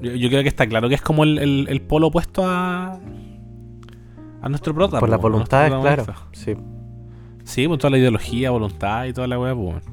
Yo, 0.01 0.11
yo 0.13 0.29
creo 0.29 0.43
que 0.43 0.47
está 0.49 0.65
claro 0.65 0.87
que 0.87 0.95
es 0.95 1.01
como 1.01 1.23
el, 1.25 1.37
el- 1.37 1.67
el 1.69 1.81
polo 1.81 2.07
opuesto 2.07 2.43
a. 2.45 2.97
a 4.41 4.49
nuestro 4.49 4.73
prota. 4.73 4.99
por 4.99 5.07
po, 5.09 5.11
las 5.11 5.21
voluntades, 5.21 5.73
claro. 5.73 6.05
Sí. 6.31 6.55
Sí, 7.43 7.67
por 7.67 7.77
toda 7.77 7.91
la 7.91 7.97
ideología, 7.97 8.51
voluntad 8.51 9.05
y 9.05 9.13
toda 9.13 9.27
la 9.27 9.39
weá, 9.39 9.55
pues. 9.55 9.83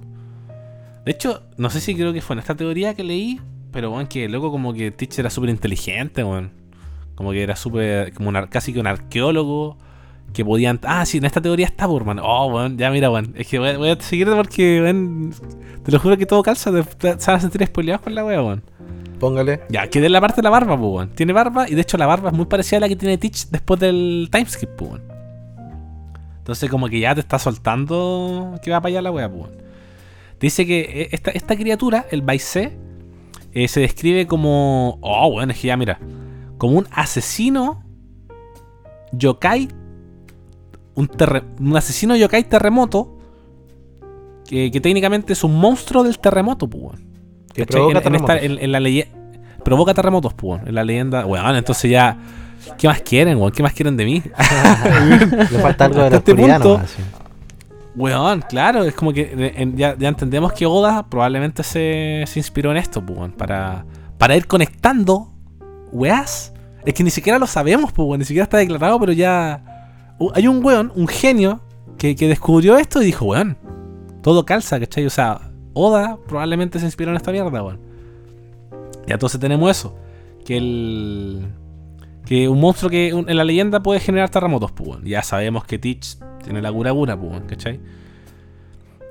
De 1.04 1.12
hecho, 1.12 1.42
no 1.56 1.70
sé 1.70 1.80
si 1.80 1.94
creo 1.94 2.12
que 2.12 2.20
fue 2.20 2.34
en 2.34 2.40
esta 2.40 2.54
teoría 2.54 2.94
que 2.94 3.04
leí, 3.04 3.40
pero 3.72 3.90
weón, 3.90 4.06
que 4.06 4.28
loco 4.28 4.50
como 4.50 4.72
que 4.72 4.90
Teach 4.90 5.18
era 5.18 5.30
súper 5.30 5.50
inteligente, 5.50 6.24
weón. 6.24 6.50
Como 7.14 7.30
que 7.30 7.42
era 7.42 7.56
súper, 7.56 8.12
como 8.12 8.28
un 8.28 8.46
casi 8.48 8.72
que 8.72 8.80
un 8.80 8.86
arqueólogo. 8.86 9.78
Que 10.32 10.44
podían. 10.44 10.78
Ah, 10.82 11.06
sí, 11.06 11.18
en 11.18 11.24
esta 11.24 11.40
teoría 11.40 11.66
está, 11.66 11.86
po, 11.86 11.96
hermano. 11.96 12.22
Oh, 12.24 12.46
weón, 12.52 12.76
ya 12.76 12.90
mira, 12.90 13.10
weón. 13.10 13.32
Es 13.36 13.46
que 13.48 13.58
voy, 13.58 13.68
a- 13.70 13.78
voy 13.78 13.88
a 13.90 14.00
seguirte 14.00 14.34
porque. 14.34 15.32
Te 15.84 15.92
lo 15.92 15.98
juro 16.00 16.16
que 16.16 16.26
todo 16.26 16.42
calza. 16.42 16.70
Te, 16.72 16.82
te- 16.82 17.18
se 17.20 17.30
van 17.30 17.38
a 17.38 17.40
sentir 17.40 17.64
spoileados 17.66 18.02
con 18.02 18.14
la 18.14 18.24
weón. 18.24 18.62
Póngale. 19.18 19.62
Ya, 19.70 19.88
que 19.88 20.00
de 20.02 20.10
la 20.10 20.20
parte 20.20 20.36
de 20.36 20.42
la 20.42 20.50
barba, 20.50 20.76
pues, 20.76 20.90
weón. 20.92 21.08
Tiene 21.10 21.32
barba 21.32 21.68
y 21.68 21.74
de 21.74 21.80
hecho 21.80 21.96
la 21.96 22.06
barba 22.06 22.28
es 22.30 22.36
muy 22.36 22.44
parecida 22.46 22.76
a 22.76 22.80
la 22.80 22.88
que 22.88 22.96
tiene 22.96 23.16
Teach 23.16 23.46
después 23.50 23.80
del 23.80 24.28
timeskip, 24.30 24.68
pues, 24.76 24.90
weón. 24.90 25.02
Entonces, 26.38 26.68
como 26.70 26.88
que 26.88 27.00
ya 27.00 27.14
te 27.14 27.20
está 27.20 27.38
soltando 27.38 28.54
que 28.62 28.70
va 28.70 28.80
para 28.80 28.90
allá 28.90 29.02
la 29.02 29.10
weá, 29.10 29.28
pues, 29.30 29.42
weón. 29.44 29.56
Dice 30.38 30.66
que 30.66 30.80
eh, 30.80 31.08
esta, 31.12 31.30
esta 31.30 31.56
criatura, 31.56 32.04
el 32.10 32.20
Baise, 32.20 32.76
eh, 33.54 33.68
se 33.68 33.80
describe 33.80 34.26
como. 34.26 34.98
Oh, 35.00 35.28
weón, 35.28 35.50
es 35.50 35.58
que 35.60 35.68
ya, 35.68 35.78
mira. 35.78 35.98
Como 36.58 36.76
un 36.76 36.86
asesino 36.90 37.82
yokai. 39.12 39.68
Un, 40.96 41.06
terre- 41.08 41.44
un 41.60 41.76
asesino 41.76 42.16
yokai 42.16 42.44
terremoto. 42.48 43.12
Que, 44.48 44.70
que 44.70 44.80
técnicamente 44.80 45.32
es 45.32 45.42
un 45.44 45.56
monstruo 45.58 46.02
del 46.02 46.18
terremoto, 46.18 46.68
pues. 46.68 46.98
Que 47.52 47.64
provoca 47.66 47.98
en, 48.00 48.06
en 48.06 48.14
esta- 48.14 48.26
terremotos. 48.26 48.42
en- 48.58 48.64
en 48.64 48.72
la 48.72 48.80
leyenda. 48.80 49.16
Provoca 49.64 49.94
terremotos, 49.94 50.34
pues, 50.34 50.62
en 50.66 50.74
la 50.74 50.84
leyenda. 50.84 51.24
Weón, 51.26 51.56
entonces 51.56 51.90
ya. 51.90 52.16
¿Qué 52.78 52.88
más 52.88 53.00
quieren, 53.02 53.38
weón? 53.38 53.52
¿Qué 53.52 53.62
más 53.62 53.72
quieren 53.72 53.96
de 53.96 54.04
mí? 54.04 54.22
Le 55.50 55.58
falta 55.60 55.84
algo 55.86 56.02
de 56.02 56.10
la 56.10 56.16
este 56.16 56.34
punto- 56.34 56.74
nomás, 56.74 56.90
sí. 56.90 57.02
Weón, 57.96 58.42
claro, 58.48 58.84
es 58.84 58.94
como 58.94 59.12
que 59.12 59.72
ya, 59.74 59.96
ya 59.98 60.08
entendemos 60.08 60.52
que 60.52 60.66
Oda 60.66 61.06
probablemente 61.08 61.62
se, 61.62 62.24
se 62.26 62.38
inspiró 62.38 62.70
en 62.70 62.76
esto, 62.76 63.00
pues, 63.04 63.32
para, 63.32 63.84
para 64.18 64.36
ir 64.36 64.46
conectando 64.46 65.32
weás. 65.92 66.52
Es 66.84 66.92
que 66.94 67.02
ni 67.02 67.10
siquiera 67.10 67.38
lo 67.38 67.46
sabemos, 67.46 67.92
pues, 67.92 68.18
ni 68.18 68.24
siquiera 68.24 68.44
está 68.44 68.58
declarado, 68.58 69.00
pero 69.00 69.12
ya. 69.12 69.62
Hay 70.34 70.48
un 70.48 70.64
weón, 70.64 70.92
un 70.94 71.08
genio, 71.08 71.60
que, 71.98 72.14
que 72.14 72.28
descubrió 72.28 72.76
esto 72.76 73.02
y 73.02 73.06
dijo, 73.06 73.26
weón, 73.26 73.56
todo 74.22 74.44
calza, 74.44 74.78
¿cachai? 74.80 75.06
O 75.06 75.10
sea, 75.10 75.52
Oda 75.72 76.18
probablemente 76.26 76.78
se 76.78 76.86
inspiró 76.86 77.10
en 77.10 77.16
esta 77.16 77.32
mierda, 77.32 77.62
weón. 77.62 77.78
Ya 79.06 79.14
entonces 79.14 79.38
tenemos 79.40 79.70
eso. 79.70 79.96
Que 80.44 80.56
el. 80.56 81.46
Que 82.24 82.48
un 82.48 82.58
monstruo 82.60 82.90
que 82.90 83.08
en 83.08 83.36
la 83.36 83.44
leyenda 83.44 83.82
puede 83.82 84.00
generar 84.00 84.30
terremotos, 84.30 84.72
pues. 84.72 84.98
Ya 85.04 85.22
sabemos 85.22 85.64
que 85.64 85.78
Teach 85.78 86.16
tiene 86.42 86.60
la 86.60 86.72
cura 86.72 86.92
cura, 86.92 87.18
pues, 87.18 87.42
¿cachai? 87.46 87.80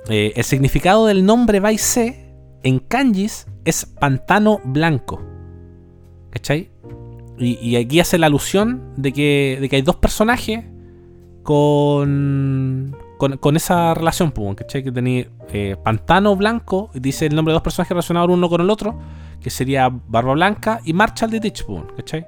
Eh, 0.08 0.32
el 0.36 0.44
significado 0.44 1.06
del 1.06 1.24
nombre 1.24 1.60
Baise 1.60 2.34
en 2.62 2.78
kanjis 2.78 3.46
es 3.64 3.86
pantano 3.86 4.60
blanco. 4.64 5.22
¿Cachai? 6.30 6.70
Y, 7.38 7.58
y 7.60 7.76
aquí 7.76 8.00
hace 8.00 8.18
la 8.18 8.26
alusión 8.26 8.92
de 8.96 9.12
que, 9.12 9.58
de 9.60 9.68
que 9.68 9.76
hay 9.76 9.82
dos 9.82 9.96
personajes 9.96 10.64
con, 11.46 12.96
con, 13.18 13.36
con 13.38 13.56
esa 13.56 13.94
relación, 13.94 14.32
pues, 14.32 14.56
¿cachai? 14.56 14.82
Que 14.82 14.90
tenía 14.90 15.28
eh, 15.52 15.76
Pantano 15.82 16.34
Blanco, 16.34 16.90
dice 16.92 17.26
el 17.26 17.36
nombre 17.36 17.52
de 17.52 17.54
dos 17.54 17.62
personajes 17.62 17.90
relacionados 17.90 18.30
uno 18.30 18.48
con 18.48 18.60
el 18.60 18.68
otro, 18.68 18.98
que 19.40 19.48
sería 19.48 19.88
Barba 19.88 20.32
Blanca 20.32 20.80
y 20.84 20.92
Marshall 20.92 21.30
de 21.30 21.40
Teach, 21.40 21.64
pues, 21.64 21.84
¿cachai? 21.96 22.26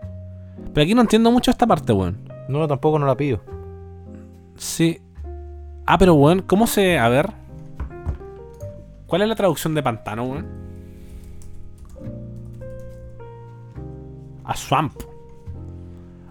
Pero 0.72 0.84
aquí 0.84 0.94
no 0.94 1.00
entiendo 1.00 1.32
mucho 1.32 1.50
esta 1.50 1.66
parte, 1.66 1.92
weón. 1.92 2.16
No, 2.48 2.66
tampoco 2.68 2.98
no 3.00 3.06
la 3.06 3.16
pido. 3.16 3.40
Sí. 4.56 5.00
Ah, 5.84 5.98
pero 5.98 6.14
weón, 6.14 6.42
¿cómo 6.42 6.68
se. 6.68 6.96
A 6.96 7.08
ver. 7.08 7.32
¿Cuál 9.08 9.22
es 9.22 9.28
la 9.28 9.34
traducción 9.34 9.74
de 9.74 9.82
pantano, 9.82 10.24
weón? 10.24 10.46
A 14.44 14.54
swamp. 14.54 14.94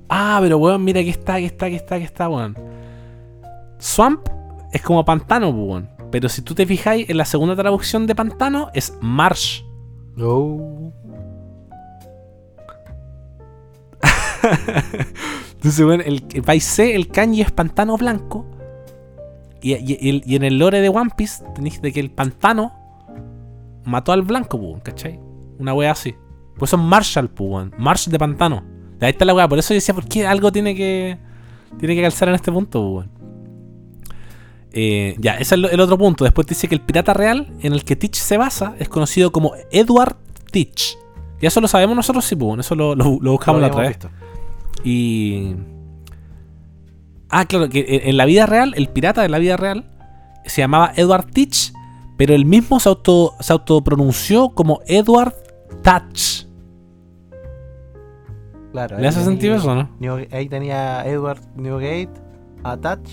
Ah, 0.08 0.40
pero 0.42 0.58
weón, 0.58 0.86
mira 0.86 1.04
que 1.04 1.10
está, 1.10 1.36
que 1.36 1.48
está, 1.48 1.68
que 1.68 1.76
está, 1.76 1.98
que 1.98 2.06
está, 2.06 2.30
weón. 2.30 2.56
Swamp 3.80 4.28
es 4.72 4.82
como 4.82 5.04
pantano, 5.06 5.50
weón. 5.50 5.90
Pero 6.12 6.30
si 6.30 6.42
tú 6.42 6.56
te 6.56 6.66
fijáis 6.66 7.10
en 7.10 7.18
la 7.18 7.26
segunda 7.26 7.56
traducción 7.56 8.08
de 8.08 8.16
pantano, 8.16 8.70
es 8.74 8.98
marsh. 9.02 9.64
Oh. 10.20 10.92
Entonces, 15.56 15.86
bueno, 15.86 16.04
el, 16.06 16.24
el 16.34 17.08
kanji 17.10 17.42
es 17.42 17.52
pantano 17.52 17.98
blanco. 17.98 18.46
Y, 19.62 19.74
y- 19.74 20.22
y 20.26 20.36
en 20.36 20.44
el 20.44 20.60
lore 20.60 20.82
de 20.82 20.90
One 20.90 21.10
Piece 21.18 21.44
tenéis 21.56 21.82
de 21.82 21.92
que 21.92 22.00
el 22.00 22.12
pantano 22.12 22.74
mató 23.84 24.12
al 24.12 24.22
blanco, 24.22 24.60
pues, 24.60 24.84
¿cachai? 24.84 25.20
Una 25.60 25.74
wea 25.74 25.92
así. 25.92 26.16
Pues 26.58 26.72
son 26.72 26.86
Marshall. 26.86 27.30
Marsh 27.78 28.08
de 28.08 28.20
pantano. 28.20 28.64
De 29.00 29.06
ahí 29.08 29.12
está 29.12 29.26
la 29.26 29.34
wea. 29.34 29.48
Por 29.48 29.60
eso 29.60 29.74
yo 29.74 29.76
decía, 29.76 29.94
¿por 29.96 30.06
qué 30.08 30.26
algo 30.26 30.52
tiene 30.52 30.76
que. 30.76 31.18
Tiene 31.80 31.96
que 31.96 32.02
calzar 32.02 32.30
en 32.30 32.36
este 32.36 32.52
punto, 32.52 32.88
weón? 32.90 33.12
Eh, 34.80 35.16
ya, 35.18 35.34
ese 35.34 35.56
es 35.56 35.64
el, 35.72 35.80
otro 35.80 35.98
punto. 35.98 36.24
Después 36.24 36.46
dice 36.46 36.68
que 36.68 36.76
el 36.76 36.82
pirata 36.82 37.12
real 37.14 37.52
en 37.62 37.74
el 37.74 37.84
que 37.84 37.96
Teach 37.96 38.14
se 38.16 38.38
basa 38.38 38.76
es 38.78 38.88
conocido 38.90 39.32
como 39.32 39.54
Edward 39.72 40.18
Teach. 40.52 40.96
Y 41.42 41.48
eso 41.48 41.62
lo 41.62 41.68
sabemos 41.68 41.96
nosotros, 41.96 42.24
sí, 42.26 42.36
pues. 42.36 42.60
Eso 42.60 42.76
lo, 42.76 42.94
lo- 42.96 43.18
lo 43.20 43.32
buscamos 43.32 43.60
la 43.62 43.68
otra 43.68 43.82
vez. 43.82 43.90
visto. 43.90 44.10
Y. 44.84 45.56
Ah, 47.30 47.46
claro, 47.46 47.70
que 47.70 47.80
en- 47.90 48.10
en 48.10 48.18
la 48.18 48.26
vida 48.26 48.46
real, 48.46 48.74
el 48.78 48.88
pirata 48.90 49.24
de 49.24 49.30
la 49.30 49.40
vida 49.40 49.58
real 49.58 49.86
se 50.46 50.62
llamaba 50.62 50.94
Edward 50.96 51.26
Teach, 51.32 51.74
pero 52.16 52.36
él 52.36 52.46
mismo 52.46 52.80
se, 52.80 52.88
auto, 52.90 53.34
se 53.40 53.54
autopronunció 53.54 54.50
como 54.50 54.82
Edward 54.86 55.34
Touch. 55.84 56.46
Claro, 58.72 59.00
¿Le 59.00 59.08
hace 59.08 59.24
sentido 59.24 59.56
eso, 59.56 59.74
no? 59.74 59.90
New- 60.00 60.28
ahí 60.32 60.48
tenía 60.48 61.04
Edward 61.08 61.42
Newgate, 61.56 62.10
a 62.64 62.78
Touch 62.78 63.10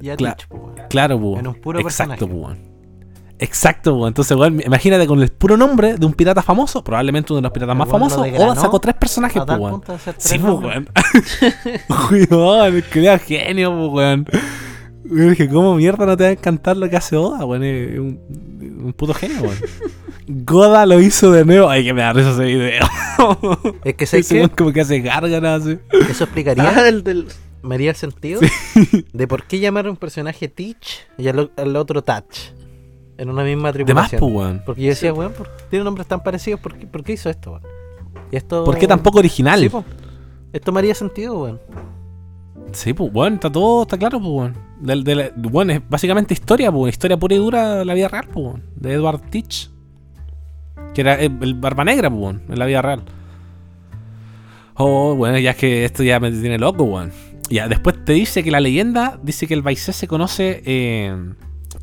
y 0.00 0.10
a 0.10 0.16
Cla- 0.16 0.36
Teach, 0.36 0.48
pues. 0.48 0.86
Claro, 0.88 1.20
pues. 1.20 1.40
En 1.40 1.46
un 1.48 1.54
puro 1.54 1.80
Exacto, 1.80 2.26
personaje. 2.28 2.56
pues. 2.58 2.76
Exacto. 3.38 4.08
Entonces, 4.08 4.34
weón, 4.36 4.62
imagínate 4.64 5.06
con 5.06 5.20
el 5.22 5.28
puro 5.30 5.56
nombre 5.58 5.96
de 5.98 6.06
un 6.06 6.14
pirata 6.14 6.40
famoso, 6.42 6.82
probablemente 6.82 7.32
uno 7.34 7.38
de 7.38 7.42
los 7.42 7.52
piratas 7.52 7.74
El 7.74 7.78
más 7.78 7.88
famosos, 7.88 8.26
Oda 8.38 8.56
sacó 8.56 8.80
tres 8.80 8.94
personajes, 8.94 9.36
pues, 9.36 9.46
tal 9.46 9.60
weón. 9.60 9.82
Sí, 10.18 10.38
pues, 10.38 10.42
nombres. 10.42 10.84
weón. 12.30 12.30
Weón, 12.30 12.82
genio, 13.20 13.70
pues, 13.76 13.92
weón. 13.92 14.26
Yo 15.04 15.30
dije, 15.30 15.48
¿cómo 15.48 15.74
mierda 15.76 16.04
no 16.06 16.16
te 16.16 16.24
va 16.24 16.30
a 16.30 16.32
encantar 16.32 16.76
lo 16.76 16.88
que 16.90 16.96
hace 16.96 17.14
Oda, 17.16 17.44
weón? 17.44 17.62
Es 17.62 17.98
un, 17.98 18.20
un 18.84 18.92
puto 18.94 19.12
genio, 19.14 19.42
weón. 19.42 19.56
Goda 20.28 20.86
lo 20.86 20.98
hizo 21.00 21.30
de 21.30 21.44
nuevo. 21.44 21.68
Ay, 21.68 21.84
que 21.84 21.92
me 21.94 22.00
da 22.00 22.12
risa 22.12 22.30
ese 22.30 22.44
video. 22.44 22.82
Es 23.84 23.94
que 23.94 24.06
weón 24.34 24.48
como 24.48 24.72
que 24.72 24.80
hace 24.80 25.00
gárgaras 25.00 25.62
así. 25.62 25.78
eso 26.10 26.24
explicaría, 26.24 26.68
Ah, 26.74 26.88
el 26.88 27.04
del. 27.04 27.26
Me 27.66 27.74
haría 27.74 27.90
el 27.90 27.96
sentido 27.96 28.40
de 29.12 29.26
por 29.28 29.44
qué 29.44 29.58
llamar 29.60 29.86
a 29.86 29.90
un 29.90 29.96
personaje 29.96 30.48
Teach 30.48 31.06
y 31.18 31.28
al, 31.28 31.50
otro 31.76 32.02
Touch 32.02 32.52
en 33.18 33.30
una 33.30 33.42
misma 33.44 33.72
De 33.72 33.94
más, 33.94 34.08
tripulación. 34.10 34.20
pues, 34.20 34.32
weón. 34.34 34.62
Porque 34.64 34.82
yo 34.82 34.88
decía, 34.90 35.12
weón, 35.12 35.32
¿por 35.32 35.48
qué 35.48 35.64
tiene 35.70 35.84
nombres 35.84 36.06
tan 36.06 36.22
parecidos? 36.22 36.60
¿Por 36.60 36.76
qué, 36.78 36.86
por 36.86 37.02
qué 37.02 37.12
hizo 37.14 37.28
esto, 37.30 37.52
weón? 37.52 37.62
Y 38.30 38.36
esto... 38.36 38.64
¿Por 38.64 38.78
qué 38.78 38.86
tampoco 38.86 39.18
original? 39.18 39.60
Sí, 39.60 39.68
po. 39.68 39.84
Esto 40.52 40.72
me 40.72 40.78
haría 40.80 40.94
sentido, 40.94 41.38
weón. 41.42 41.60
Sí, 42.72 42.92
pues, 42.92 43.12
bueno, 43.12 43.36
está 43.36 43.50
todo, 43.50 43.82
está 43.82 43.96
claro, 43.96 44.20
pues, 44.20 44.52
del- 44.80 45.32
bueno, 45.36 45.72
es 45.72 45.80
básicamente 45.88 46.34
historia, 46.34 46.70
pues, 46.72 46.92
historia 46.94 47.16
pura 47.16 47.34
y 47.34 47.38
dura 47.38 47.76
de 47.76 47.84
la 47.84 47.94
vida 47.94 48.08
real, 48.08 48.26
pues, 48.32 48.44
bueno, 48.52 48.64
de 48.74 48.92
Edward 48.92 49.20
Teach. 49.30 49.70
Que 50.92 51.00
era 51.02 51.14
el, 51.14 51.38
el 51.42 51.54
barba 51.54 51.84
negra, 51.84 52.10
pues, 52.10 52.20
bueno, 52.20 52.40
en 52.48 52.58
la 52.58 52.66
vida 52.66 52.82
real. 52.82 53.02
Oh, 54.74 55.14
bueno, 55.14 55.38
ya 55.38 55.50
es 55.52 55.56
que 55.56 55.84
esto 55.84 56.02
ya 56.02 56.20
me 56.20 56.30
tiene 56.30 56.58
loco, 56.58 56.84
weón. 56.84 57.12
Ya, 57.48 57.68
después 57.68 58.04
te 58.04 58.12
dice 58.12 58.42
que 58.42 58.50
la 58.50 58.60
leyenda 58.60 59.18
dice 59.22 59.46
que 59.46 59.54
el 59.54 59.62
Baisé 59.62 59.92
se 59.92 60.08
conoce 60.08 60.62
eh, 60.66 61.16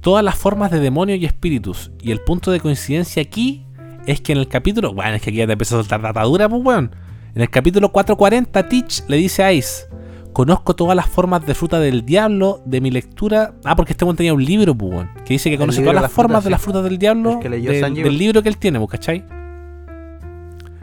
todas 0.02 0.24
las 0.24 0.36
formas 0.36 0.72
de 0.72 0.80
demonios 0.80 1.20
y 1.20 1.26
espíritus. 1.26 1.92
Y 2.02 2.12
el 2.12 2.22
punto 2.22 2.52
de 2.52 2.60
coincidencia 2.60 3.22
aquí 3.22 3.66
es 4.06 4.22
que 4.22 4.34
en 4.34 4.40
el 4.40 4.48
capítulo. 4.48 4.94
Bueno, 4.94 5.16
es 5.16 5.22
que 5.22 5.30
aquí 5.30 5.38
ya 5.38 5.48
te 5.48 5.54
empezó 5.54 5.76
a 5.76 5.80
soltar 5.80 6.02
datadura, 6.02 6.50
pues, 6.50 6.62
weón. 6.64 6.96
En 7.36 7.42
el 7.42 7.50
capítulo 7.50 7.92
440, 7.92 8.70
Teach 8.70 9.04
le 9.08 9.18
dice 9.18 9.44
a 9.44 9.54
Ice: 9.54 9.86
Conozco 10.34 10.76
todas 10.76 10.96
las 10.96 11.08
formas 11.08 11.46
de 11.46 11.56
fruta 11.56 11.80
del 11.80 12.06
diablo 12.06 12.62
de 12.66 12.82
mi 12.82 12.92
lectura. 12.92 13.56
Ah, 13.64 13.76
porque 13.76 13.94
este 13.94 14.04
weón 14.04 14.18
tenía 14.18 14.34
un 14.34 14.44
libro, 14.44 14.76
pues, 14.76 14.92
weón. 14.92 15.10
Que 15.26 15.34
dice 15.34 15.50
que 15.50 15.58
conoce 15.58 15.80
todas 15.80 15.96
las 15.96 16.04
las 16.04 16.12
formas 16.12 16.32
frutas, 16.32 16.44
de 16.44 16.50
las 16.50 16.62
frutas 16.62 16.84
del 16.84 16.98
diablo 16.98 17.32
El 17.34 17.40
que 17.40 17.50
leyó 17.50 17.72
del, 17.72 17.82
Sanji. 17.82 18.04
del 18.04 18.18
libro 18.18 18.44
que 18.44 18.50
él 18.50 18.58
tiene, 18.58 18.80
pues, 18.80 18.92
¿cachai? 18.92 19.26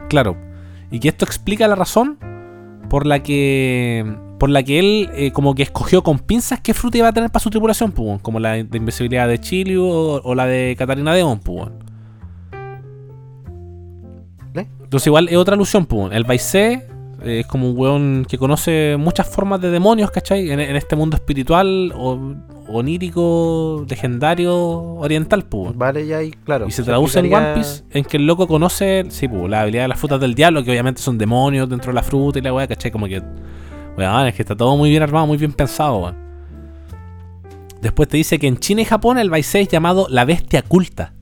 Claro. 0.09 0.35
Y 0.89 0.99
que 0.99 1.07
esto 1.07 1.23
explica 1.23 1.67
la 1.67 1.75
razón 1.75 2.17
por 2.89 3.05
la 3.05 3.23
que 3.23 4.17
por 4.41 4.49
la 4.49 4.63
que 4.63 4.79
él 4.79 5.09
eh, 5.13 5.31
como 5.31 5.53
que 5.53 5.61
escogió 5.61 6.01
con 6.01 6.17
pinzas 6.17 6.59
qué 6.61 6.73
fruta 6.73 6.97
iba 6.97 7.07
a 7.07 7.13
tener 7.13 7.29
para 7.29 7.43
su 7.43 7.51
tripulación, 7.51 7.91
pues, 7.91 8.19
como 8.23 8.39
la 8.39 8.53
de 8.53 8.75
invisibilidad 8.75 9.27
de 9.27 9.39
Chile 9.39 9.77
o, 9.77 10.19
o 10.19 10.33
la 10.33 10.47
de 10.47 10.75
Catarina 10.79 11.13
Deon, 11.13 11.39
pues. 11.41 11.69
¿Eh? 14.55 14.65
Entonces 14.81 15.05
igual 15.05 15.29
es 15.29 15.37
otra 15.37 15.53
alusión, 15.53 15.85
pues. 15.85 16.11
El 16.13 16.23
Baisé 16.23 16.87
eh, 17.23 17.41
es 17.41 17.45
como 17.45 17.69
un 17.69 17.77
weón 17.77 18.25
que 18.27 18.39
conoce 18.39 18.97
muchas 18.97 19.29
formas 19.29 19.61
de 19.61 19.69
demonios, 19.69 20.09
¿cachai? 20.09 20.49
En, 20.49 20.59
en 20.59 20.75
este 20.75 20.95
mundo 20.95 21.17
espiritual 21.17 21.93
o 21.95 22.33
onírico, 22.67 23.85
legendario, 23.87 24.55
oriental, 24.55 25.45
pues. 25.45 25.77
Vale, 25.77 26.07
ya 26.07 26.17
ahí, 26.17 26.31
claro. 26.31 26.65
Y 26.67 26.71
se 26.71 26.81
traduce 26.81 27.19
en 27.19 27.31
One 27.31 27.53
Piece 27.53 27.83
en 27.91 28.03
que 28.03 28.17
el 28.17 28.25
loco 28.25 28.47
conoce, 28.47 29.05
sí, 29.09 29.27
pues, 29.27 29.47
la 29.51 29.61
habilidad 29.61 29.83
de 29.83 29.89
las 29.89 29.99
frutas 29.99 30.19
del 30.19 30.33
diablo, 30.33 30.63
que 30.63 30.71
obviamente 30.71 30.99
son 30.99 31.19
demonios 31.19 31.69
dentro 31.69 31.91
de 31.91 31.93
la 31.93 32.01
fruta 32.01 32.39
y 32.39 32.41
la 32.41 32.51
weá, 32.51 32.65
¿cachai? 32.65 32.89
Como 32.89 33.05
que, 33.05 33.21
weón, 33.97 34.27
es 34.27 34.35
que 34.35 34.41
está 34.41 34.55
todo 34.55 34.75
muy 34.77 34.89
bien 34.89 35.03
armado, 35.03 35.27
muy 35.27 35.37
bien 35.37 35.53
pensado, 35.53 35.97
weón. 35.97 36.15
Después 37.81 38.07
te 38.09 38.17
dice 38.17 38.37
que 38.37 38.47
en 38.47 38.57
China 38.57 38.81
y 38.81 38.85
Japón 38.85 39.17
el 39.17 39.29
Baisei 39.29 39.63
es 39.63 39.67
llamado 39.69 40.07
la 40.09 40.23
bestia 40.25 40.61
culta. 40.61 41.13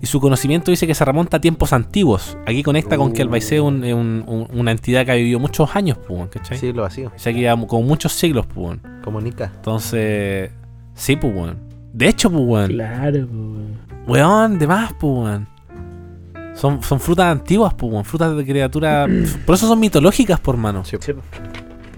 Y 0.00 0.06
su 0.06 0.20
conocimiento 0.20 0.70
dice 0.72 0.86
que 0.86 0.94
se 0.94 1.04
remonta 1.04 1.36
a 1.36 1.40
tiempos 1.40 1.72
antiguos. 1.72 2.36
Aquí 2.46 2.62
conecta 2.64 2.96
con 2.96 3.12
que 3.12 3.22
el 3.22 3.28
Baisei 3.28 3.58
es 3.58 3.62
un- 3.64 3.84
es 3.84 3.94
un- 3.94 4.24
un- 4.26 4.48
una 4.58 4.72
entidad 4.72 5.04
que 5.04 5.12
ha 5.12 5.14
vivido 5.14 5.38
muchos 5.38 5.76
años, 5.76 5.96
pues, 6.08 6.28
¿cachai? 6.28 6.58
Sí, 6.58 6.72
lo 6.72 6.84
hacía. 6.84 7.08
O 7.08 7.12
sea, 7.16 7.32
que 7.32 7.38
lleva 7.40 7.66
como 7.68 7.82
muchos 7.86 8.12
siglos, 8.12 8.46
pues. 8.52 8.78
Como 9.04 9.20
Nika. 9.20 9.52
Entonces, 9.54 10.50
sí, 10.94 11.14
pues. 11.16 11.54
De 11.92 12.08
hecho, 12.08 12.30
pues. 12.32 12.68
Claro, 12.68 13.18
weón. 13.30 13.78
Weón, 14.08 14.58
de 14.58 14.66
más, 14.66 14.92
pues, 14.98 15.12
weón. 15.12 15.48
Son, 16.54 16.82
son 16.82 17.00
frutas 17.00 17.26
antiguas, 17.26 17.74
pues. 17.74 18.06
Frutas 18.06 18.36
de 18.36 18.44
criatura. 18.44 19.06
Por 19.46 19.54
eso 19.54 19.66
son 19.66 19.80
mitológicas, 19.80 20.40
por 20.40 20.56
mano. 20.56 20.84
Sí. 20.84 20.96
Sí, 21.00 21.12
po. 21.12 21.22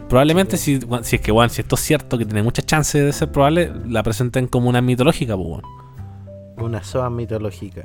Probablemente, 0.09 0.57
si, 0.57 0.79
si 1.03 1.17
es 1.17 1.23
que, 1.23 1.33
weón, 1.33 1.51
si 1.51 1.63
esto 1.63 1.75
es 1.75 1.81
cierto, 1.81 2.19
que 2.19 2.25
tiene 2.25 2.43
muchas 2.43 2.67
chances 2.67 3.05
de 3.05 3.13
ser 3.13 3.33
probable, 3.33 3.73
la 3.89 4.03
presenten 4.03 4.47
como 4.47 4.69
una 4.69 4.81
mitológica, 4.81 5.37
pues. 5.37 5.63
Una 6.59 6.83
soa 6.85 7.11
mitológica. 7.11 7.85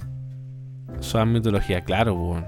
Son 0.99 1.31
mitología, 1.31 1.83
claro, 1.83 2.15
pues. 2.15 2.43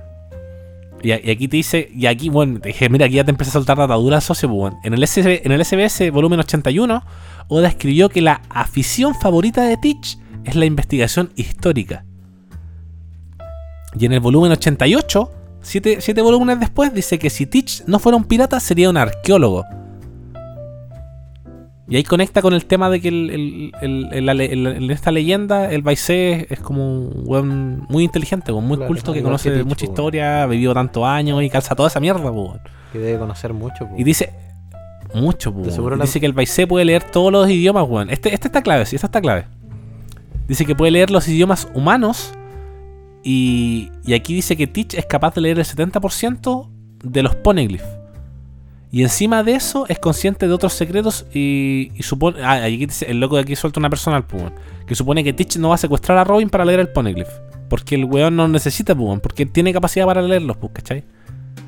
Y, 1.03 1.11
aquí 1.11 1.47
te 1.47 1.57
dice, 1.57 1.89
y 1.93 2.05
aquí, 2.05 2.29
bueno, 2.29 2.59
te 2.59 2.69
dije, 2.69 2.89
mira, 2.89 3.07
aquí 3.07 3.15
ya 3.15 3.23
te 3.23 3.31
empieza 3.31 3.49
a 3.51 3.53
soltar 3.53 3.77
dataduras 3.77 4.23
socio, 4.23 4.49
weón. 4.49 4.75
En 4.83 4.93
el, 4.93 5.07
SB 5.07 5.41
en 5.45 5.51
el 5.51 5.65
SBS 5.65 6.11
volumen 6.11 6.39
81, 6.39 7.03
Oda 7.47 7.67
escribió 7.67 8.09
que 8.09 8.21
la 8.21 8.41
afición 8.49 9.15
favorita 9.15 9.63
de 9.63 9.77
Teach 9.77 10.17
es 10.43 10.55
la 10.55 10.65
investigación 10.65 11.31
histórica. 11.35 12.05
Y 13.97 14.05
en 14.05 14.13
el 14.13 14.19
volumen 14.19 14.51
88, 14.51 15.31
siete, 15.61 15.97
siete 16.01 16.21
volúmenes 16.21 16.59
después, 16.59 16.93
dice 16.93 17.19
que 17.19 17.29
si 17.29 17.45
Teach 17.45 17.83
no 17.87 17.99
fuera 17.99 18.15
un 18.17 18.23
pirata, 18.23 18.59
sería 18.59 18.89
un 18.89 18.97
arqueólogo. 18.97 19.65
Y 21.87 21.97
ahí 21.97 22.03
conecta 22.03 22.41
con 22.41 22.53
el 22.53 22.65
tema 22.65 22.89
de 22.89 23.01
que 23.01 23.09
el- 23.09 23.71
el- 23.81 24.29
el- 24.29 24.67
en 24.67 24.91
esta 24.91 25.11
leyenda 25.11 25.69
el 25.69 25.81
Baisé 25.81 26.47
es 26.49 26.61
como 26.61 26.85
un 27.09 27.23
weón 27.25 27.85
muy 27.89 28.05
inteligente, 28.05 28.53
muy 28.53 28.77
Claro, 28.77 28.87
culto, 28.87 29.11
que 29.11 29.21
conoce 29.21 29.49
que 29.49 29.55
Teach, 29.55 29.67
mucha 29.67 29.85
historia, 29.85 30.43
ha 30.43 30.45
vivido 30.47 30.73
tantos 30.73 31.03
años 31.03 31.43
y 31.43 31.49
calza 31.49 31.75
toda 31.75 31.89
esa 31.89 31.99
mierda, 31.99 32.31
weón. 32.31 32.61
Que 32.93 32.99
debe 32.99 33.19
conocer 33.19 33.53
mucho. 33.53 33.87
po. 33.89 33.95
Y 33.97 34.03
dice. 34.05 34.31
Mucho, 35.13 35.51
seguro 35.69 35.87
weón. 35.87 35.99
la- 35.99 36.05
Dice 36.05 36.21
que 36.21 36.25
el 36.25 36.31
Baisé 36.31 36.65
puede 36.65 36.85
leer 36.85 37.03
todos 37.03 37.29
los 37.29 37.49
idiomas, 37.49 37.85
weón. 37.89 38.09
Este, 38.09 38.33
este 38.33 38.47
está 38.47 38.61
clave, 38.61 38.85
sí, 38.85 38.95
esta 38.95 39.07
está 39.07 39.19
clave. 39.19 39.45
Dice 40.47 40.65
que 40.65 40.75
puede 40.75 40.91
leer 40.91 41.09
los 41.11 41.27
idiomas 41.27 41.67
humanos. 41.73 42.33
Y, 43.23 43.91
y 44.03 44.13
aquí 44.13 44.33
dice 44.35 44.55
que 44.57 44.67
Teach 44.67 44.95
es 44.95 45.05
capaz 45.05 45.35
de 45.35 45.41
leer 45.41 45.59
el 45.59 45.65
70% 45.65 46.69
de 47.03 47.23
los 47.23 47.35
Poneglyph. 47.35 47.83
Y 48.93 49.03
encima 49.03 49.41
de 49.43 49.53
eso 49.53 49.85
es 49.87 49.99
consciente 49.99 50.47
de 50.47 50.53
otros 50.53 50.73
secretos 50.73 51.25
y, 51.33 51.91
y 51.95 52.03
supone. 52.03 52.43
Ah, 52.43 52.63
aquí 52.65 52.85
dice- 52.87 53.09
el 53.09 53.19
loco 53.21 53.35
de 53.37 53.43
aquí 53.43 53.55
suelta 53.55 53.79
una 53.79 53.89
persona 53.89 54.25
weón, 54.33 54.53
Que 54.85 54.95
supone 54.95 55.23
que 55.23 55.31
Teach 55.33 55.57
no 55.57 55.69
va 55.69 55.75
a 55.75 55.77
secuestrar 55.77 56.17
a 56.17 56.23
Robin 56.25 56.49
para 56.49 56.65
leer 56.65 56.79
el 56.81 56.89
Poneglyph. 56.89 57.29
Porque 57.69 57.95
el 57.95 58.03
weón 58.05 58.35
no 58.35 58.47
necesita, 58.49 58.93
weón, 58.93 59.21
porque 59.21 59.45
tiene 59.45 59.71
capacidad 59.71 60.05
para 60.05 60.21
leerlos, 60.21 60.57
pues, 60.57 60.73
¿cachai? 60.73 61.05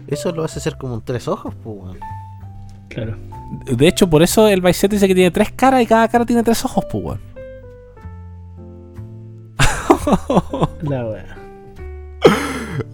Eso 0.07 0.31
lo 0.33 0.43
hace 0.43 0.59
ser 0.59 0.77
como 0.77 0.95
un 0.95 1.01
tres 1.05 1.27
ojos, 1.29 1.55
pues. 1.63 1.97
Claro. 2.89 3.15
De 3.71 3.87
hecho, 3.87 4.09
por 4.09 4.21
eso 4.21 4.47
el 4.49 4.59
Vice 4.61 4.87
dice 4.89 5.07
que 5.07 5.15
tiene 5.15 5.31
tres 5.31 5.51
caras 5.53 5.81
y 5.81 5.85
cada 5.85 6.07
cara 6.09 6.25
tiene 6.25 6.43
tres 6.43 6.65
ojos, 6.65 6.83
pues. 6.91 7.19
La 10.81 11.05
wea. 11.05 11.37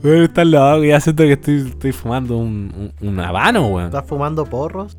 Weón, 0.04 0.24
está 0.24 0.44
loco, 0.46 0.84
ya 0.84 1.00
siento 1.00 1.24
que 1.24 1.34
estoy, 1.34 1.68
estoy 1.68 1.92
fumando 1.92 2.38
un, 2.38 2.92
un, 3.02 3.08
un 3.10 3.20
habano, 3.20 3.68
weón. 3.68 3.88
¿Estás 3.88 4.06
fumando 4.06 4.46
porros? 4.46 4.98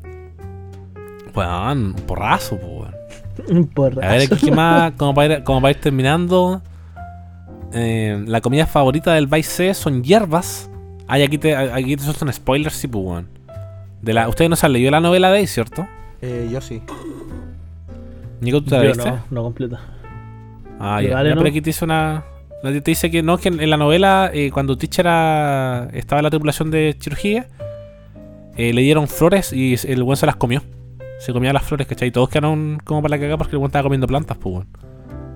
Weón, 1.35 1.85
un 1.87 1.93
porrazo, 1.93 2.57
pues, 2.57 2.71
weón. 2.71 2.95
Un 3.49 3.65
porrazo. 3.67 4.07
A 4.07 4.11
ver, 4.17 4.29
¿qué 4.29 4.51
más? 4.51 4.91
Como 4.97 5.13
para 5.15 5.35
ir, 5.37 5.43
como 5.43 5.61
para 5.61 5.71
ir 5.71 5.79
terminando. 5.81 6.61
eh, 7.73 8.21
la 8.27 8.41
comida 8.41 8.67
favorita 8.67 9.13
del 9.13 9.25
Vice 9.27 9.49
C 9.49 9.73
son 9.73 10.03
hierbas. 10.03 10.69
Ay, 11.07 11.23
aquí 11.23 11.37
te, 11.37 11.55
aquí 11.55 11.95
te 11.95 12.03
suelto 12.03 12.25
un 12.25 12.33
spoiler, 12.33 12.71
sí, 12.71 12.87
pues, 12.87 13.03
weón. 13.05 13.27
De 14.01 14.13
la, 14.13 14.27
Ustedes 14.27 14.49
no 14.49 14.55
se 14.55 14.65
han 14.65 14.73
leído 14.73 14.91
la 14.91 14.99
novela 14.99 15.31
de 15.31 15.39
ahí, 15.39 15.47
¿cierto? 15.47 15.87
Eh, 16.21 16.49
yo 16.51 16.59
sí. 16.61 16.81
Nico, 18.41 18.61
¿tú 18.61 18.69
te 18.69 18.75
la 18.77 18.81
Yo 18.83 18.87
leíste? 18.89 19.09
no, 19.09 19.19
no 19.31 19.43
completa. 19.43 19.79
Ah, 20.79 21.01
ya. 21.01 21.13
vale, 21.15 21.29
Ya, 21.29 21.35
¿no? 21.35 21.41
pero 21.41 21.49
aquí 21.49 21.61
te 21.61 21.69
dice 21.69 21.85
una. 21.85 22.23
Te 22.61 22.81
dice 22.81 23.09
que 23.09 23.23
no, 23.23 23.37
que 23.37 23.49
en, 23.49 23.59
en 23.59 23.69
la 23.69 23.77
novela, 23.77 24.29
eh, 24.33 24.51
cuando 24.51 24.77
Teach 24.77 24.99
era, 24.99 25.89
estaba 25.93 26.19
en 26.19 26.23
la 26.23 26.29
tripulación 26.29 26.69
de 26.69 26.95
Chirurgia, 26.97 27.47
eh, 28.55 28.73
le 28.73 28.81
dieron 28.81 29.07
flores 29.07 29.51
y 29.51 29.75
el 29.87 30.03
buen 30.03 30.17
se 30.17 30.25
las 30.25 30.35
comió. 30.35 30.61
Se 31.19 31.33
comía 31.33 31.53
las 31.53 31.63
flores, 31.63 31.87
¿cachai? 31.87 32.09
Y 32.09 32.11
todos 32.11 32.29
quedaron 32.29 32.79
como 32.83 33.01
para 33.01 33.15
la 33.15 33.19
cagada 33.19 33.37
porque 33.37 33.55
el 33.55 33.59
buen 33.59 33.69
estaba 33.69 33.83
comiendo 33.83 34.07
plantas, 34.07 34.37
pues. 34.37 34.65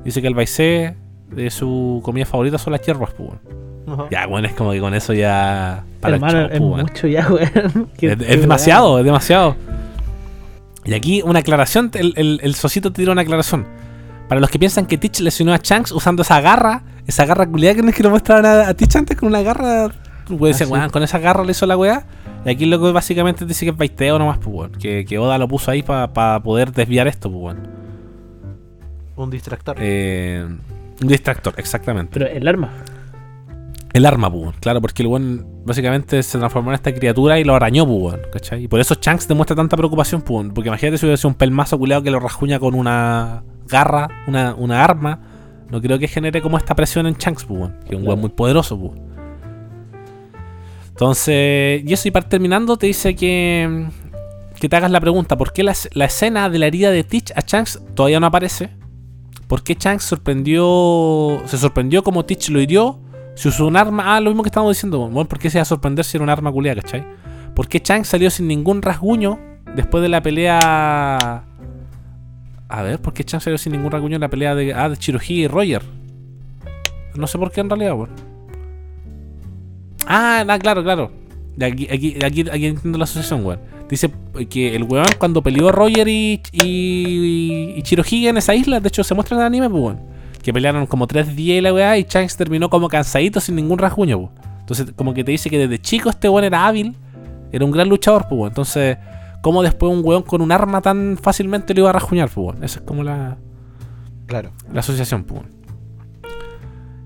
Dice 0.04 0.22
que 0.22 0.28
el 0.28 0.36
Baisé 0.36 0.96
de 1.32 1.50
su 1.50 2.02
comida 2.04 2.26
favorita 2.26 2.60
son 2.60 2.74
las 2.74 2.82
hierbas, 2.82 3.12
pues, 3.18 3.30
weón. 3.30 4.08
Ya, 4.10 4.26
bueno, 4.26 4.48
es 4.48 4.54
como 4.54 4.72
que 4.72 4.80
con 4.80 4.94
eso 4.94 5.14
ya. 5.14 5.84
Para 6.02 6.16
el 6.16 6.22
show, 6.22 6.40
es 6.52 6.60
pues, 6.60 6.62
mucho 6.62 7.08
ya, 7.08 7.28
weón. 7.28 7.90
Es, 8.00 8.42
demasiado, 8.42 9.00
es 9.00 9.06
demasiado. 9.06 9.56
Y 10.86 10.94
aquí 10.94 11.24
una 11.24 11.40
aclaración, 11.40 11.90
el, 11.96 12.14
el, 12.16 12.40
el 12.44 12.56
Sosito 12.56 12.92
te 12.92 12.98
tira 12.98 13.12
una 13.12 13.22
aclaración. 13.22 13.66
Para 14.28 14.42
los 14.42 14.50
que 14.50 14.60
piensan 14.60 14.86
que 14.86 14.98
Teach 14.98 15.20
lesionó 15.22 15.54
a 15.54 15.58
Shanks 15.58 15.92
usando 15.92 16.24
esa 16.24 16.42
garra, 16.42 16.84
esa 17.08 17.26
garra 17.26 17.46
culiada 17.48 17.76
que 17.76 17.82
no 17.82 17.90
es 17.90 17.96
que 17.96 18.04
lo 18.04 18.10
mostraban 18.10 18.46
a, 18.46 18.68
a 18.70 18.74
Teach 18.74 18.96
antes 18.96 19.18
con 19.18 19.30
una 19.30 19.42
garra. 19.42 19.90
Pues 20.28 20.58
decían, 20.58 20.68
sí. 20.70 20.74
"Weón, 20.74 20.90
con 20.90 21.04
esa 21.04 21.20
garra 21.20 21.44
le 21.44 21.52
hizo 21.52 21.66
la 21.66 21.78
weá. 21.78 22.06
Y 22.46 22.50
aquí 22.50 22.66
lo 22.66 22.82
que 22.82 22.92
básicamente 22.92 23.46
dice 23.46 23.66
que 23.66 23.72
es 23.72 23.78
baiteo 23.78 24.18
nomás, 24.20 24.38
pues 24.40 24.56
weón. 24.56 24.72
Que, 24.74 25.06
que 25.06 25.18
Oda 25.20 25.38
lo 25.38 25.48
puso 25.48 25.72
ahí 25.72 25.84
para 25.84 26.42
poder 26.42 26.72
desviar 26.72 27.08
esto, 27.08 27.30
pues 27.32 27.44
weón. 27.44 27.68
Un 29.16 29.30
distractor. 29.30 29.78
Eh, 29.80 30.46
un 31.02 31.08
distractor, 31.08 31.54
exactamente. 31.58 32.20
Pero 32.20 32.28
el 32.28 32.48
arma. 32.48 32.70
El 33.94 34.06
arma, 34.06 34.32
pues. 34.32 34.56
Claro, 34.60 34.82
porque 34.82 35.04
el 35.04 35.08
weón 35.08 35.46
básicamente 35.66 36.22
se 36.22 36.38
transformó 36.38 36.72
en 36.72 36.76
esta 36.76 36.94
criatura 36.94 37.40
y 37.40 37.44
lo 37.44 37.56
arañó, 37.56 37.88
pues. 37.88 38.18
¿Cachai? 38.34 38.64
Y 38.64 38.68
por 38.68 38.80
eso 38.80 38.96
Shanks 39.00 39.28
demuestra 39.28 39.56
tanta 39.56 39.78
preocupación, 39.78 40.22
pues. 40.22 40.48
Porque 40.54 40.68
imagínate 40.70 40.98
si 40.98 41.06
hubiera 41.06 41.18
sido 41.18 41.30
un 41.30 41.36
pelmazo 41.36 41.78
culeado 41.78 42.04
que 42.04 42.12
lo 42.12 42.20
rajuña 42.20 42.60
con 42.60 42.74
una 42.76 43.44
garra, 43.68 44.10
una, 44.28 44.54
una 44.56 44.84
arma. 44.84 45.20
No 45.76 45.82
creo 45.82 46.00
que 46.00 46.08
genere 46.08 46.42
como 46.42 46.58
esta 46.58 46.74
presión 46.74 47.06
en 47.06 47.16
Shanks, 47.16 47.44
pues. 47.44 47.70
Que 47.86 47.96
es 47.96 48.02
un 48.02 48.08
weón 48.08 48.22
muy 48.22 48.30
poderoso, 48.30 48.80
pues. 48.80 48.94
Entonces, 50.88 51.84
y 51.86 51.92
eso, 51.92 52.08
y 52.08 52.12
para 52.12 52.30
terminando, 52.30 52.78
te 52.78 52.88
dice 52.88 53.14
que. 53.14 53.90
Que 54.58 54.70
te 54.70 54.76
hagas 54.78 54.90
la 54.90 55.02
pregunta: 55.02 55.38
¿por 55.38 55.52
qué 55.52 55.64
la, 55.64 55.74
la 55.92 56.06
escena 56.06 56.50
de 56.50 56.60
la 56.60 56.68
herida 56.68 56.92
de 56.92 57.04
Teach 57.04 57.34
a 57.36 57.42
Shanks 57.46 57.82
todavía 57.94 58.22
no 58.22 58.28
aparece? 58.28 58.70
¿Por 59.48 59.64
qué 59.64 59.76
Shanks 59.78 60.06
sorprendió. 60.06 61.42
Se 61.46 61.58
sorprendió 61.58 62.06
como 62.06 62.24
Teach 62.24 62.48
lo 62.52 62.62
hirió? 62.62 63.02
Si 63.36 63.50
usó 63.50 63.68
un 63.68 63.76
arma. 63.76 64.16
Ah, 64.16 64.22
lo 64.22 64.30
mismo 64.30 64.44
que 64.44 64.48
estábamos 64.48 64.78
diciendo. 64.78 65.00
Bueno, 65.00 65.28
¿por 65.28 65.40
qué 65.40 65.50
se 65.50 65.58
iba 65.58 65.64
a 65.64 65.66
sorprender 65.66 66.06
si 66.06 66.16
era 66.16 66.24
un 66.24 66.30
arma 66.30 66.54
culiada, 66.54 66.82
cachai? 66.82 67.06
¿Por 67.54 67.68
qué 67.68 67.82
Shanks 67.84 68.08
salió 68.08 68.30
sin 68.30 68.48
ningún 68.48 68.82
rasguño 68.82 69.38
después 69.76 70.02
de 70.02 70.08
la 70.08 70.24
pelea. 70.24 71.44
A 72.68 72.82
ver, 72.82 73.00
¿por 73.00 73.14
qué 73.14 73.24
Shanks 73.24 73.44
salió 73.44 73.58
sin 73.58 73.74
ningún 73.74 73.92
rasguño 73.92 74.16
en 74.16 74.22
la 74.22 74.30
pelea 74.30 74.56
de. 74.56 74.74
Ah, 74.74 74.90
de 74.90 74.98
Chiroji 74.98 75.44
y 75.44 75.48
Roger? 75.48 75.84
No 77.16 77.28
sé 77.28 77.38
por 77.38 77.52
qué 77.52 77.62
en 77.62 77.70
realidad, 77.70 77.94
weón. 77.94 78.10
Ah, 80.08 80.44
nah, 80.46 80.58
claro, 80.58 80.84
claro. 80.84 81.12
De 81.56 81.66
Aquí, 81.66 81.88
aquí, 81.90 82.18
aquí, 82.24 82.42
aquí 82.50 82.66
entiendo 82.66 82.98
la 82.98 83.06
asociación, 83.06 83.46
weón. 83.46 83.60
Dice 83.90 84.12
que 84.50 84.76
el 84.76 84.84
weón 84.84 85.06
cuando 85.20 85.44
peleó 85.44 85.72
Roger 85.72 86.08
y, 86.08 86.42
y, 86.52 87.84
y 87.84 88.28
en 88.28 88.38
esa 88.38 88.56
isla, 88.56 88.80
de 88.80 88.88
hecho 88.88 89.04
se 89.04 89.14
muestra 89.14 89.36
en 89.38 89.42
el 89.42 89.48
anime, 89.48 89.70
pues 89.70 89.84
weón. 89.84 90.00
Que 90.42 90.52
pelearon 90.54 90.86
como 90.86 91.08
tres 91.08 91.36
días 91.36 91.60
y 91.60 91.62
la 91.62 91.74
weá, 91.74 91.98
y 91.98 92.06
Shanks 92.10 92.36
terminó 92.36 92.70
como 92.70 92.88
cansadito 92.88 93.40
sin 93.40 93.56
ningún 93.56 93.78
rasguño, 93.78 94.20
pues. 94.20 94.32
Entonces, 94.60 94.88
como 94.96 95.14
que 95.14 95.24
te 95.24 95.32
dice 95.32 95.50
que 95.50 95.60
desde 95.60 95.80
chico 95.80 96.10
este 96.10 96.28
weón 96.28 96.44
era 96.44 96.66
hábil, 96.66 96.96
era 97.52 97.64
un 97.64 97.72
gran 97.72 97.88
luchador, 97.88 98.24
pues 98.28 98.40
weón. 98.40 98.50
Entonces, 98.50 98.98
¿cómo 99.46 99.62
después 99.62 99.94
un 99.94 100.02
weón 100.04 100.24
con 100.24 100.42
un 100.42 100.52
arma 100.52 100.82
tan 100.82 101.20
fácilmente 101.22 101.76
lo 101.76 101.82
iba 101.82 101.92
a 101.92 101.94
rasguñar, 101.94 102.30
pues? 102.30 102.58
Esa 102.64 102.80
es 102.80 102.82
como 102.84 103.04
la, 103.04 103.38
Claro. 104.26 104.50
la 104.74 104.80
asociación, 104.80 105.24
pues. 105.24 105.44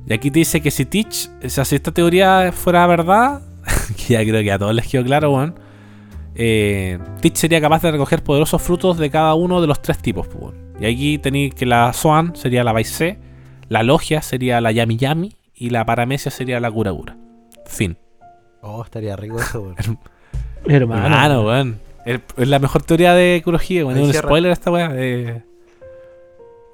Y 0.08 0.14
aquí 0.14 0.32
te 0.32 0.40
dice 0.40 0.62
que 0.62 0.72
si 0.72 0.86
Teach, 0.86 1.30
o 1.44 1.50
sea, 1.50 1.66
si 1.66 1.76
esta 1.76 1.92
teoría 1.92 2.54
fuera 2.54 2.88
verdad, 2.88 3.42
que 3.98 4.14
ya 4.14 4.22
creo 4.22 4.42
que 4.42 4.54
a 4.54 4.58
todos 4.58 4.74
les 4.74 4.88
quedó 4.88 5.04
claro, 5.04 5.34
weón. 5.34 5.60
Eh, 6.34 6.98
Teach 7.20 7.36
sería 7.36 7.60
capaz 7.60 7.82
de 7.82 7.92
recoger 7.92 8.24
poderosos 8.24 8.62
frutos 8.62 8.98
de 8.98 9.10
cada 9.10 9.34
uno 9.34 9.60
de 9.60 9.68
los 9.68 9.82
tres 9.82 9.98
tipos, 9.98 10.26
pues. 10.30 10.56
Y 10.80 10.86
aquí 10.86 11.18
tenéis 11.18 11.54
que 11.54 11.66
la 11.66 11.92
Swan 11.92 12.38
sería 12.38 12.64
la 12.64 12.72
Vice 12.72 12.94
C, 12.94 13.20
la 13.68 13.84
Logia 13.84 14.22
sería 14.22 14.62
la 14.62 14.72
Yami 14.72 14.96
Yami 14.96 15.36
y 15.56 15.72
la 15.72 15.86
Paramecia 15.86 16.32
sería 16.32 16.62
la 16.62 16.72
Cura 16.72 16.94
Cura. 16.94 17.18
Fin. 17.66 17.98
Oh, 18.62 18.82
estaría 18.82 19.18
rico 19.18 19.40
eso, 19.42 19.62
weón. 19.62 19.76
Hermano. 20.66 21.06
Hermano, 21.06 21.42
weón. 21.46 21.89
Es 22.06 22.48
la 22.48 22.60
mejor 22.60 22.84
teoría 22.84 23.14
de 23.14 23.42
Kurohige, 23.44 23.80
Es 23.82 23.86
un 23.86 24.14
spoiler 24.14 24.52
esta 24.52 24.72
weá. 24.72 24.90
Eh, 24.94 25.44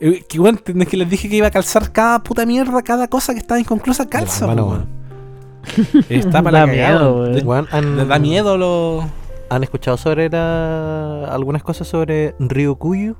eh, 0.01 0.23
que 0.27 0.39
weón, 0.39 0.59
es 0.65 0.87
que 0.87 0.97
les 0.97 1.09
dije 1.09 1.29
que 1.29 1.35
iba 1.37 1.47
a 1.47 1.51
calzar 1.51 1.91
cada 1.91 2.19
puta 2.23 2.45
mierda, 2.45 2.81
cada 2.83 3.07
cosa 3.07 3.33
que 3.33 3.39
estaba 3.39 3.59
inconclusa, 3.59 4.07
calza, 4.07 4.45
weón. 4.47 4.87
Está 6.09 6.41
para 6.43 6.59
Da 6.59 6.67
miedo, 6.67 7.13
weón. 7.15 7.21
weón. 7.23 7.33
De- 7.33 7.41
Weón, 7.43 7.67
¿han, 7.71 7.97
Les 7.97 8.07
da 8.07 8.19
miedo 8.19 8.57
lo. 8.57 9.09
¿Han 9.49 9.63
escuchado 9.63 9.95
sobre 9.97 10.29
la... 10.29 11.25
algunas 11.25 11.61
cosas 11.63 11.87
sobre 11.87 12.33
Ryukuyu? 12.39 13.15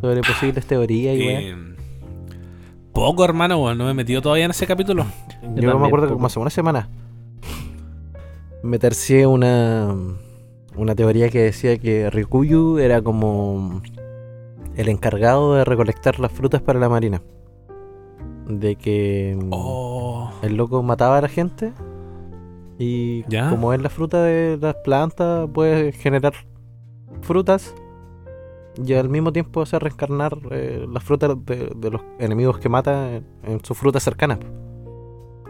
Sobre 0.00 0.20
posibles 0.22 0.66
teorías 0.66 1.16
y 1.16 1.26
weón. 1.26 1.42
Eh, 1.42 1.76
poco, 2.92 3.24
hermano, 3.24 3.62
weón. 3.62 3.78
No 3.78 3.84
me 3.84 3.90
he 3.90 3.94
metido 3.94 4.20
todavía 4.22 4.44
en 4.44 4.50
ese 4.50 4.66
capítulo. 4.66 5.04
Yo 5.42 5.48
también, 5.48 5.80
me 5.80 5.86
acuerdo 5.86 6.06
que 6.08 6.12
como 6.14 6.26
hace 6.26 6.38
una 6.38 6.50
semana 6.50 6.88
me 8.62 8.78
tercié 8.78 9.26
una, 9.26 9.94
una 10.76 10.94
teoría 10.94 11.28
que 11.30 11.40
decía 11.42 11.76
que 11.78 12.10
Ryukuyu 12.10 12.78
era 12.78 13.02
como 13.02 13.82
el 14.76 14.88
encargado 14.88 15.54
de 15.54 15.64
recolectar 15.64 16.18
las 16.20 16.32
frutas 16.32 16.62
para 16.62 16.78
la 16.78 16.88
marina. 16.88 17.22
De 18.48 18.76
que 18.76 19.38
Oh. 19.50 20.30
el 20.42 20.56
loco 20.56 20.82
mataba 20.82 21.18
a 21.18 21.22
la 21.22 21.28
gente 21.28 21.72
y 22.78 23.24
¿Ya? 23.28 23.50
como 23.50 23.72
es 23.72 23.80
la 23.80 23.88
fruta 23.88 24.22
de 24.24 24.58
las 24.60 24.74
plantas 24.76 25.48
puede 25.52 25.92
generar 25.92 26.32
frutas 27.20 27.74
y 28.84 28.94
al 28.94 29.08
mismo 29.08 29.32
tiempo 29.32 29.60
hacer 29.62 29.82
reencarnar 29.82 30.36
eh, 30.50 30.84
las 30.90 31.04
frutas 31.04 31.36
de, 31.44 31.70
de 31.76 31.90
los 31.90 32.00
enemigos 32.18 32.58
que 32.58 32.68
mata 32.68 33.12
en, 33.16 33.26
en 33.44 33.64
sus 33.64 33.76
frutas 33.76 34.02
cercanas. 34.02 34.38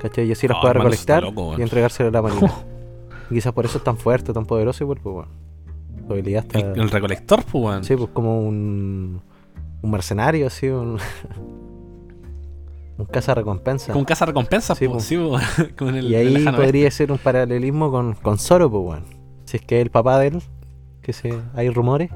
¿Cachai? 0.01 0.27
Y 0.27 0.33
así 0.33 0.49
las 0.49 0.59
Oh, 0.59 0.61
puede 0.63 0.75
recolectar 0.75 1.23
loco, 1.23 1.55
y 1.57 1.63
entregárselas 1.63 2.11
a 2.11 2.13
la 2.13 2.23
marina. 2.23 2.53
y 3.33 3.37
quizás 3.37 3.53
por 3.55 3.65
eso 3.65 3.79
es 3.79 3.85
tan 3.85 3.97
fuerte, 3.97 4.33
tan 4.33 4.45
poderoso 4.45 4.85
y 4.85 4.87
pues, 4.87 5.01
pues, 5.03 5.15
bueno. 5.15 5.29
Habilidad 6.11 6.45
está... 6.45 6.59
El, 6.59 6.79
el 6.81 6.91
recolector, 6.91 7.43
pues, 7.45 7.65
weón. 7.65 7.85
Sí, 7.85 7.97
pues 7.97 8.11
como 8.13 8.41
un, 8.41 9.23
un 9.81 9.91
mercenario, 9.91 10.47
así, 10.49 10.69
un, 10.69 10.99
un 12.99 13.05
caza 13.07 13.35
recompensa. 13.35 13.93
Con 13.93 14.05
casa 14.05 14.27
recompensa, 14.27 14.75
Sí, 14.75 14.87
pues. 14.87 14.97
pues. 14.97 15.05
Sí, 15.07 15.17
weón. 15.17 15.41
Con 15.79 15.95
el, 15.95 16.11
Y 16.11 16.15
ahí 16.15 16.45
podría 16.45 16.91
ser 16.91 17.11
un 17.11 17.19
paralelismo 17.19 17.91
con, 17.91 18.15
con 18.15 18.39
Zoro, 18.39 18.71
pues, 18.71 18.83
weón. 18.85 19.05
Si 19.47 19.57
es 19.57 19.63
que 19.65 19.77
es 19.77 19.83
el 19.83 19.91
papá 19.91 20.19
de 20.19 20.27
él, 20.29 20.43
que 21.01 21.13
se, 21.13 21.33
hay 21.55 21.71
rumores. 21.71 22.11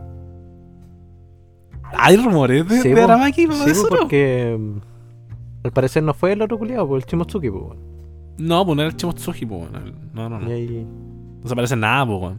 Hay 1.98 2.16
rumores 2.16 2.68
de, 2.68 2.80
Sí, 2.82 2.88
de 2.90 2.96
po. 2.96 3.04
Aramaki, 3.04 3.46
papá, 3.46 3.58
Sí, 3.60 3.64
de 3.66 3.72
pues, 3.72 3.82
Zoro? 3.82 3.96
porque 4.00 4.56
mm, 4.58 4.76
al 5.64 5.72
parecer 5.72 6.02
no 6.02 6.12
fue 6.14 6.32
el 6.32 6.42
otro 6.42 6.58
culiado, 6.58 6.86
pues 6.86 7.04
el 7.04 7.08
Chimotsuki, 7.08 7.50
pues, 7.50 7.62
weón. 7.62 7.95
No, 8.38 8.64
pues 8.66 8.76
no 8.76 8.82
era 8.82 8.90
el 8.90 8.96
Chimotsuji, 8.96 9.46
pues. 9.46 9.68
No, 10.14 10.28
no, 10.28 10.38
no. 10.40 10.48
Y 10.48 10.52
ahí 10.52 10.86
No 11.42 11.48
se 11.48 11.54
parece 11.54 11.76
nada, 11.76 12.06
pues, 12.06 12.36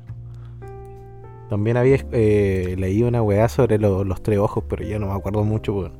también 1.49 1.77
había 1.77 1.97
eh, 2.11 2.75
leído 2.77 3.07
una 3.07 3.21
weá 3.23 3.47
sobre 3.47 3.77
lo- 3.79 4.03
los 4.03 4.21
tres 4.21 4.37
ojos, 4.37 4.65
pero 4.67 4.83
ya 4.83 4.99
no 4.99 5.07
me 5.07 5.13
acuerdo 5.13 5.43
mucho, 5.45 5.73
pues. 5.73 5.91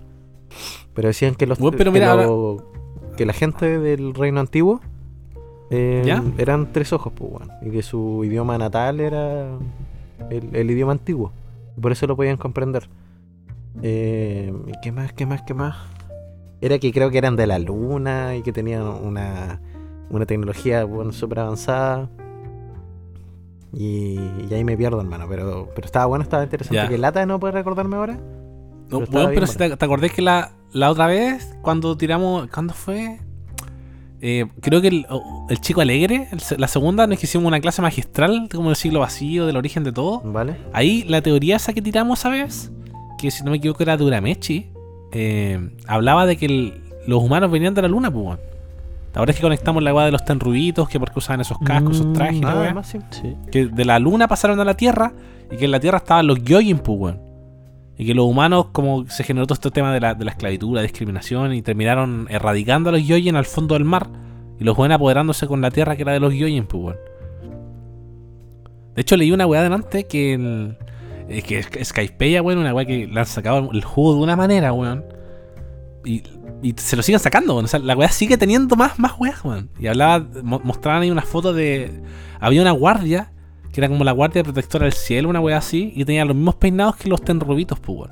Pero 0.93 1.07
decían 1.07 1.35
que 1.35 1.47
los 1.47 1.59
Weón, 1.59 1.75
pero 1.77 1.93
que, 1.93 1.99
mira, 1.99 2.17
que 3.15 3.25
la 3.25 3.31
gente 3.33 3.79
del 3.79 4.13
reino 4.13 4.39
antiguo 4.41 4.81
eh, 5.69 6.03
¿Ya? 6.05 6.21
eran 6.37 6.73
tres 6.73 6.91
ojos, 6.91 7.13
pues, 7.15 7.31
weón. 7.31 7.49
Y 7.61 7.71
que 7.71 7.81
su 7.81 8.23
idioma 8.25 8.57
natal 8.57 8.99
era 8.99 9.47
el, 10.29 10.53
el 10.53 10.69
idioma 10.71 10.91
antiguo. 10.91 11.31
Y 11.77 11.79
por 11.81 11.91
eso 11.93 12.07
lo 12.07 12.17
podían 12.17 12.35
comprender. 12.37 12.89
Eh, 13.83 14.51
¿y 14.67 14.71
¿Qué 14.81 14.91
más? 14.91 15.13
¿Qué 15.13 15.25
más? 15.25 15.43
¿Qué 15.43 15.53
más? 15.53 15.77
Era 16.59 16.77
que 16.79 16.91
creo 16.91 17.09
que 17.09 17.19
eran 17.19 17.35
de 17.37 17.47
la 17.47 17.59
luna 17.59 18.35
y 18.35 18.41
que 18.41 18.51
tenían 18.51 18.81
una, 18.83 19.61
una 20.09 20.25
tecnología 20.25 20.83
bueno, 20.85 21.11
súper 21.11 21.39
avanzada. 21.39 22.09
Y, 23.73 24.17
y 24.49 24.53
ahí 24.53 24.63
me 24.63 24.77
pierdo, 24.77 24.99
hermano. 25.01 25.25
Pero, 25.29 25.69
pero 25.75 25.85
estaba 25.85 26.05
bueno, 26.05 26.23
estaba 26.23 26.43
interesante. 26.43 26.75
Ya. 26.83 26.87
Que 26.89 26.97
lata 26.97 27.25
no 27.25 27.39
puede 27.39 27.53
recordarme 27.53 27.95
ahora. 27.97 28.13
No, 28.89 28.99
Pero 29.01 29.11
weón, 29.11 29.31
pero 29.33 29.47
si 29.47 29.57
te, 29.57 29.75
te 29.75 29.85
acordás 29.85 30.11
que 30.13 30.21
la, 30.21 30.51
la 30.71 30.89
otra 30.89 31.07
vez, 31.07 31.55
cuando 31.61 31.97
tiramos. 31.97 32.47
¿Cuándo 32.47 32.73
fue? 32.73 33.19
Eh, 34.21 34.47
creo 34.61 34.81
que 34.81 34.87
el, 34.87 35.05
el 35.49 35.61
chico 35.61 35.81
alegre, 35.81 36.27
el 36.31 36.39
la 36.59 36.67
segunda, 36.67 37.05
nos 37.05 37.23
hicimos 37.23 37.45
una 37.45 37.59
clase 37.59 37.81
magistral 37.83 38.49
como 38.51 38.69
el 38.71 38.75
siglo 38.75 39.01
vacío, 39.01 39.45
del 39.45 39.57
origen 39.57 39.83
de 39.83 39.91
todo. 39.91 40.21
¿Vale? 40.21 40.55
Ahí 40.73 41.03
la 41.03 41.21
teoría 41.21 41.57
esa 41.57 41.73
que 41.73 41.81
tiramos, 41.81 42.19
¿sabes? 42.19 42.71
Que 43.19 43.29
si 43.29 43.43
no 43.43 43.51
me 43.51 43.57
equivoco 43.57 43.83
era 43.83 43.97
de 43.97 44.03
Uramechi. 44.05 44.71
eh, 45.11 45.69
hablaba 45.87 46.25
de 46.25 46.35
que 46.37 46.45
el- 46.47 46.81
los 47.07 47.21
humanos 47.23 47.49
venían 47.51 47.73
de 47.73 47.81
la 47.81 47.87
luna, 47.87 48.11
pues. 48.11 48.39
Weón. 49.07 49.19
Ahora 49.19 49.31
es 49.31 49.37
que 49.37 49.41
conectamos 49.43 49.81
la 49.83 49.93
weá 49.93 50.05
de 50.05 50.11
los 50.11 50.23
tenrubitos, 50.25 50.87
que 50.89 50.99
porque 50.99 51.19
usaban 51.19 51.41
esos 51.41 51.57
cascos, 51.59 51.97
esos 51.99 52.13
trajes, 52.13 52.37
y 52.37 52.41
la 52.41 52.51
Ah, 52.51 52.55
weá. 52.55 52.63
además, 52.65 52.87
sí. 52.87 52.99
Sí. 53.09 53.35
que 53.51 53.65
de 53.67 53.85
la 53.85 53.99
luna 53.99 54.27
pasaron 54.27 54.59
a 54.59 54.65
la 54.65 54.75
Tierra 54.75 55.13
y 55.51 55.57
que 55.57 55.65
en 55.65 55.71
la 55.71 55.79
Tierra 55.79 55.97
estaban 55.99 56.27
los 56.27 56.43
Gyojin, 56.43 56.79
pues, 56.79 56.99
weón. 56.99 57.19
Y 57.97 58.05
que 58.05 58.13
los 58.13 58.25
humanos, 58.27 58.67
como 58.71 59.07
se 59.09 59.23
generó 59.23 59.47
todo 59.47 59.55
este 59.55 59.71
tema 59.71 59.91
de 59.91 59.99
la, 59.99 60.13
de 60.13 60.23
la 60.23 60.31
esclavitud, 60.31 60.75
la 60.75 60.83
discriminación, 60.83 61.53
y 61.53 61.63
terminaron 61.63 62.27
erradicando 62.29 62.89
a 62.89 62.91
los 62.93 63.01
Gyojin 63.07 63.35
al 63.35 63.45
fondo 63.45 63.73
del 63.73 63.85
mar. 63.85 64.07
Y 64.59 64.63
los 64.63 64.77
weones 64.77 64.95
apoderándose 64.95 65.47
con 65.47 65.61
la 65.61 65.71
Tierra 65.71 65.95
que 65.95 66.03
era 66.03 66.11
de 66.13 66.19
los 66.19 66.33
Gyojin, 66.33 66.65
pues, 66.67 66.83
weón. 66.83 66.97
De 68.95 69.01
hecho, 69.01 69.15
leí 69.17 69.31
una 69.31 69.45
weá 69.45 69.61
delante 69.63 70.05
que 70.07 70.33
el. 70.33 70.77
eh, 71.29 71.41
que 71.41 71.61
Sky- 71.63 71.83
Skypeia, 71.85 72.41
weón, 72.41 72.59
una 72.59 72.73
weá 72.73 72.85
que 72.85 73.07
le 73.07 73.19
han 73.19 73.25
sacado 73.25 73.69
el 73.71 73.83
jugo 73.83 74.15
de 74.15 74.21
una 74.21 74.35
manera, 74.35 74.73
weón. 74.73 75.03
Y, 76.05 76.23
y 76.63 76.73
se 76.77 76.95
lo 76.95 77.03
siguen 77.03 77.19
sacando. 77.19 77.55
O 77.55 77.67
sea, 77.67 77.79
la 77.79 77.95
weá 77.95 78.09
sigue 78.09 78.37
teniendo 78.37 78.75
más, 78.75 78.97
más 78.99 79.13
weas, 79.19 79.43
weón. 79.43 79.69
Y 79.79 79.87
hablaba, 79.87 80.25
mo- 80.43 80.61
mostraban 80.63 81.01
ahí 81.03 81.11
una 81.11 81.21
foto 81.21 81.53
de. 81.53 82.01
Había 82.39 82.61
una 82.61 82.71
guardia, 82.71 83.31
que 83.71 83.81
era 83.81 83.87
como 83.89 84.03
la 84.03 84.11
guardia 84.11 84.43
protectora 84.43 84.85
del 84.85 84.93
cielo, 84.93 85.29
una 85.29 85.39
weá 85.39 85.57
así, 85.57 85.91
y 85.95 86.05
tenía 86.05 86.25
los 86.25 86.35
mismos 86.35 86.55
peinados 86.55 86.95
que 86.97 87.09
los 87.09 87.21
tenrubitos, 87.21 87.79
pues, 87.79 87.99
weón. 87.99 88.11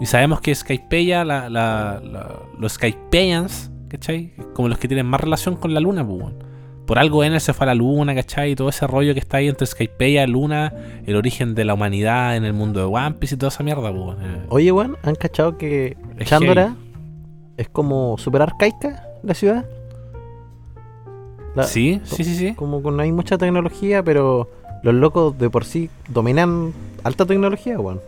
Y 0.00 0.06
sabemos 0.06 0.40
que 0.40 0.54
Skypeia, 0.54 1.24
la, 1.24 1.48
la, 1.48 2.00
la- 2.04 2.36
los 2.58 2.72
Skypeians, 2.74 3.70
¿cachai? 3.88 4.32
Como 4.54 4.68
los 4.68 4.78
que 4.78 4.86
tienen 4.88 5.06
más 5.06 5.20
relación 5.20 5.56
con 5.56 5.74
la 5.74 5.80
luna, 5.80 6.06
pues, 6.06 6.20
weón. 6.20 6.44
Por 6.86 6.98
algo 6.98 7.22
Enel 7.22 7.40
se 7.42 7.52
fue 7.52 7.64
a 7.64 7.66
la 7.68 7.74
luna, 7.74 8.14
¿cachai? 8.14 8.52
Y 8.52 8.54
todo 8.56 8.70
ese 8.70 8.86
rollo 8.86 9.12
que 9.12 9.20
está 9.20 9.36
ahí 9.38 9.48
entre 9.48 9.66
Skypeia, 9.66 10.26
Luna, 10.26 10.72
el 11.06 11.16
origen 11.16 11.54
de 11.54 11.66
la 11.66 11.74
humanidad 11.74 12.34
en 12.34 12.46
el 12.46 12.54
mundo 12.54 12.80
de 12.80 12.86
One 12.86 13.16
Piece 13.18 13.34
y 13.34 13.38
toda 13.38 13.48
esa 13.48 13.62
mierda, 13.62 13.90
pues, 13.92 13.94
weón. 14.18 14.46
Oye, 14.48 14.72
weón, 14.72 14.96
¿han 15.02 15.14
cachado 15.14 15.58
que 15.58 15.98
Chandora 16.24 16.74
es 17.58 17.68
como 17.68 18.16
super 18.18 18.40
arcaica 18.42 19.06
la 19.22 19.34
ciudad? 19.34 19.66
La- 21.54 21.64
sí, 21.64 22.00
sí, 22.04 22.24
sí, 22.24 22.34
sí. 22.34 22.54
Como 22.54 22.82
que 22.82 22.90
no 22.90 23.02
hay 23.02 23.12
mucha 23.12 23.36
tecnología, 23.36 24.02
pero 24.02 24.48
los 24.82 24.94
locos 24.94 25.36
de 25.38 25.50
por 25.50 25.64
sí 25.64 25.90
dominan 26.08 26.72
alta 27.04 27.26
tecnología, 27.26 27.78
weón. 27.80 28.00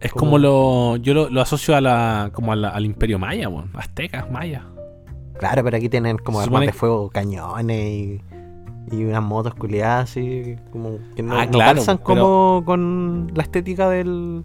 Es 0.00 0.12
como- 0.12 0.20
como 0.32 0.38
lo. 0.38 0.96
Yo 0.96 1.14
lo, 1.14 1.28
lo 1.28 1.40
asocio 1.40 1.76
a 1.76 1.80
la, 1.80 2.30
como 2.32 2.52
a 2.52 2.56
la- 2.56 2.70
al 2.70 2.84
imperio 2.84 3.18
maya, 3.18 3.48
weón. 3.48 3.70
Aztecas, 3.74 4.30
maya. 4.30 4.64
Claro, 5.38 5.62
pero 5.64 5.76
aquí 5.76 5.88
tienen 5.88 6.18
como 6.18 6.40
armas 6.40 6.62
de 6.66 6.72
fuego, 6.72 7.08
cañones 7.10 7.80
y, 7.90 8.20
y 8.92 9.04
unas 9.04 9.22
motos 9.22 9.54
culiadas 9.54 10.10
así, 10.10 10.56
como 10.70 10.98
que 11.16 11.22
no, 11.22 11.34
Ah, 11.36 11.46
no 11.46 11.52
claro, 11.52 11.74
calzan 11.76 11.98
pero- 11.98 12.04
como 12.04 12.62
con 12.64 13.32
la 13.34 13.42
estética 13.42 13.88
del, 13.90 14.44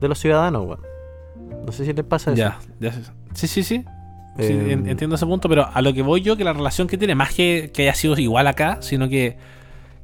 de 0.00 0.08
los 0.08 0.18
ciudadanos, 0.18 0.66
weón. 0.66 0.80
No 1.66 1.72
sé 1.72 1.84
si 1.84 1.92
les 1.92 2.04
pasa 2.04 2.32
eso. 2.32 2.38
Ya, 2.38 2.58
ya. 2.80 2.92
sé. 2.92 3.00
Sí, 3.34 3.46
sí, 3.46 3.62
sí. 3.62 3.84
Sí, 4.38 4.44
Eh, 4.44 4.72
en- 4.72 4.88
entiendo 4.88 5.16
ese 5.16 5.26
punto, 5.26 5.48
pero 5.48 5.68
a 5.72 5.82
lo 5.82 5.92
que 5.92 6.02
voy 6.02 6.20
yo, 6.22 6.36
que 6.36 6.44
la 6.44 6.52
relación 6.52 6.86
que 6.88 6.96
tiene, 6.96 7.14
más 7.14 7.34
que, 7.34 7.70
que 7.74 7.82
haya 7.82 7.94
sido 7.94 8.16
igual 8.18 8.46
acá, 8.46 8.78
sino 8.80 9.08
que 9.08 9.36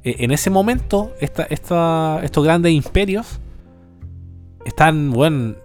eh, 0.03 0.15
en 0.19 0.31
ese 0.31 0.49
momento, 0.49 1.13
esta, 1.19 1.43
esta, 1.43 2.19
estos 2.23 2.43
grandes 2.43 2.71
imperios 2.73 3.39
están, 4.65 5.11
bueno, 5.11 5.55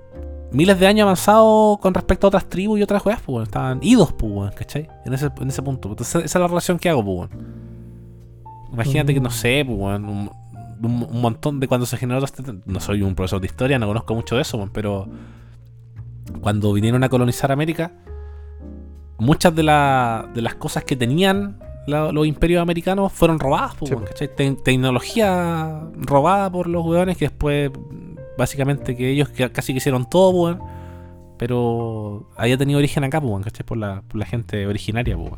miles 0.53 0.78
de 0.78 0.86
años 0.86 1.05
avanzados 1.05 1.78
con 1.78 1.93
respecto 1.95 2.26
a 2.26 2.28
otras 2.28 2.49
tribus 2.49 2.78
y 2.78 2.82
otras 2.82 3.05
weas, 3.05 3.20
pues, 3.20 3.28
weón. 3.34 3.43
estaban 3.45 3.78
idos, 3.82 4.12
pues, 4.12 4.32
weón, 4.32 4.53
¿cachai? 4.57 4.88
En 5.05 5.12
ese, 5.14 5.28
en 5.40 5.49
ese 5.49 5.62
punto. 5.62 5.88
Entonces, 5.90 6.24
esa 6.24 6.38
es 6.38 6.40
la 6.40 6.49
relación 6.49 6.78
que 6.78 6.88
hago, 6.88 7.05
pues, 7.05 7.30
weón. 7.30 7.30
Imagínate 8.72 9.12
que, 9.12 9.20
no 9.20 9.30
sé, 9.30 9.64
pues, 9.66 9.78
weón, 9.78 10.05
un, 10.05 10.30
un- 10.82 11.07
un 11.11 11.20
montón 11.20 11.61
de 11.61 11.68
cuando 11.68 11.86
se 11.86 11.97
generó 11.97 12.24
este- 12.24 12.43
No 12.64 12.80
soy 12.80 13.03
un 13.03 13.14
profesor 13.14 13.40
de 13.40 13.47
historia, 13.47 13.78
no 13.78 13.86
conozco 13.86 14.14
mucho 14.14 14.36
de 14.36 14.43
eso, 14.43 14.57
weón, 14.57 14.70
pero 14.72 15.09
cuando 16.41 16.73
vinieron 16.73 17.03
a 17.05 17.09
colonizar 17.09 17.53
América, 17.53 17.93
muchas 19.18 19.55
de, 19.55 19.62
la- 19.62 20.29
de 20.35 20.43
las 20.43 20.55
cosas 20.55 20.85
que 20.85 20.97
tenían 20.97 21.59
la- 21.87 22.12
los 22.12 22.27
imperios 22.27 22.62
americanos 22.62 23.12
fueron 23.12 23.39
robadas, 23.41 23.75
pues, 23.79 23.91
Sí. 23.91 23.97
¿cachai? 24.05 24.35
Te- 24.35 24.53
tecnología 24.53 25.81
robada 25.97 26.51
por 26.51 26.68
los 26.68 26.85
weones 26.87 27.16
que 27.16 27.25
después, 27.27 27.70
básicamente, 28.39 28.97
que 28.97 29.11
ellos 29.11 29.31
casi 29.53 29.73
que 29.73 29.79
hicieron 29.79 30.09
todo, 30.09 30.31
weón, 30.31 30.61
pero 31.39 32.29
había 32.37 32.57
tenido 32.57 32.79
origen 32.79 33.03
acá, 33.05 33.20
pues, 33.20 33.45
¿cachai? 33.45 33.66
Por 33.66 33.79
la, 33.79 34.03
por 34.07 34.16
la 34.16 34.27
gente 34.27 34.66
originaria, 34.66 35.16
pues. 35.16 35.33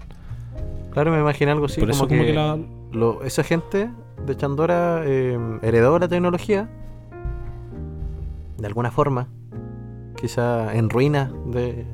Claro, 0.92 1.10
me 1.12 1.18
imaginé 1.20 1.50
algo 1.52 1.64
así, 1.66 1.80
por 1.80 1.88
como, 1.90 1.96
eso, 2.04 2.08
como 2.08 2.20
que, 2.20 2.26
que 2.28 2.34
la. 2.34 2.58
lo- 2.92 3.22
esa 3.24 3.42
gente 3.42 3.90
de 4.26 4.36
Chandora 4.36 5.02
eh, 5.04 5.38
heredó 5.62 5.98
la 5.98 6.08
tecnología 6.08 6.68
de 8.58 8.66
alguna 8.66 8.90
forma, 8.90 9.28
quizá 10.24 10.74
en 10.74 10.88
ruinas 10.88 11.30
de, 11.44 11.84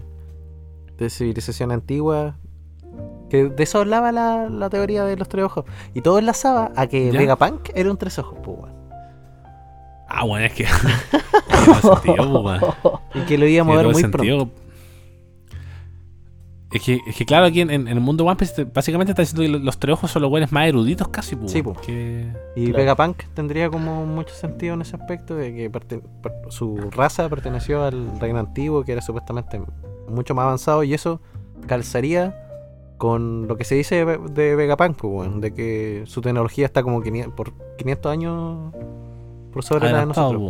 de 0.96 1.10
civilización 1.10 1.72
antigua. 1.72 2.36
Que 3.28 3.46
de 3.46 3.62
eso 3.62 3.80
hablaba 3.80 4.12
la, 4.12 4.48
la 4.48 4.70
teoría 4.70 5.04
de 5.04 5.16
los 5.16 5.28
tres 5.28 5.44
ojos. 5.44 5.64
Y 5.94 6.00
todo 6.02 6.20
enlazaba 6.20 6.70
a 6.76 6.86
que 6.86 7.10
¿Ya? 7.10 7.18
Vegapunk 7.18 7.70
era 7.74 7.90
un 7.90 7.96
tres 7.96 8.20
ojos, 8.20 8.38
pues. 8.44 8.72
Ah, 10.08 10.24
bueno, 10.24 10.46
es 10.46 10.52
que. 10.52 10.64
sentido, 11.82 12.42
pues. 12.42 12.62
Y 13.16 13.20
que 13.26 13.36
lo 13.36 13.48
iba 13.48 13.62
a 13.62 13.64
mover 13.64 13.86
muy 13.86 13.94
sentido. 13.96 14.46
pronto. 14.46 14.59
Es 16.72 16.82
que, 16.82 17.00
es 17.06 17.16
que 17.16 17.26
claro, 17.26 17.46
aquí 17.46 17.60
en, 17.62 17.70
en- 17.70 17.88
el 17.88 17.98
mundo 18.00 18.24
One 18.24 18.36
Piece 18.36 18.54
te- 18.54 18.70
básicamente 18.72 19.10
está 19.10 19.22
diciendo 19.22 19.42
que 19.58 19.64
los, 19.64 19.78
tres 19.78 19.94
ojos 19.94 20.10
son 20.10 20.22
los 20.22 20.30
buenos 20.30 20.52
más 20.52 20.68
eruditos 20.68 21.08
casi, 21.08 21.34
pues. 21.34 21.50
Sí, 21.50 21.60
weón, 21.62 21.74
po. 21.74 21.80
que- 21.80 22.32
Y 22.54 22.66
Claro. 22.66 22.78
Vegapunk 22.78 23.24
tendría 23.34 23.68
como 23.70 24.06
mucho 24.06 24.32
sentido 24.34 24.74
en 24.74 24.82
ese 24.82 24.94
aspecto 24.96 25.34
de 25.34 25.52
que 25.52 25.70
su 26.48 26.76
raza 26.92 27.28
perteneció 27.28 27.82
al 27.84 28.20
reino 28.20 28.38
antiguo, 28.38 28.84
que 28.84 28.92
era 28.92 29.00
supuestamente 29.02 29.60
mucho 30.08 30.34
más 30.34 30.44
avanzado, 30.44 30.84
y 30.84 30.94
eso 30.94 31.20
calzaría 31.66 32.36
con 32.98 33.48
lo 33.48 33.56
que 33.56 33.64
se 33.64 33.74
dice 33.74 34.04
de 34.04 34.18
de 34.18 34.54
Vegapunk, 34.54 34.96
pues, 34.96 35.40
de 35.40 35.52
que 35.54 36.02
su 36.06 36.20
tecnología 36.20 36.66
está 36.66 36.82
como 36.82 37.02
500 37.02 37.34
por 37.34 37.52
500 37.78 38.12
años 38.12 38.74
por 39.52 39.64
sobre 39.64 39.90
la 39.90 40.00
de 40.00 40.06
nosotros. 40.06 40.40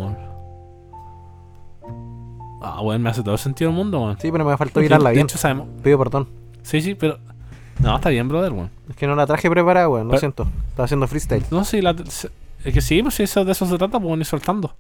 Ah, 2.61 2.81
bueno, 2.83 3.03
me 3.03 3.11
hace 3.11 3.23
todo 3.23 3.35
el 3.35 3.39
sentido 3.39 3.71
del 3.71 3.77
mundo, 3.79 4.01
weón. 4.01 4.19
Sí, 4.21 4.31
pero 4.31 4.45
me 4.45 4.57
faltó 4.57 4.81
De- 4.81 4.85
mirarla 4.87 5.11
de 5.11 5.15
bien. 5.15 5.27
hecho, 5.27 5.39
sabemos. 5.39 5.69
Pido 5.83 5.99
perdón. 5.99 6.29
Sí, 6.63 6.81
sí, 6.81 6.95
pero. 6.95 7.19
No, 7.81 7.97
está 7.97 8.11
bien, 8.11 8.29
brother, 8.29 8.53
weón. 8.53 8.71
Es 8.89 8.97
que 8.97 9.07
no 9.07 9.15
la 9.17 9.27
traje 9.27 9.49
preparada, 9.51 9.89
weón, 9.89 10.05
lo 10.07 10.11
Pero- 10.11 10.21
siento. 10.21 10.47
Estaba 10.69 10.85
haciendo 10.85 11.07
freestyle. 11.07 11.45
No, 11.51 11.65
sí, 11.65 11.81
la- 11.81 11.93
es 11.93 12.75
que 12.75 12.81
sí, 12.83 13.03
pues 13.03 13.15
sí, 13.15 13.23
eso, 13.23 13.45
de 13.45 13.53
eso 13.53 13.65
se 13.67 13.79
trata, 13.79 13.99
pues 13.99 14.19
ir 14.19 14.25
soltando. 14.27 14.75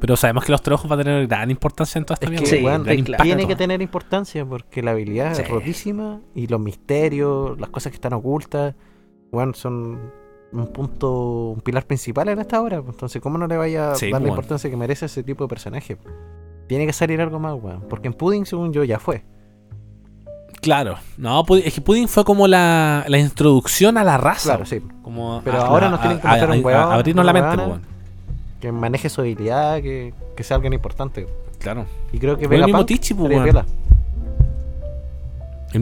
Pero 0.00 0.16
sabemos 0.16 0.44
que 0.44 0.50
los 0.50 0.60
tres 0.60 0.74
ojos 0.74 0.90
va 0.90 0.96
a 0.96 0.98
tener 0.98 1.26
gran 1.28 1.48
importancia 1.50 1.98
en 1.98 2.04
toda 2.04 2.14
esta 2.14 2.26
Es 2.26 2.30
mierda. 2.30 2.44
que, 2.50 2.56
Sí, 2.58 2.64
weón, 2.64 2.90
impacto. 2.92 3.22
tiene 3.22 3.46
que 3.46 3.54
tener 3.56 3.80
importancia 3.80 4.44
porque 4.44 4.82
la 4.82 4.90
habilidad 4.90 5.34
Sí. 5.34 5.42
es 5.42 5.48
rotísima 5.48 6.20
y 6.34 6.48
los 6.48 6.60
misterios, 6.60 7.58
las 7.60 7.70
cosas 7.70 7.92
que 7.92 7.96
están 7.96 8.12
ocultas, 8.12 8.74
weón, 9.30 9.54
son 9.54 10.10
un 10.52 10.66
punto, 10.66 11.50
un 11.54 11.60
pilar 11.60 11.86
principal 11.86 12.28
en 12.28 12.40
esta 12.40 12.60
obra. 12.60 12.82
pues, 12.82 12.94
Entonces, 12.96 13.22
¿cómo 13.22 13.38
no 13.38 13.46
le 13.46 13.56
vaya 13.56 13.92
a 13.92 13.94
Sí, 13.94 14.06
dar 14.06 14.20
la 14.20 14.24
weón. 14.26 14.30
importancia 14.30 14.68
que 14.68 14.76
merece 14.76 15.06
ese 15.06 15.22
tipo 15.22 15.44
de 15.44 15.48
personaje? 15.48 15.96
Tiene 16.66 16.86
que 16.86 16.92
salir 16.92 17.20
algo 17.20 17.38
más, 17.38 17.54
weón. 17.60 17.82
Porque 17.88 18.08
en 18.08 18.14
Pudding, 18.14 18.46
según 18.46 18.72
yo, 18.72 18.84
ya 18.84 18.98
fue. 18.98 19.24
Claro. 20.60 20.96
No, 21.18 21.44
es 21.64 21.74
que 21.74 21.80
Pudding 21.80 22.06
fue 22.08 22.24
como 22.24 22.46
la, 22.46 23.04
la 23.08 23.18
introducción 23.18 23.98
a 23.98 24.04
la 24.04 24.16
raza. 24.16 24.50
Claro, 24.50 24.64
sí. 24.66 24.80
Como 25.02 25.40
Pero 25.44 25.58
a- 25.60 25.66
ahora 25.66 25.88
a- 25.88 25.90
nos 25.90 26.00
tienen 26.00 26.20
que 26.20 26.28
meter 26.28 26.50
un 26.50 26.64
weón, 26.64 26.92
abrirnos 26.92 27.24
la 27.24 27.32
mente, 27.32 27.56
weón. 27.56 27.82
Que 28.60 28.70
maneje 28.70 29.08
su 29.08 29.20
habilidad, 29.22 29.82
que, 29.82 30.14
que 30.36 30.44
sea 30.44 30.54
alguien 30.54 30.72
importante. 30.72 31.26
Claro. 31.58 31.86
Y 32.12 32.18
creo 32.18 32.36
que 32.38 32.44
el 32.44 32.64
mismo 32.64 32.86
Tichi, 32.86 33.12
pues, 33.14 33.28
weón. 33.30 33.66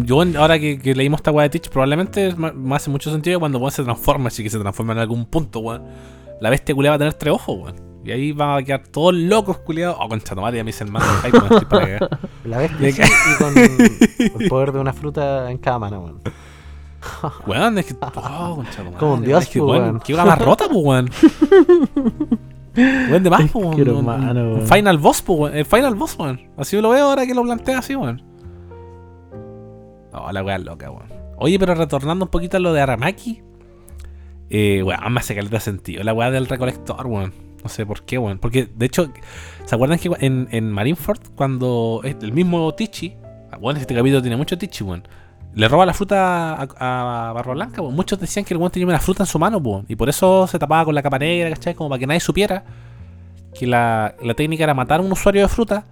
Yo, 0.07 0.23
ahora 0.41 0.59
que, 0.59 0.79
que 0.79 0.95
leímos 0.95 1.19
esta 1.19 1.33
weá 1.33 1.43
de 1.45 1.51
Teach, 1.51 1.69
probablemente 1.69 2.33
me, 2.37 2.53
me 2.53 2.77
hace 2.77 2.89
mucho 2.91 3.11
sentido 3.11 3.41
cuando 3.41 3.59
weón 3.59 3.73
se 3.73 3.83
transforma, 3.83 4.29
así 4.29 4.43
que 4.43 4.49
se 4.49 4.59
transforma 4.59 4.93
en 4.93 5.01
algún 5.01 5.27
punto, 5.27 5.59
weón. 5.61 5.83
La 6.41 6.49
bestia 6.49 6.75
culia 6.75 6.93
va 6.93 6.95
a 6.97 6.99
tener 6.99 7.15
tres 7.15 7.35
ojos, 7.35 7.59
weón. 7.59 7.90
Y 8.05 8.13
ahí 8.13 8.33
van 8.33 8.59
a 8.59 8.63
quedar 8.63 8.87
todos 8.89 9.15
locos, 9.15 9.59
culiados. 9.59 9.97
Oh, 10.01 10.09
concha 10.09 10.35
me 10.35 10.71
hice 10.71 10.85
el 10.85 10.91
mando 10.91 11.09
de 11.09 11.21
hype, 11.21 11.39
weón, 11.39 11.53
estoy 11.53 11.67
para 11.67 11.87
cagar. 11.87 12.19
La 12.45 12.65
Y 12.65 12.93
sí, 12.93 13.03
y 13.03 13.37
con 13.39 13.59
el 14.43 14.49
poder 14.49 14.73
de 14.73 14.79
una 14.79 14.93
fruta 14.93 15.51
en 15.51 15.59
cada 15.59 15.79
mano, 15.79 16.01
weón. 16.01 16.21
Weón, 17.47 17.79
es 17.79 17.87
que. 17.87 17.95
Oh, 18.01 18.57
concha 18.57 18.85
Como 18.99 19.15
un 19.15 19.23
dios, 19.23 19.43
es 19.45 19.49
que, 19.49 19.59
pues, 19.59 19.81
weón. 19.81 20.01
Qué 20.01 20.15
hora 20.15 20.25
más 20.25 20.39
rota, 20.39 20.67
pues, 20.69 20.85
weón. 20.85 21.11
Weón, 22.77 23.23
de 23.23 23.31
más, 23.31 23.51
pues, 23.51 23.65
weón. 23.65 23.89
Un- 23.89 24.07
weón. 24.07 24.67
Final 24.67 24.99
boss, 24.99 25.23
pues, 25.23 25.39
weón. 25.39 25.57
El 25.57 25.65
final 25.65 25.95
boss, 25.95 26.17
weón. 26.19 26.41
Así 26.57 26.81
lo 26.81 26.91
veo 26.91 27.09
ahora 27.09 27.27
que 27.27 27.35
lo 27.35 27.43
plantea 27.43 27.79
así, 27.79 27.95
weón. 27.97 28.23
Oh, 30.13 30.31
la 30.33 30.43
weá 30.43 30.59
loca, 30.59 30.91
weón. 30.91 31.09
Oye, 31.37 31.59
pero 31.59 31.75
retornando 31.75 32.27
un 32.27 32.31
poquito 32.31 32.57
a 32.59 32.61
lo 32.61 32.73
de 32.73 32.81
Aramaki. 32.83 33.43
Eh, 34.51 34.83
weón, 34.83 35.13
me 35.13 35.21
hace 35.21 35.35
caleta 35.35 35.61
sentido. 35.61 36.03
La 36.03 36.13
weá 36.13 36.31
del 36.31 36.47
recolector, 36.47 37.07
weón. 37.07 37.50
No 37.63 37.69
sé 37.69 37.85
por 37.87 38.03
qué, 38.05 38.19
weón. 38.19 38.39
Porque, 38.39 38.69
de 38.75 38.87
hecho, 38.87 39.11
¿se 39.65 39.75
acuerdan 39.75 39.99
que 39.99 40.11
en, 40.21 40.49
en 40.51 40.71
Marineford, 40.73 41.21
cuando 41.35 42.01
es- 42.05 42.17
el 42.23 42.33
mismo 42.33 42.73
Tichi, 42.75 43.15
bueno, 43.61 43.79
este 43.81 43.95
capítulo 43.95 44.23
tiene 44.23 44.37
mucho 44.37 44.57
Tichi, 44.57 44.83
weón, 44.85 45.07
le 45.55 45.67
roba 45.69 45.85
la 45.85 45.93
fruta 45.95 46.55
a, 46.55 47.29
a 47.29 47.33
Barba 47.33 47.55
Blanca, 47.55 47.83
weón. 47.83 47.95
Muchos 47.95 48.19
decían 48.21 48.45
que 48.45 48.55
el 48.55 48.59
weón 48.59 48.71
tenía 48.71 48.87
una 48.87 48.99
fruta 49.01 49.25
en 49.25 49.27
su 49.27 49.39
mano, 49.39 49.59
weón. 49.59 49.85
Y 49.89 49.97
por 49.97 50.09
eso 50.09 50.47
se 50.47 50.59
tapaba 50.59 50.85
con 50.85 50.95
la 50.95 51.03
capa 51.03 51.19
negra, 51.19 51.51
¿cachai? 51.51 51.75
Como 51.75 51.91
para 51.91 51.99
que 51.99 52.07
nadie 52.07 52.21
supiera 52.21 52.65
que 53.55 53.67
la, 53.67 54.15
la 54.23 54.35
técnica 54.35 54.63
era 54.65 54.75
matar 54.75 55.01
a 55.01 55.03
un 55.03 55.11
usuario 55.13 55.43
de 55.43 55.49
fruta 55.49 55.85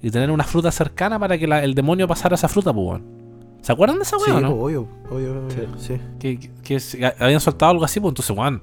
y 0.00 0.10
tener 0.10 0.30
una 0.30 0.44
fruta 0.44 0.70
cercana 0.70 1.18
para 1.18 1.36
que 1.36 1.46
la- 1.46 1.62
el 1.62 1.74
demonio 1.74 2.06
pasara 2.08 2.36
esa 2.36 2.48
fruta, 2.48 2.72
pues, 2.72 2.86
weón. 2.86 3.20
¿Se 3.62 3.72
acuerdan 3.72 3.96
de 3.98 4.04
esa 4.04 4.16
Sí, 4.18 4.30
weón, 4.30 4.42
no? 4.44 4.50
obvio, 4.52 4.88
obvio, 5.10 5.32
obvio, 5.32 5.66
sí. 5.76 6.00
que, 6.18 6.38
que- 6.38 6.50
que 6.62 6.80
se- 6.80 7.04
habían 7.18 7.40
soltado 7.40 7.72
algo 7.72 7.84
así, 7.84 8.00
pues 8.00 8.12
entonces, 8.12 8.34
weón. 8.34 8.62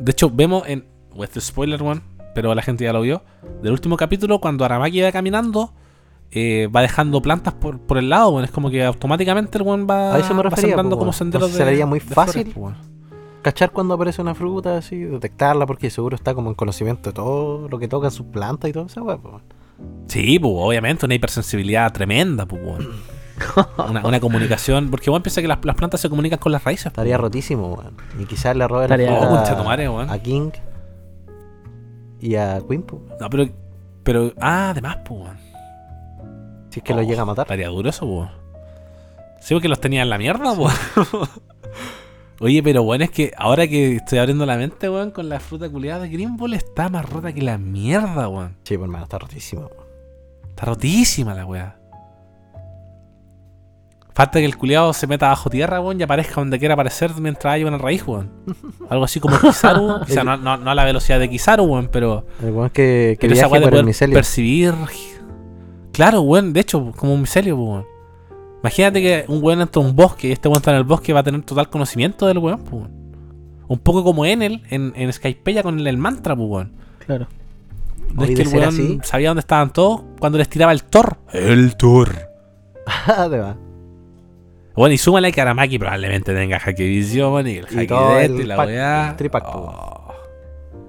De 0.00 0.10
hecho, 0.10 0.28
vemos 0.28 0.64
en. 0.66 0.84
O 1.16 1.24
Este 1.24 1.40
spoiler, 1.40 1.82
weón, 1.82 2.02
pero 2.34 2.54
la 2.54 2.62
gente 2.62 2.84
ya 2.84 2.92
lo 2.92 3.00
vio. 3.02 3.22
Del 3.62 3.72
último 3.72 3.96
capítulo, 3.96 4.40
cuando 4.40 4.64
Aramaki 4.64 5.00
va 5.02 5.12
caminando, 5.12 5.72
eh, 6.30 6.68
va 6.74 6.80
dejando 6.82 7.20
plantas 7.20 7.54
por, 7.54 7.78
por 7.80 7.98
el 7.98 8.08
lado, 8.08 8.30
weón. 8.30 8.44
Es 8.44 8.50
como 8.50 8.70
que 8.70 8.84
automáticamente 8.84 9.58
el 9.58 9.64
weón 9.64 9.86
va, 9.88 10.14
A 10.14 10.18
eso 10.18 10.30
me 10.34 10.42
va 10.42 10.44
refería, 10.44 10.68
sembrando 10.70 10.96
pues, 10.96 10.98
como 11.00 11.12
senderos 11.12 11.50
de. 11.52 11.56
se 11.56 11.62
haría 11.62 11.86
muy 11.86 11.98
de 11.98 12.04
flores, 12.06 12.26
fácil. 12.34 12.44
pues, 12.46 12.56
weón. 12.56 12.76
Cachar 13.42 13.72
cuando 13.72 13.94
aparece 13.94 14.22
una 14.22 14.34
fruta, 14.36 14.76
así, 14.78 14.96
detectarla, 14.98 15.66
porque 15.66 15.90
seguro 15.90 16.14
está 16.14 16.32
como 16.32 16.48
en 16.50 16.54
conocimiento 16.54 17.10
de 17.10 17.14
todo 17.14 17.68
lo 17.68 17.78
que 17.78 17.88
toca 17.88 18.08
sus 18.10 18.26
plantas 18.26 18.70
y 18.70 18.72
todo 18.72 18.86
eso, 18.86 19.02
weón. 19.02 19.20
pues. 19.20 19.34
Sí, 20.06 20.38
pues 20.38 20.52
obviamente, 20.56 21.04
una 21.06 21.14
hipersensibilidad 21.16 21.92
tremenda, 21.92 22.46
pues, 22.46 22.62
weón. 22.64 22.88
Una, 23.88 24.06
una 24.06 24.20
comunicación. 24.20 24.88
Porque 24.90 25.10
weón 25.10 25.22
piensa 25.22 25.40
que 25.42 25.48
las, 25.48 25.58
las 25.64 25.74
plantas 25.74 26.00
se 26.00 26.08
comunican 26.08 26.38
con 26.38 26.52
las 26.52 26.62
raíces. 26.62 26.86
Estaría 26.86 27.18
rotísimo, 27.18 27.74
weón. 27.74 27.94
Y 28.20 28.24
quizás 28.26 28.54
le 28.56 28.68
robe 28.68 28.86
la 28.86 28.94
Oh, 29.18 29.64
madre, 29.64 29.88
weón. 29.88 30.08
a 30.08 30.18
King 30.20 30.50
y 32.22 32.36
a 32.36 32.60
Queen, 32.66 32.82
pues, 32.82 33.02
No, 33.20 33.28
pero. 33.28 33.48
Pero. 34.04 34.32
Ah, 34.40 34.70
además, 34.70 34.98
weón. 35.10 35.36
si 36.70 36.80
es 36.80 36.84
que 36.84 36.94
lo 36.94 37.00
Oh, 37.00 37.02
llega 37.02 37.22
a 37.22 37.26
matar. 37.26 37.44
Estaría 37.44 37.68
duro 37.68 37.88
eso, 37.90 38.06
po. 38.06 38.28
Sí, 39.40 39.54
porque 39.54 39.68
los 39.68 39.80
tenía 39.80 40.02
en 40.02 40.10
la 40.10 40.18
mierda, 40.18 40.54
po. 40.54 40.68
Oye, 42.40 42.62
pero 42.62 42.82
bueno, 42.82 43.04
es 43.04 43.10
que 43.10 43.32
ahora 43.36 43.68
que 43.68 43.96
estoy 43.96 44.18
abriendo 44.18 44.44
la 44.46 44.56
mente, 44.56 44.88
weón, 44.90 45.10
con 45.12 45.28
la 45.28 45.38
fruta 45.38 45.68
culiada 45.68 46.00
de 46.02 46.08
Green 46.08 46.36
Ball 46.36 46.54
está 46.54 46.88
más 46.88 47.08
rota 47.08 47.32
que 47.32 47.42
la 47.42 47.58
mierda, 47.58 48.28
weón. 48.28 48.56
Sí, 48.64 48.76
pues, 48.76 48.82
hermano, 48.88 49.04
está 49.04 49.18
rotísimo. 49.18 49.62
weón. 49.62 49.86
Está 50.50 50.64
rotísima 50.66 51.34
la 51.34 51.46
weá. 51.46 51.76
Falta 54.14 54.38
que 54.40 54.44
el 54.44 54.56
culiado 54.58 54.92
se 54.92 55.06
meta 55.06 55.28
bajo 55.28 55.48
tierra, 55.48 55.80
weón, 55.80 55.98
y 55.98 56.02
aparezca 56.02 56.34
donde 56.36 56.58
quiera 56.58 56.74
aparecer 56.74 57.12
mientras 57.18 57.54
haya 57.54 57.66
una 57.66 57.78
raíz, 57.78 58.06
weón. 58.06 58.30
Algo 58.90 59.04
así 59.04 59.20
como 59.20 59.38
Kizaru. 59.40 59.84
o 60.02 60.04
sea, 60.06 60.22
no, 60.24 60.36
no- 60.36 60.56
no 60.58 60.70
a 60.70 60.74
la 60.74 60.84
velocidad 60.84 61.18
de 61.18 61.30
Kizaru, 61.30 61.64
weón, 61.64 61.88
pero. 61.90 62.26
El 62.42 62.50
weón 62.50 62.70
que, 62.70 63.16
que 63.18 63.28
pero 63.28 63.32
esa 63.34 63.46
viaje 63.46 63.52
weá 63.52 63.60
de 63.60 63.70
poder 63.70 63.84
micelio. 63.86 64.14
percibir. 64.14 64.74
Claro, 65.92 66.22
weón, 66.22 66.52
de 66.52 66.60
hecho, 66.60 66.92
como 66.96 67.14
un 67.14 67.20
micelio, 67.22 67.56
pues, 67.56 67.68
weón. 67.68 67.84
Imagínate 68.62 69.00
que 69.02 69.24
un 69.28 69.42
weón 69.42 69.60
entra 69.60 69.82
a 69.82 69.84
un 69.84 69.96
bosque 69.96 70.28
y 70.28 70.32
este 70.32 70.48
weón 70.48 70.58
está 70.58 70.70
en 70.72 70.76
el 70.78 70.84
bosque 70.84 71.12
va 71.12 71.20
a 71.20 71.22
tener 71.24 71.42
total 71.42 71.68
conocimiento 71.70 72.26
del 72.26 72.38
weón, 72.38 72.58
pues, 72.60 72.72
weón. 72.72 73.02
Un 73.68 73.78
poco 73.78 74.04
como 74.04 74.26
Enel 74.26 74.62
en, 74.70 74.92
en 74.94 75.10
Skypeya 75.12 75.62
con 75.62 75.78
el, 75.78 75.86
el 75.86 75.96
mantra, 75.96 76.36
pues, 76.36 76.48
weón. 76.48 76.72
Claro. 77.06 77.26
No 78.14 78.24
es 78.24 78.30
que 78.36 78.42
el 78.42 78.48
weón 78.48 78.68
así. 78.68 78.98
sabía 79.04 79.28
dónde 79.30 79.40
estaban 79.40 79.72
todos 79.72 80.02
cuando 80.18 80.36
les 80.36 80.48
tiraba 80.48 80.72
el 80.72 80.82
Thor. 80.84 81.16
El 81.32 81.76
Thor. 81.76 82.10
Ah, 83.06 83.28
de 83.28 83.38
va. 83.38 83.56
Bueno, 84.74 84.94
y 84.94 84.98
súmale 84.98 85.32
que 85.32 85.40
Aramaki 85.40 85.78
probablemente 85.78 86.34
tenga 86.34 86.58
Hackevisión 86.58 87.46
y 87.46 87.56
el 87.58 87.66
Y 87.70 87.76
Haki 87.78 87.86
todo 87.86 88.14
de 88.16 88.24
el 88.24 88.30
esto 88.30 88.42
y 88.42 88.46
la 88.46 88.58
weá. 88.58 89.10
el 89.10 89.16
tripack. 89.16 89.44
Oh. 89.54 90.12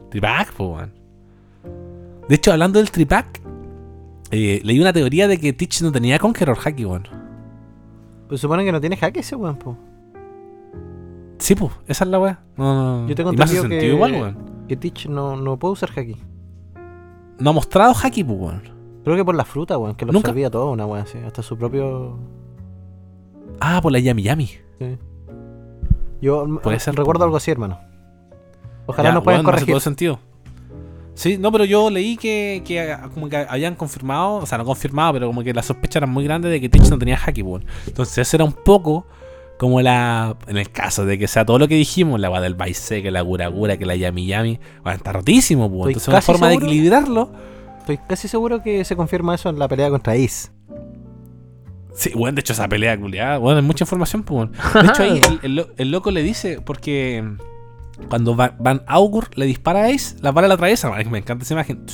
Tripack, 0.10 0.54
po, 0.54 0.68
weón. 0.76 0.92
De 2.30 2.36
hecho, 2.36 2.52
hablando 2.54 2.80
del 2.80 2.92
tripack, 2.92 3.42
eh, 4.32 4.62
leí 4.64 4.80
una 4.80 4.94
teoría 4.94 5.28
de 5.28 5.38
que 5.38 5.52
Teach 5.54 5.82
no 5.82 5.92
tenía 5.92 6.18
Conqueror 6.20 6.58
Haki, 6.64 6.86
weón. 6.86 7.08
Pues 8.30 8.40
supone 8.40 8.64
que 8.64 8.72
no 8.72 8.80
tiene 8.80 8.96
jaque 8.96 9.20
ese 9.20 9.36
weón, 9.36 9.58
po. 9.58 9.78
Sí, 11.40 11.56
pues, 11.56 11.72
esa 11.88 12.06
es 12.06 12.10
la 12.10 12.20
weá. 12.20 12.40
No, 12.56 13.02
no. 13.02 13.08
Yo 13.10 13.16
tengo 13.16 13.32
y 13.32 13.36
entendido 13.36 13.68
que- 13.68 13.86
igual, 13.88 14.14
weón. 14.14 14.38
Que 14.70 14.78
Teach 14.78 15.08
no, 15.08 15.36
no 15.36 15.58
puede 15.60 15.74
usar 15.74 15.90
haki. 15.96 16.16
No 17.40 17.50
ha 17.50 17.54
mostrado 17.54 17.94
Haki, 18.02 18.24
pues, 18.24 18.40
weón. 18.40 18.62
Creo 19.04 19.18
que 19.18 19.26
por 19.26 19.36
la 19.36 19.44
fruta, 19.44 19.78
weón, 19.78 19.96
que 19.96 20.06
lo 20.06 20.14
Nunca- 20.14 20.30
absorbía 20.30 20.50
todo, 20.50 20.72
una 20.72 20.86
weón 20.86 21.04
así. 21.04 21.18
Hasta 21.18 21.42
su 21.44 21.58
propio. 21.58 22.18
Ah, 23.66 23.80
por 23.82 23.92
la 23.94 24.00
Yami 24.00 24.24
Yami. 24.24 24.46
Sí. 24.48 24.98
Yo 26.22 26.46
Puede 26.62 26.80
ser, 26.80 26.96
recuerdo 26.96 27.24
algo 27.24 27.38
así, 27.38 27.50
hermano. 27.52 27.80
Ojalá 28.86 29.10
Ya, 29.10 29.14
nos 29.16 29.24
puedan 29.24 29.40
hace 29.42 29.46
corregir. 29.46 29.68
todo 29.70 29.80
sentido. 29.80 30.20
Sí, 31.16 31.38
no, 31.38 31.52
pero 31.52 31.64
yo 31.64 31.90
leí 31.90 32.18
que, 32.18 32.62
que 32.66 32.92
ah, 32.92 33.10
como 33.14 33.30
que 33.30 33.38
habían 33.38 33.76
confirmado, 33.76 34.36
o 34.36 34.46
sea, 34.46 34.58
no 34.58 34.66
confirmado, 34.66 35.14
pero 35.14 35.28
como 35.28 35.44
que 35.44 35.54
la 35.54 35.64
sospecha 35.64 36.00
era 36.00 36.08
muy 36.08 36.24
grande 36.24 36.50
de 36.50 36.60
que 36.60 36.70
Teach 36.70 36.90
no 36.90 36.98
tenía 36.98 37.20
weón. 37.38 37.64
Entonces 37.88 38.18
eso 38.18 38.36
era 38.38 38.44
un 38.44 38.52
poco 38.54 39.06
como 39.60 39.80
la... 39.82 40.36
En 40.48 40.58
el 40.58 40.70
caso 40.72 41.06
de 41.06 41.18
que 41.20 41.28
sea 41.28 41.46
todo 41.46 41.60
lo 41.60 41.68
que 41.68 41.76
dijimos, 41.76 42.20
la 42.20 42.30
weá 42.30 42.42
del 42.42 42.56
Baise, 42.56 43.02
que 43.02 43.12
la 43.12 43.22
Guragura, 43.22 43.78
que 43.78 43.86
la 43.86 43.96
Yami 43.96 44.26
Yami, 44.26 44.60
bueno, 44.82 44.98
está 44.98 45.14
rotísimo. 45.14 45.66
Estoy 45.68 45.88
Entonces 45.94 46.08
una 46.10 46.22
forma 46.22 46.48
seguro- 46.50 46.66
de 46.68 46.72
equilibrarlo... 46.74 47.32
Estoy 47.80 47.98
casi 48.08 48.28
seguro 48.30 48.64
que 48.64 48.86
se 48.86 48.96
confirma 48.96 49.36
eso 49.36 49.50
en 49.50 49.60
la 49.60 49.68
pelea 49.68 49.90
contra 49.90 50.14
Ace. 50.14 50.50
Sí, 51.96 52.12
bueno, 52.16 52.36
de 52.36 52.42
hecho 52.42 52.54
esa 52.54 52.68
pelea 52.68 53.00
culiada, 53.00 53.38
bueno, 53.38 53.58
hay 53.60 53.66
mucha 53.66 53.84
información, 53.84 54.24
pues. 54.24 54.50
De 54.52 54.88
hecho 54.88 55.04
ahí 55.04 55.22
el, 55.28 55.40
el 55.44 55.56
lo- 55.56 55.68
el 55.78 55.92
loco 55.92 56.10
le 56.12 56.24
dice, 56.24 56.60
porque 56.60 57.24
cuando 58.10 58.36
Van, 58.36 58.82
Augur 58.88 59.30
le 59.38 59.46
dispara 59.46 59.84
a 59.84 59.86
Ace, 59.88 60.16
la 60.22 60.32
bala 60.32 60.48
la 60.48 60.56
atraviesa, 60.56 60.90
me 61.10 61.20
encanta 61.20 61.44
esa 61.44 61.54
imagen. 61.54 61.86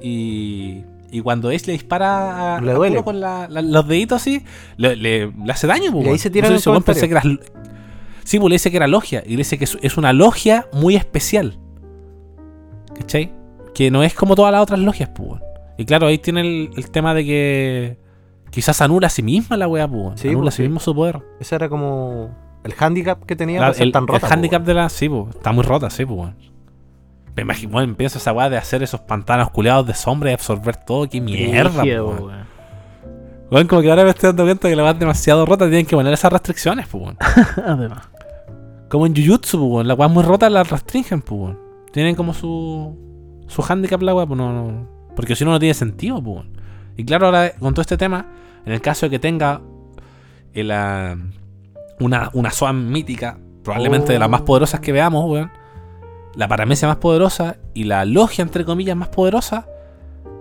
Y, 0.00 0.82
y 1.10 1.20
cuando 1.20 1.48
Ace 1.50 1.66
le 1.66 1.72
dispara 1.74 2.56
a, 2.56 2.60
Le 2.60 2.72
duele. 2.72 3.02
Con 3.02 3.20
la- 3.20 3.48
la- 3.48 3.62
los 3.62 3.86
deditos 3.88 4.20
así, 4.20 4.44
le, 4.76 4.96
le- 4.96 5.32
le 5.32 5.52
hace 5.52 5.66
daño, 5.66 5.92
pues. 5.92 6.06
Y 6.06 6.10
ahí 6.10 6.18
se 6.18 6.30
tira 6.30 6.46
Entonces 6.48 6.66
en 6.66 6.74
el 6.74 6.82
pensé 6.82 7.08
que 7.08 7.12
era- 7.14 7.22
Sí, 8.24 8.38
pues 8.38 8.48
le 8.50 8.54
dice 8.54 8.70
que 8.70 8.76
era 8.78 8.86
logia, 8.86 9.22
y 9.26 9.30
le 9.32 9.36
dice 9.38 9.58
que 9.58 9.64
es, 9.64 9.78
es 9.82 9.96
una 9.98 10.12
logia 10.12 10.66
muy 10.72 10.96
especial. 10.96 11.58
¿Cachai? 12.96 13.32
Que 13.74 13.90
no 13.90 14.02
es 14.02 14.14
como 14.14 14.34
todas 14.34 14.50
las 14.52 14.62
otras 14.62 14.80
logias, 14.80 15.10
pues. 15.14 15.40
Y 15.76 15.84
claro, 15.84 16.06
ahí 16.06 16.18
tiene 16.18 16.40
el, 16.40 16.70
el 16.76 16.90
tema 16.90 17.12
de 17.14 17.24
que 17.24 17.98
quizás 18.54 18.80
anula 18.80 19.08
a 19.08 19.10
sí 19.10 19.22
misma 19.22 19.56
la 19.56 19.66
wea, 19.68 19.88
pues. 19.88 20.20
Sí, 20.20 20.28
anula 20.28 20.44
pues, 20.44 20.54
a 20.54 20.56
sí 20.56 20.62
sí. 20.62 20.68
mismo 20.68 20.80
su 20.80 20.94
poder. 20.94 21.20
Ese 21.40 21.54
era 21.56 21.68
como 21.68 22.30
el 22.62 22.74
handicap 22.78 23.24
que 23.24 23.36
tenía 23.36 23.60
La- 23.60 23.74
ser 23.74 23.82
el, 23.82 23.92
tan 23.92 24.04
el 24.04 24.08
rota. 24.08 24.26
po, 24.28 24.32
handicap 24.32 24.60
weón. 24.60 24.66
de 24.66 24.74
la. 24.74 24.88
Sí, 24.88 25.08
pues. 25.08 25.34
Está 25.36 25.52
muy 25.52 25.64
rota, 25.64 25.90
sí, 25.90 26.04
pues. 26.06 26.30
Me 27.36 27.42
imagino, 27.42 27.72
bueno, 27.72 27.94
pienso 27.96 28.18
esa 28.18 28.32
weá 28.32 28.48
de 28.48 28.56
hacer 28.56 28.82
esos 28.84 29.00
pantanos 29.00 29.50
culeados 29.50 29.86
de 29.88 29.94
sombra 29.94 30.30
y 30.30 30.34
absorber 30.34 30.76
todo. 30.76 31.08
Qué 31.08 31.20
mierda, 31.20 31.82
pues, 31.82 32.00
weón. 32.00 32.44
Weón, 33.50 33.66
como 33.66 33.82
que 33.82 33.90
ahora 33.90 34.04
me 34.04 34.10
estoy 34.10 34.28
dando 34.28 34.44
cuenta 34.44 34.68
que 34.68 34.76
la 34.76 34.82
weá 34.84 34.92
es 34.92 34.98
demasiado 34.98 35.44
rota. 35.44 35.66
Tienen 35.66 35.86
que 35.86 35.96
poner 35.96 36.12
esas 36.12 36.32
restricciones, 36.32 36.86
pues. 36.88 37.16
Además. 37.66 38.08
Como 38.88 39.06
en 39.06 39.14
Jujutsu, 39.16 39.68
pues. 39.70 39.86
La 39.86 39.94
weá 39.94 40.08
muy 40.08 40.22
rota 40.22 40.48
la 40.48 40.62
restringen, 40.62 41.22
pues. 41.22 41.56
Tienen 41.92 42.14
como 42.14 42.32
su. 42.34 42.96
Su 43.48 43.62
handicap 43.68 44.00
la 44.00 44.14
weá, 44.14 44.26
pues 44.26 44.38
no. 44.38 44.52
no- 44.52 44.94
porque 45.14 45.36
si 45.36 45.44
no, 45.44 45.50
no 45.52 45.58
tiene 45.60 45.74
sentido, 45.74 46.22
pues. 46.22 46.44
Y 46.96 47.04
claro, 47.04 47.26
ahora 47.26 47.52
con 47.58 47.74
todo 47.74 47.82
este 47.82 47.96
tema, 47.96 48.26
en 48.66 48.72
el 48.72 48.80
caso 48.80 49.06
de 49.06 49.10
que 49.10 49.18
tenga 49.18 49.60
el, 50.52 50.70
ah, 50.70 51.16
una, 52.00 52.30
una 52.32 52.50
Swan 52.50 52.90
mítica, 52.90 53.38
probablemente 53.62 54.12
de 54.12 54.18
las 54.18 54.28
más 54.30 54.42
poderosas 54.42 54.80
que 54.80 54.92
veamos, 54.92 55.24
weón. 55.30 55.50
La 56.34 56.48
paramecia 56.48 56.88
más 56.88 56.96
poderosa 56.96 57.56
y 57.74 57.84
la 57.84 58.04
logia, 58.04 58.42
entre 58.42 58.64
comillas, 58.64 58.96
más 58.96 59.08
poderosa. 59.08 59.66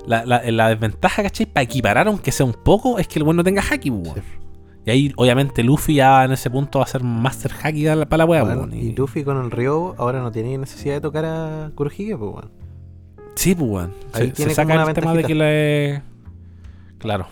La, 0.07 0.25
la- 0.25 0.41
la 0.51 0.69
desventaja, 0.69 1.21
¿cachai? 1.23 1.45
Para 1.45 1.63
equiparar, 1.63 2.07
aunque 2.07 2.31
sea 2.31 2.45
un 2.45 2.53
poco, 2.53 2.97
es 2.99 3.07
que 3.07 3.19
el 3.19 3.23
weón 3.23 3.37
no 3.37 3.43
tenga 3.43 3.61
haki, 3.61 3.91
pues, 3.91 4.03
weón. 4.07 4.43
Y 4.85 4.91
ahí, 4.91 5.13
obviamente, 5.15 5.63
Luffy 5.63 5.95
ya 5.95 6.25
en 6.25 6.33
ese 6.33 6.49
punto 6.49 6.79
va 6.79 6.83
a 6.85 6.87
ser 6.89 7.03
Master 7.03 7.53
Haki 7.63 7.85
para 7.85 8.17
la, 8.17 8.25
wea, 8.25 8.43
Bueno, 8.43 8.61
weón. 8.61 8.73
y 8.73 8.91
Luffy 8.91 9.23
con 9.23 9.37
el 9.41 9.49
Ryo 9.49 9.95
ahora 9.97 10.21
no 10.21 10.29
tiene 10.31 10.57
necesidad 10.57 10.95
de 10.95 11.01
tocar 11.01 11.23
a 11.23 11.71
Kurohige, 11.73 12.17
pues 12.17 12.31
weón. 12.33 12.51
Sí, 13.35 13.55
pues, 13.55 13.69
weón. 13.71 13.93
Ahí 14.11 14.27
Se, 14.27 14.33
tiene 14.33 14.49
se 14.51 14.55
saca 14.55 14.83
el 14.83 14.93
tema 14.93 15.13
de 15.13 15.23
que 15.23 15.35
le. 15.35 16.01
Claro. 16.97 17.27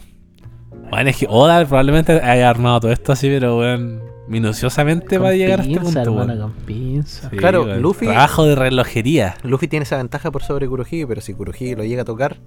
Bueno, 0.91 1.09
es 1.09 1.17
que 1.17 1.25
Oda 1.29 1.65
probablemente 1.65 2.13
haya 2.21 2.49
armado 2.49 2.81
todo 2.81 2.91
esto 2.91 3.13
así, 3.13 3.27
pero 3.29 3.57
weón. 3.59 4.01
minuciosamente 4.27 5.17
Con 5.17 5.25
va 5.25 5.29
a 5.29 5.33
llegar 5.33 5.61
a 5.61 5.63
este 5.63 5.79
punto. 5.79 5.99
hermano, 5.99 6.33
weón. 6.33 6.39
con 6.41 6.51
pinza. 6.65 7.29
Sí, 7.29 7.37
Claro, 7.37 7.63
weón. 7.63 7.81
Luffy- 7.81 8.05
Trabajo 8.07 8.45
de 8.45 8.55
relojería. 8.55 9.35
Luffy 9.43 9.67
tiene 9.67 9.83
esa 9.83 9.97
ventaja 9.97 10.29
por 10.31 10.43
sobre 10.43 10.67
Kurohige, 10.67 11.07
pero 11.07 11.21
si 11.21 11.33
Kurohige 11.33 11.75
lo 11.75 11.83
llega 11.83 12.01
a 12.03 12.05
tocar, 12.05 12.37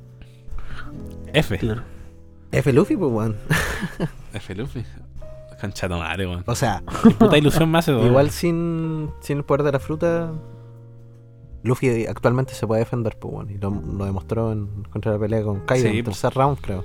F. 1.32 1.58
Claro. 1.58 1.82
F 2.52 2.72
Luffy, 2.72 2.96
pues 2.96 3.10
weón. 3.12 3.36
F 4.34 4.54
Luffy. 4.54 4.84
Concha 5.60 5.88
madre, 5.88 6.26
weón. 6.26 6.44
O 6.46 6.54
sea, 6.54 6.82
Qué 7.02 7.10
puta 7.10 7.38
ilusión 7.38 7.70
más 7.70 7.88
weón. 7.88 8.06
igual 8.06 8.30
sin, 8.30 9.10
sin 9.20 9.38
el 9.38 9.44
poder 9.44 9.62
de 9.62 9.72
la 9.72 9.78
fruta, 9.80 10.30
Luffy 11.62 12.06
actualmente 12.06 12.52
se 12.54 12.66
puede 12.66 12.80
defender, 12.80 13.16
pues 13.18 13.32
weón. 13.34 13.50
Y 13.50 13.56
lo, 13.58 13.70
lo 13.70 14.04
demostró 14.04 14.52
en, 14.52 14.66
contra 14.90 15.12
la 15.12 15.18
pelea 15.18 15.42
con 15.42 15.60
Kaido 15.60 15.84
Sí, 15.84 15.90
en 15.92 15.96
el 15.98 16.04
tercer 16.04 16.34
round, 16.34 16.58
creo. 16.60 16.84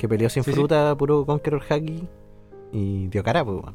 Que 0.00 0.08
peleó 0.08 0.30
sin 0.30 0.42
Sí, 0.42 0.50
sí. 0.50 0.56
fruta, 0.56 0.94
puro 0.96 1.26
Conqueror 1.26 1.62
Haki. 1.68 2.08
Y 2.72 3.08
dio 3.08 3.22
cara, 3.22 3.44
pues 3.44 3.58
weón. 3.62 3.74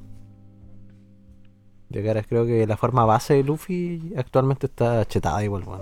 Dio 1.90 2.04
cara, 2.04 2.24
creo 2.24 2.48
que 2.48 2.66
la 2.66 2.78
forma 2.78 3.06
base 3.06 3.36
de 3.36 3.44
Luffy 3.44 4.12
actualmente 4.18 4.66
está 4.66 5.06
chetada 5.06 5.44
igual, 5.44 5.64
weón. 5.68 5.82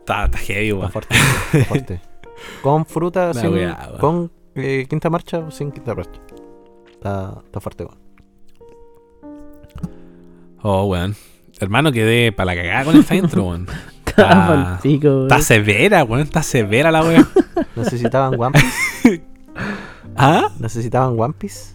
Está, 0.00 0.26
está 0.26 0.36
heavy, 0.36 0.68
Está 0.68 0.76
weón. 0.78 0.92
fuerte, 0.92 1.14
está 1.52 1.64
fuerte. 1.64 2.00
Con 2.62 2.84
fruta, 2.84 3.32
sin, 3.32 3.52
weá, 3.52 3.92
con 4.00 4.30
eh, 4.56 4.84
quinta 4.90 5.08
marcha 5.08 5.38
o 5.38 5.50
sin 5.50 5.70
quinta 5.70 5.94
marcha. 5.94 6.20
Está, 6.92 7.40
está 7.46 7.60
fuerte, 7.60 7.84
weón. 7.84 7.98
Oh, 10.62 10.84
weón. 10.86 11.16
Hermano, 11.60 11.92
quedé 11.92 12.30
para 12.32 12.54
la 12.54 12.60
cagada 12.62 12.84
con 12.84 12.96
esta 12.96 13.14
intro, 13.14 13.44
weón. 13.44 13.66
Está. 14.12 14.78
Está 14.84 15.40
severa, 15.40 16.04
weón. 16.04 16.20
Está 16.22 16.42
severa 16.42 16.90
la 16.90 17.00
weón. 17.02 17.26
Necesitaban 17.76 18.38
One 18.38 18.58
Piece. 18.58 19.11
¿Ah? 20.16 20.48
Necesitaban 20.58 21.18
One 21.18 21.34
Piece. 21.38 21.74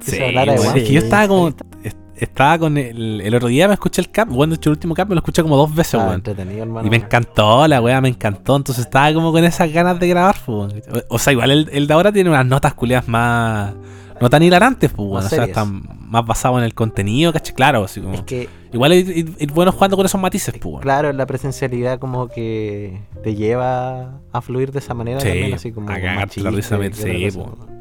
Sí, 0.00 0.12
se 0.12 0.18
de 0.18 0.54
Es 0.54 0.72
que 0.72 0.92
yo 0.92 1.00
estaba 1.00 1.28
como. 1.28 1.48
est- 1.48 1.96
Estaba 2.16 2.58
con 2.58 2.76
el. 2.76 3.20
El 3.20 3.34
otro 3.34 3.46
día 3.48 3.68
me 3.68 3.74
escuché 3.74 4.00
el 4.00 4.10
cap. 4.10 4.28
Bueno, 4.28 4.50
de 4.52 4.56
hecho, 4.56 4.70
el 4.70 4.74
último 4.76 4.92
cap 4.94 5.08
me 5.08 5.14
lo 5.14 5.20
escuché 5.20 5.40
como 5.42 5.56
dos 5.56 5.72
veces, 5.72 5.94
Está 5.94 6.06
weón. 6.08 6.86
Y 6.86 6.90
me 6.90 6.96
encantó, 6.96 7.66
la 7.68 7.80
weá 7.80 8.00
me 8.00 8.08
encantó. 8.08 8.56
Entonces 8.56 8.84
estaba 8.86 9.12
como 9.14 9.30
con 9.30 9.44
esas 9.44 9.72
ganas 9.72 10.00
de 10.00 10.08
grabar, 10.08 10.34
weón. 10.48 10.72
O, 11.10 11.14
o 11.14 11.18
sea, 11.20 11.32
igual 11.32 11.50
el, 11.52 11.68
el 11.72 11.86
de 11.86 11.94
ahora 11.94 12.10
tiene 12.10 12.28
unas 12.30 12.44
notas 12.44 12.74
culiadas 12.74 13.06
más. 13.06 13.72
No 14.20 14.28
tan 14.28 14.42
hilarantes, 14.42 14.90
pues, 14.90 15.08
weón. 15.08 15.24
O 15.24 15.28
sea, 15.28 15.44
están 15.44 15.82
más 16.08 16.24
basado 16.26 16.58
en 16.58 16.64
el 16.64 16.74
contenido, 16.74 17.32
¿cachai? 17.32 17.54
Claro, 17.54 17.84
así 17.84 18.00
como. 18.00 18.14
Es 18.14 18.22
que, 18.22 18.48
Igual 18.72 18.92
ir 18.92 19.52
bueno 19.52 19.72
jugando 19.72 19.96
con 19.96 20.04
esos 20.04 20.20
matices, 20.20 20.52
pues, 20.54 20.64
weón. 20.66 20.80
claro, 20.82 21.12
la 21.12 21.24
presencialidad 21.26 21.98
como 21.98 22.28
que 22.28 23.00
te 23.22 23.34
lleva 23.34 24.18
a 24.32 24.40
fluir 24.42 24.72
de 24.72 24.80
esa 24.80 24.92
manera 24.94 25.20
Sí, 25.20 25.28
también, 25.28 25.54
así 25.54 25.72
como 25.72 25.88
a 25.90 25.94
cagarte 25.94 26.40
la 26.42 26.50
risa, 26.50 26.78
sí, 26.92 27.38
weón. 27.38 27.78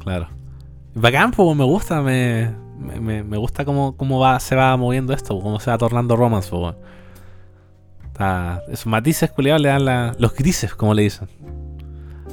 Claro. 0.00 0.28
Bacán, 0.94 1.30
pues, 1.30 1.56
me 1.56 1.64
gusta, 1.64 2.00
me, 2.00 2.50
me, 3.00 3.36
gusta 3.36 3.64
cómo, 3.64 3.96
cómo 3.96 4.18
va, 4.18 4.40
se 4.40 4.56
va 4.56 4.76
moviendo 4.76 5.12
esto, 5.12 5.38
cómo 5.40 5.60
se 5.60 5.70
va 5.70 5.78
tornando 5.78 6.16
romance, 6.16 6.50
pues, 6.50 6.74
esos 8.68 8.86
matices 8.86 9.30
culiados 9.30 9.60
le 9.62 9.68
dan 9.68 9.84
la- 9.84 10.16
los 10.18 10.34
grises, 10.34 10.74
como 10.74 10.94
le 10.94 11.02
dicen. 11.02 11.28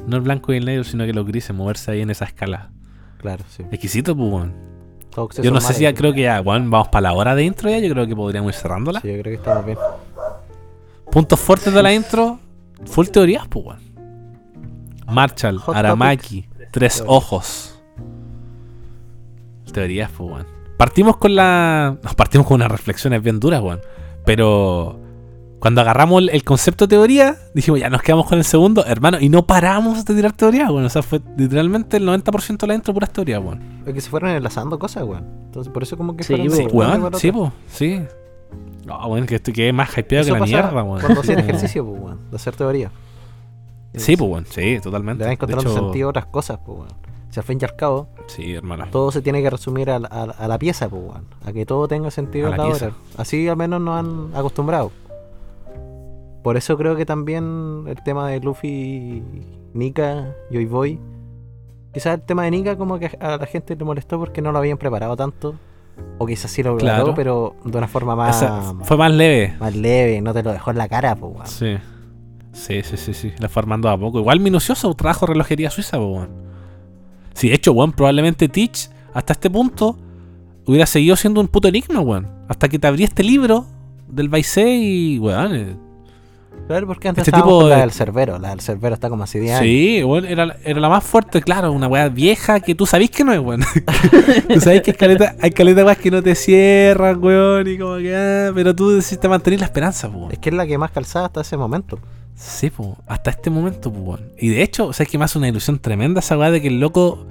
No 0.08 0.16
el 0.18 0.22
blanco 0.22 0.54
y 0.54 0.58
el 0.58 0.66
negro, 0.66 0.84
sino 0.84 1.06
que 1.06 1.14
los 1.14 1.26
grises, 1.26 1.56
moverse 1.56 1.92
ahí 1.92 2.02
en 2.02 2.10
esa 2.10 2.26
escala. 2.26 2.72
Claro, 3.18 3.44
sí. 3.50 3.64
Exquisito, 3.72 4.16
pues, 4.16 4.46
Yo 5.42 5.52
no 5.52 5.62
sé 5.62 5.74
si 5.74 5.84
ya 5.84 5.94
creo 5.94 6.14
que 6.14 6.22
ya, 6.22 6.42
weón, 6.42 6.70
vamos 6.70 6.88
para 6.90 7.02
la 7.10 7.14
hora 7.14 7.36
de 7.36 7.44
intro 7.44 7.70
ya. 7.70 7.80
Yo 7.80 7.90
creo 7.94 8.08
que 8.08 8.16
podríamos 8.16 8.54
ir 8.54 8.60
cerrándola. 8.60 9.02
Sí, 9.02 9.08
yo 9.08 9.22
creo 9.22 9.24
que 9.24 9.34
estamos 9.36 9.66
bien. 9.66 9.78
Puntos 11.12 11.40
fuertes 11.40 11.74
de 11.74 11.84
la 11.84 11.94
intro, 11.94 12.40
full 12.86 13.08
teorías, 13.08 13.48
pues. 13.48 13.80
Marshall, 15.08 15.60
Hot 15.60 15.76
Aramaki, 15.76 16.48
Tres. 16.72 17.04
Ojos. 17.06 17.80
Teorías, 19.72 20.12
pues. 20.16 20.46
Partimos 20.78 21.18
con 21.18 21.36
la. 21.36 21.98
Nos 22.02 22.16
partimos 22.16 22.48
con 22.48 22.56
unas 22.56 22.72
reflexiones 22.72 23.22
bien 23.22 23.40
duras, 23.40 23.62
weón. 23.62 23.82
Pero. 24.26 25.00
Cuando 25.64 25.80
agarramos 25.80 26.22
el, 26.24 26.30
el 26.32 26.44
concepto 26.44 26.88
de 26.88 26.98
teoría, 26.98 27.38
dijimos, 27.54 27.80
ya 27.80 27.90
nos 27.90 28.02
quedamos 28.02 28.28
con 28.28 28.38
el 28.38 28.44
segundo, 28.44 28.84
hermano, 28.86 29.18
y 29.22 29.30
no 29.30 29.48
paramos 29.48 30.04
de 30.04 30.14
tirar 30.14 30.34
teorías, 30.34 30.70
weón. 30.70 30.84
O 30.84 30.90
sea, 30.90 31.02
fue 31.02 31.22
literalmente 31.38 31.96
el 31.96 32.06
90% 32.06 32.58
de 32.58 32.68
la 32.68 32.76
intro 32.76 32.94
puras 32.94 33.14
teorías, 33.14 33.42
weón. 33.42 33.62
Es 33.86 33.94
que 33.94 34.02
se 34.02 34.10
fueron 34.10 34.32
enlazando 34.32 34.78
cosas, 34.78 35.04
weón. 35.06 35.24
Entonces, 35.46 35.72
por 35.72 35.82
eso 35.84 35.96
como 35.96 36.18
que 36.18 36.26
Sí, 36.26 36.36
po. 36.36 36.78
Weón, 36.78 37.12
sí, 37.16 37.32
pues, 37.32 37.52
sí. 37.68 38.02
No, 38.86 39.08
weón, 39.08 39.26
que 39.26 39.36
estoy 39.36 39.54
que 39.54 39.72
más 39.72 39.98
hypeado 39.98 40.26
Eso 40.26 40.34
que 40.34 40.40
la 40.42 40.46
mierda, 40.46 40.84
weón. 40.84 41.00
Cuando 41.00 41.22
Como- 41.22 41.32
ejercicio, 41.40 41.86
pues, 41.86 42.02
weón, 42.02 42.20
de 42.30 42.36
hacer 42.36 42.58
teoría. 42.58 42.92
Sí, 43.96 44.18
pues, 44.18 44.30
weón, 44.30 44.46
sí, 44.50 44.80
totalmente. 44.84 45.20
Le 45.24 45.28
van 45.28 45.34
encontrando 45.36 45.70
hecho, 45.72 45.80
sentido 45.80 46.08
a 46.08 46.10
otras 46.10 46.26
cosas, 46.26 46.60
pues, 46.66 46.78
weón. 46.80 46.90
Si 47.30 47.40
al 47.40 47.46
fin 47.46 47.58
y 47.62 47.64
al 47.64 47.78
cabo, 47.78 48.10
Sí, 48.28 48.54
hermano. 48.54 48.86
todo 48.92 49.14
se 49.14 49.22
tiene 49.22 49.42
que 49.42 49.50
resumir 49.50 49.90
a, 49.90 49.98
la- 50.00 50.10
a 50.10 50.26
la- 50.28 50.34
a 50.34 50.48
la 50.50 50.60
pieza, 50.60 50.90
pues, 50.90 51.02
weón. 51.02 51.24
A 51.46 51.54
que 51.54 51.66
todo 51.66 51.88
tenga 51.88 52.12
sentido 52.12 52.48
A 52.48 52.52
en 52.52 52.58
la 52.58 52.66
hora. 52.66 52.92
Así 53.16 53.48
al 53.48 53.56
menos 53.56 53.80
nos 53.80 53.98
han 53.98 54.36
acostumbrado. 54.36 54.92
Por 56.44 56.58
eso 56.58 56.78
creo 56.78 56.96
que 56.96 57.06
también 57.06 57.86
el 57.88 57.96
tema 58.04 58.28
de 58.30 58.40
Luffy, 58.42 59.24
Nika, 59.74 60.36
Joy 60.52 60.66
Boy. 60.66 61.00
Quizás 61.94 62.16
el 62.16 62.22
tema 62.22 62.44
de 62.44 62.52
Nika 62.52 62.76
como 62.78 63.00
que 63.00 63.16
a 63.20 63.38
la 63.38 63.46
gente 63.46 63.76
le 63.76 63.86
molestó 63.86 64.20
porque 64.20 64.42
no 64.42 64.52
lo 64.52 64.58
habían 64.60 64.78
preparado 64.78 65.16
tanto. 65.16 65.56
O 66.18 66.26
quizás 66.26 66.50
sí 66.52 66.64
lo 66.64 66.76
preparó, 66.76 67.04
Claro. 67.04 67.16
pero 67.16 67.56
de 67.64 67.78
una 67.78 67.88
forma 67.88 68.16
más, 68.16 68.38
Esa 68.42 68.74
fue 68.82 68.98
más 68.98 69.12
leve. 69.12 69.56
más 69.60 69.76
leve, 69.76 70.20
no 70.22 70.34
te 70.34 70.42
lo 70.44 70.52
dejó 70.52 70.72
en 70.72 70.78
la 70.80 70.88
cara, 70.90 71.16
pues, 71.16 71.34
weón. 71.34 71.48
Sí. 71.48 71.78
Sí, 72.52 72.82
sí, 72.84 72.98
sí, 72.98 73.14
sí. 73.14 73.32
La 73.40 73.48
fue 73.48 73.62
armando 73.62 73.90
a 73.90 73.98
poco. 73.98 74.20
Igual 74.20 74.40
minucioso, 74.40 74.94
de 74.94 75.26
relojería 75.28 75.70
suiza, 75.70 75.98
po, 75.98 76.08
weón. 76.08 76.30
Sí, 77.36 77.50
de 77.50 77.56
hecho, 77.56 77.72
weón, 77.74 77.92
probablemente 77.94 78.50
Teach, 78.50 78.90
hasta 79.14 79.34
este 79.34 79.50
punto, 79.50 79.98
hubiera 80.66 80.86
seguido 80.88 81.16
siendo 81.16 81.42
un 81.42 81.48
puto 81.48 81.68
enigma, 81.68 82.00
weón. 82.02 82.28
Hasta 82.48 82.68
que 82.70 82.80
te 82.80 82.88
abrí 82.88 83.04
este 83.04 83.24
libro 83.24 83.66
del 84.08 84.30
Baisei 84.30 85.16
y, 85.16 85.20
weón. 85.20 85.80
Claro, 86.68 86.88
porque 86.88 87.10
antes 87.10 87.28
Este 87.28 87.38
tipo 87.38 87.68
la 87.68 87.76
de- 87.76 87.82
del 87.82 87.92
Cerbero. 87.92 88.40
La 88.40 88.50
del 88.52 88.62
Cerbero 88.62 88.94
está 88.96 89.10
como 89.10 89.24
así 89.26 89.38
de 89.38 89.52
años. 89.52 89.64
Sí, 89.64 90.02
weón, 90.04 90.24
era, 90.26 90.56
era 90.64 90.80
la 90.80 90.88
más 90.88 91.04
fuerte, 91.04 91.42
claro, 91.42 91.72
una 91.74 91.88
weá 91.90 92.08
vieja 92.08 92.62
que 92.62 92.74
tú 92.74 92.86
sabís 92.86 93.12
que 93.12 93.24
no 93.26 93.34
es, 93.34 93.40
weón. 93.40 93.62
tú 94.54 94.62
sabés 94.62 94.82
que 94.82 94.92
hay 94.92 94.98
caleta, 94.98 95.36
hay 95.42 95.52
caleta 95.52 95.84
weas 95.84 95.98
que 95.98 96.10
no 96.10 96.24
te 96.24 96.36
cierran, 96.36 97.22
weón, 97.22 97.68
y 97.68 97.78
como 97.78 97.98
que, 97.98 98.16
ah, 98.16 98.52
pero 98.56 98.74
tú 98.74 98.92
decidiste 98.92 99.28
mantener 99.28 99.60
la 99.60 99.66
esperanza, 99.66 100.08
weón. 100.08 100.32
Es 100.32 100.40
que 100.40 100.50
es 100.50 100.56
la 100.56 100.66
que 100.66 100.78
más 100.78 100.92
calzada 100.92 101.26
hasta 101.26 101.42
ese 101.42 101.58
momento. 101.58 102.00
Sí, 102.36 102.70
po, 102.70 102.98
hasta 103.08 103.30
este 103.32 103.50
momento, 103.50 103.92
po, 103.92 104.00
weón. 104.00 104.22
Y 104.40 104.48
de 104.50 104.64
hecho, 104.64 104.88
o 104.88 104.94
sea, 104.94 105.04
es 105.04 105.10
que 105.12 105.18
me 105.18 105.26
hace 105.26 105.38
una 105.38 105.50
ilusión 105.50 105.80
tremenda 105.80 106.20
esa 106.22 106.38
weá 106.38 106.50
de 106.50 106.62
que 106.62 106.70
el 106.70 106.80
loco, 106.80 107.26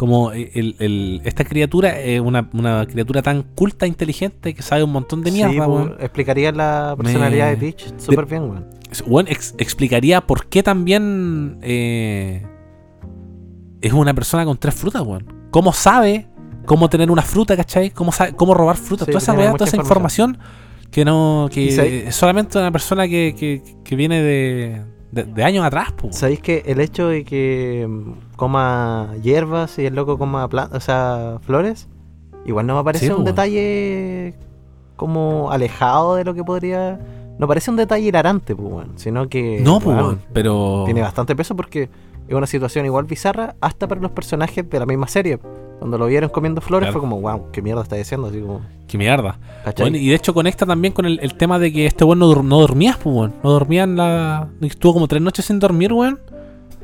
como 0.00 0.32
el, 0.32 0.76
el- 0.78 1.20
esta 1.26 1.44
criatura 1.44 2.00
es 2.00 2.22
una, 2.22 2.48
una 2.54 2.86
criatura 2.86 3.20
tan 3.20 3.42
culta, 3.42 3.86
inteligente, 3.86 4.54
que 4.54 4.62
sabe 4.62 4.82
un 4.82 4.92
montón 4.92 5.22
de 5.22 5.30
mierda, 5.30 5.52
sí, 5.52 5.58
pues, 5.58 5.68
weón. 5.68 5.96
explicaría 6.00 6.52
la 6.52 6.94
personalidad 6.96 7.50
Me- 7.50 7.56
de 7.56 7.72
Teach 7.72 8.00
súper 8.00 8.24
bien, 8.24 8.44
weón. 8.44 8.66
Weón, 9.06 9.26
ex- 9.28 9.54
explicaría 9.58 10.22
por 10.22 10.46
qué 10.46 10.62
también 10.62 11.58
eh, 11.60 12.46
es 13.82 13.92
una 13.92 14.14
persona 14.14 14.46
con 14.46 14.56
tres 14.56 14.74
frutas, 14.74 15.02
weón. 15.02 15.26
¿Cómo 15.50 15.70
sabe 15.74 16.28
cómo 16.64 16.88
tener 16.88 17.10
una 17.10 17.20
fruta, 17.20 17.54
cachai? 17.54 17.90
¿Cómo, 17.90 18.10
sabe, 18.10 18.32
cómo 18.32 18.54
robar 18.54 18.78
frutas? 18.78 19.04
Sí, 19.04 19.12
toda 19.12 19.22
esa 19.22 19.34
weá, 19.34 19.52
toda 19.52 19.66
esa 19.66 19.76
información 19.76 20.38
que 20.90 21.04
no. 21.04 21.48
¿Y 21.50 21.54
que 21.76 22.08
es 22.08 22.14
solamente 22.16 22.56
una 22.58 22.72
persona 22.72 23.06
que, 23.06 23.34
que, 23.38 23.62
que 23.84 23.96
viene 23.96 24.22
de, 24.22 24.82
de, 25.12 25.24
de 25.24 25.44
años 25.44 25.64
atrás, 25.64 25.92
po. 25.92 26.12
¿Sabéis 26.12 26.40
que 26.40 26.62
el 26.66 26.80
hecho 26.80 27.08
de 27.08 27.24
que 27.24 27.86
mm, 27.88 28.36
coma 28.36 29.14
hierbas 29.22 29.78
y 29.78 29.86
el 29.86 29.94
loco 29.94 30.18
coma 30.18 30.44
o 30.46 30.80
sea, 30.80 31.38
flores, 31.42 31.88
igual 32.46 32.66
no 32.66 32.76
me 32.76 32.84
parece 32.84 33.06
Sí, 33.06 33.10
un 33.10 33.18
pues, 33.18 33.26
detalle 33.26 34.34
como 34.96 35.50
alejado 35.50 36.16
de 36.16 36.24
lo 36.24 36.34
que 36.34 36.44
podría. 36.44 37.00
No 37.38 37.48
parece 37.48 37.70
un 37.70 37.76
detalle 37.78 38.06
hilarante, 38.06 38.54
pues, 38.54 38.86
sino 38.96 39.28
que. 39.28 39.60
No, 39.62 39.80
pues, 39.80 39.96
pero. 40.32 40.82
Tiene 40.84 41.00
bastante 41.00 41.34
peso 41.34 41.56
porque 41.56 41.88
es 42.30 42.36
una 42.36 42.46
situación 42.46 42.86
igual 42.86 43.04
bizarra 43.04 43.56
hasta 43.60 43.86
para 43.88 44.00
los 44.00 44.10
personajes 44.12 44.68
de 44.68 44.78
la 44.78 44.86
misma 44.86 45.06
serie. 45.08 45.38
Cuando 45.78 45.96
lo 45.98 46.06
vieron 46.06 46.28
comiendo 46.30 46.60
flores 46.60 46.86
Claro. 46.88 47.00
fue 47.00 47.00
como, 47.08 47.20
wow, 47.20 47.50
qué 47.52 47.62
mierda 47.62 47.82
está 47.82 47.96
diciendo, 47.96 48.28
así 48.28 48.40
como, 48.40 48.60
Qué 48.86 48.98
mierda. 48.98 49.38
y 49.92 50.08
de 50.08 50.14
hecho 50.14 50.34
conecta 50.34 50.66
también 50.66 50.92
con 50.92 51.06
el, 51.06 51.18
el 51.22 51.34
tema 51.36 51.58
de 51.58 51.72
que 51.72 51.86
este 51.86 52.04
weón 52.04 52.18
no, 52.18 52.42
no 52.42 52.60
dormía, 52.60 52.98
pues, 53.02 53.14
weón. 53.16 53.34
No 53.42 53.50
dormía 53.50 53.84
en 53.84 53.96
la. 53.96 54.48
Estuvo 54.60 54.92
como 54.94 55.08
tres 55.08 55.22
noches 55.22 55.44
sin 55.46 55.58
dormir, 55.58 55.92
weón. 55.92 56.18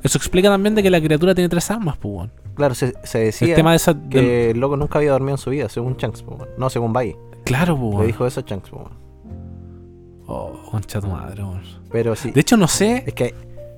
Eso 0.02 0.18
explica 0.18 0.48
también 0.48 0.74
de 0.74 0.82
que 0.82 0.90
la 0.90 1.00
criatura 1.00 1.34
tiene 1.34 1.48
tres 1.48 1.70
almas, 1.70 1.96
pues, 1.98 2.14
weón. 2.14 2.30
Claro, 2.54 2.74
se, 2.74 2.94
se 3.04 3.18
decía 3.18 3.48
El 3.48 3.54
tema 3.54 3.70
de 3.70 3.76
esa. 3.76 3.92
del- 3.92 4.08
que 4.08 4.50
el 4.52 4.58
loco 4.60 4.76
nunca 4.76 4.98
había 4.98 5.10
dormido 5.12 5.34
en 5.34 5.38
su 5.38 5.50
vida, 5.50 5.68
según 5.68 5.96
Shanks, 5.96 6.22
pues, 6.22 6.38
weón. 6.40 6.50
no 6.58 6.70
según 6.70 6.92
Baggy. 6.92 7.16
Claro, 7.44 7.76
pues, 7.76 7.90
Le 7.90 7.96
weón. 7.96 8.06
dijo 8.06 8.26
eso 8.26 8.40
a 8.40 8.44
Shanks, 8.44 8.70
pues, 8.70 8.82
weón. 8.82 8.92
Oh, 10.26 10.52
concha 10.70 11.00
tu 11.00 11.08
madre, 11.08 11.42
weón. 11.42 11.60
Pero 11.90 12.16
sí, 12.16 12.30
De 12.30 12.40
hecho, 12.40 12.56
no 12.56 12.66
sé. 12.66 13.04
es 13.06 13.14
que 13.14 13.34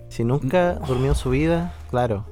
si 0.09 0.25
nunca 0.25 0.75
durmió 0.75 1.09
en 1.11 1.15
su 1.15 1.31
vida, 1.31 1.75
claro, 1.91 2.25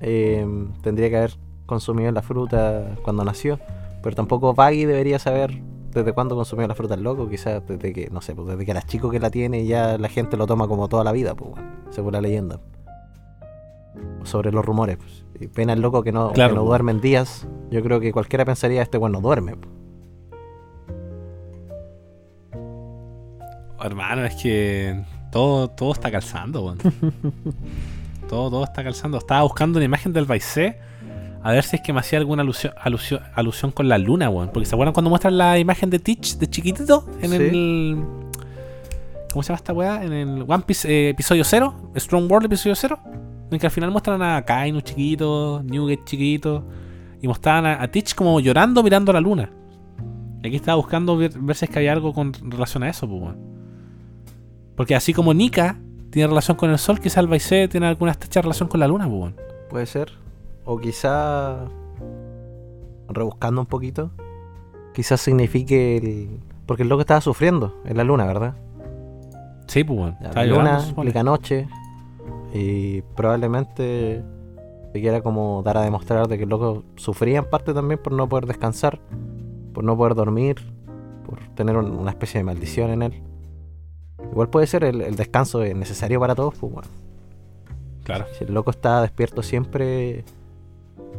eh, 0.00 0.46
tendría 0.82 1.08
que 1.10 1.16
haber 1.16 1.34
consumido 1.66 2.10
la 2.12 2.22
fruta 2.22 2.94
cuando 3.02 3.24
nació. 3.24 3.58
Pero 4.02 4.14
tampoco 4.14 4.54
Baggy 4.54 4.84
debería 4.84 5.18
saber 5.18 5.60
desde 5.92 6.12
cuándo 6.12 6.36
consumió 6.36 6.66
la 6.68 6.74
fruta 6.74 6.94
el 6.94 7.02
loco, 7.02 7.28
quizás 7.28 7.66
desde 7.66 7.92
que, 7.92 8.08
no 8.10 8.20
sé, 8.20 8.34
pues 8.34 8.48
desde 8.48 8.64
que 8.64 8.70
era 8.70 8.82
chico 8.82 9.10
que 9.10 9.18
la 9.18 9.30
tiene 9.30 9.60
y 9.62 9.66
ya 9.66 9.98
la 9.98 10.08
gente 10.08 10.36
lo 10.36 10.46
toma 10.46 10.68
como 10.68 10.88
toda 10.88 11.02
la 11.04 11.12
vida, 11.12 11.34
pues, 11.34 11.52
según 11.90 12.12
la 12.12 12.20
leyenda. 12.20 12.60
Sobre 14.24 14.52
los 14.52 14.64
rumores, 14.64 14.98
pues. 14.98 15.24
Y 15.40 15.46
pena 15.48 15.72
el 15.72 15.80
loco 15.80 16.02
que 16.02 16.12
no, 16.12 16.32
Claro, 16.32 16.50
que 16.50 16.56
no 16.56 16.62
po. 16.62 16.68
duerme 16.68 16.92
en 16.92 17.00
días. 17.00 17.48
Yo 17.70 17.82
creo 17.82 17.98
que 18.00 18.12
cualquiera 18.12 18.44
pensaría, 18.44 18.82
este 18.82 18.98
bueno 18.98 19.20
duerme. 19.20 19.56
po. 19.56 19.68
Hermano, 23.82 24.24
es 24.24 24.34
que 24.42 25.02
todo, 25.36 25.68
todo 25.68 25.92
está 25.92 26.10
calzando, 26.10 26.64
weón. 26.64 26.78
todo, 28.28 28.48
todo 28.50 28.64
está 28.64 28.82
calzando. 28.82 29.18
Estaba 29.18 29.42
buscando 29.42 29.78
una 29.78 29.84
imagen 29.84 30.12
del 30.14 30.24
Baisé 30.24 30.78
a 31.42 31.52
ver 31.52 31.62
si 31.62 31.76
es 31.76 31.82
que 31.82 31.92
me 31.92 32.00
hacía 32.00 32.18
alguna 32.18 32.40
alusión, 32.40 32.72
alusión, 32.80 33.20
alusión 33.34 33.70
con 33.70 33.86
la 33.86 33.98
luna, 33.98 34.30
weón. 34.30 34.48
Porque 34.50 34.64
se 34.66 34.74
acuerdan 34.74 34.94
cuando 34.94 35.10
muestran 35.10 35.36
la 35.36 35.58
imagen 35.58 35.90
de 35.90 35.98
Teach 35.98 36.38
de 36.38 36.46
chiquitito 36.48 37.06
en 37.20 37.30
Sí. 37.30 37.36
el. 37.36 38.04
¿Cómo 39.30 39.42
se 39.42 39.48
llama 39.48 39.56
esta 39.56 39.74
weá? 39.74 40.02
En 40.02 40.12
el 40.14 40.42
One 40.48 40.64
Piece 40.66 40.88
eh, 40.90 41.10
episodio 41.10 41.44
0, 41.44 41.92
Strong 41.96 42.30
World 42.32 42.46
episodio 42.46 42.74
0. 42.74 42.98
En 43.50 43.58
que 43.58 43.66
al 43.66 43.72
final 43.72 43.90
muestran 43.90 44.22
a 44.22 44.42
Kainu 44.42 44.80
chiquito, 44.80 45.62
Newgate 45.66 46.02
chiquito. 46.06 46.64
Y 47.20 47.28
mostraban 47.28 47.66
a, 47.66 47.82
a 47.82 47.88
Teach 47.88 48.14
como 48.14 48.40
llorando 48.40 48.82
mirando 48.82 49.12
la 49.12 49.20
luna. 49.20 49.50
Y 50.42 50.46
aquí 50.46 50.56
estaba 50.56 50.76
buscando 50.76 51.14
ver, 51.18 51.32
ver 51.38 51.54
si 51.54 51.66
es 51.66 51.70
que 51.70 51.78
había 51.78 51.92
algo 51.92 52.14
con 52.14 52.32
relación 52.50 52.82
a 52.84 52.88
eso, 52.88 53.06
pues, 53.06 53.20
weón. 53.20 53.56
Porque 54.76 54.94
así 54.94 55.12
como 55.14 55.32
Nika 55.34 55.78
tiene 56.10 56.28
relación 56.28 56.56
con 56.56 56.70
el 56.70 56.78
sol, 56.78 57.00
quizá 57.00 57.20
el 57.20 57.26
Baisé 57.28 57.68
tiene 57.68 57.86
alguna 57.86 58.10
estrecha 58.12 58.42
relación 58.42 58.68
con 58.68 58.80
la 58.80 58.86
luna, 58.88 59.08
pues. 59.08 59.34
Puede 59.70 59.86
ser. 59.86 60.12
O 60.64 60.78
quizá, 60.78 61.64
rebuscando 63.08 63.60
un 63.60 63.66
poquito, 63.66 64.10
quizás 64.94 65.20
signifique 65.20 65.96
el... 65.96 66.40
Porque 66.66 66.82
el 66.82 66.88
loco 66.88 67.00
estaba 67.02 67.20
sufriendo 67.20 67.80
en 67.84 67.96
la 67.96 68.04
luna, 68.04 68.26
¿verdad? 68.26 68.54
Sí, 69.68 69.84
pues, 69.84 70.14
la 70.20 70.44
luna 70.44 70.78
implica 70.88 71.22
noche. 71.22 71.68
Y 72.52 73.02
probablemente 73.14 74.22
se 74.92 75.00
quiera 75.00 75.20
como 75.20 75.62
dar 75.64 75.76
a 75.76 75.82
demostrar 75.82 76.26
de 76.28 76.36
que 76.38 76.44
el 76.44 76.48
loco 76.50 76.82
sufría 76.96 77.38
en 77.38 77.44
parte 77.50 77.72
también 77.74 78.00
por 78.02 78.12
no 78.12 78.28
poder 78.28 78.46
descansar, 78.46 78.98
por 79.74 79.84
no 79.84 79.96
poder 79.96 80.14
dormir, 80.14 80.56
por 81.24 81.38
tener 81.54 81.76
un- 81.76 81.92
una 81.92 82.10
especie 82.10 82.38
de 82.40 82.44
maldición 82.44 82.90
en 82.90 83.02
él. 83.02 83.22
Igual 84.30 84.48
puede 84.48 84.66
ser 84.66 84.84
el, 84.84 85.00
el 85.00 85.16
descanso 85.16 85.62
es 85.62 85.74
necesario 85.74 86.20
para 86.20 86.34
todos, 86.34 86.54
pues 86.58 86.72
bueno. 86.72 86.88
Claro. 88.04 88.26
Si 88.38 88.44
el 88.44 88.54
loco 88.54 88.70
está 88.70 89.02
despierto 89.02 89.42
siempre, 89.42 90.24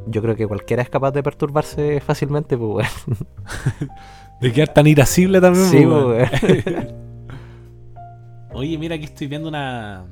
yo 0.07 0.21
creo 0.21 0.35
que 0.35 0.47
cualquiera 0.47 0.81
es 0.81 0.89
capaz 0.89 1.11
de 1.11 1.21
perturbarse 1.23 1.99
fácilmente, 1.99 2.57
pues 2.57 2.71
bueno. 2.71 2.89
De 4.41 4.53
quedar 4.53 4.73
tan 4.73 4.85
irascible 4.85 5.41
también, 5.41 5.65
Sí, 5.65 5.83
pues, 5.83 6.29
pues. 6.39 6.87
Oye, 8.53 8.77
mira, 8.77 8.95
aquí 8.95 9.05
estoy 9.05 9.27
viendo 9.27 9.49
una, 9.49 10.05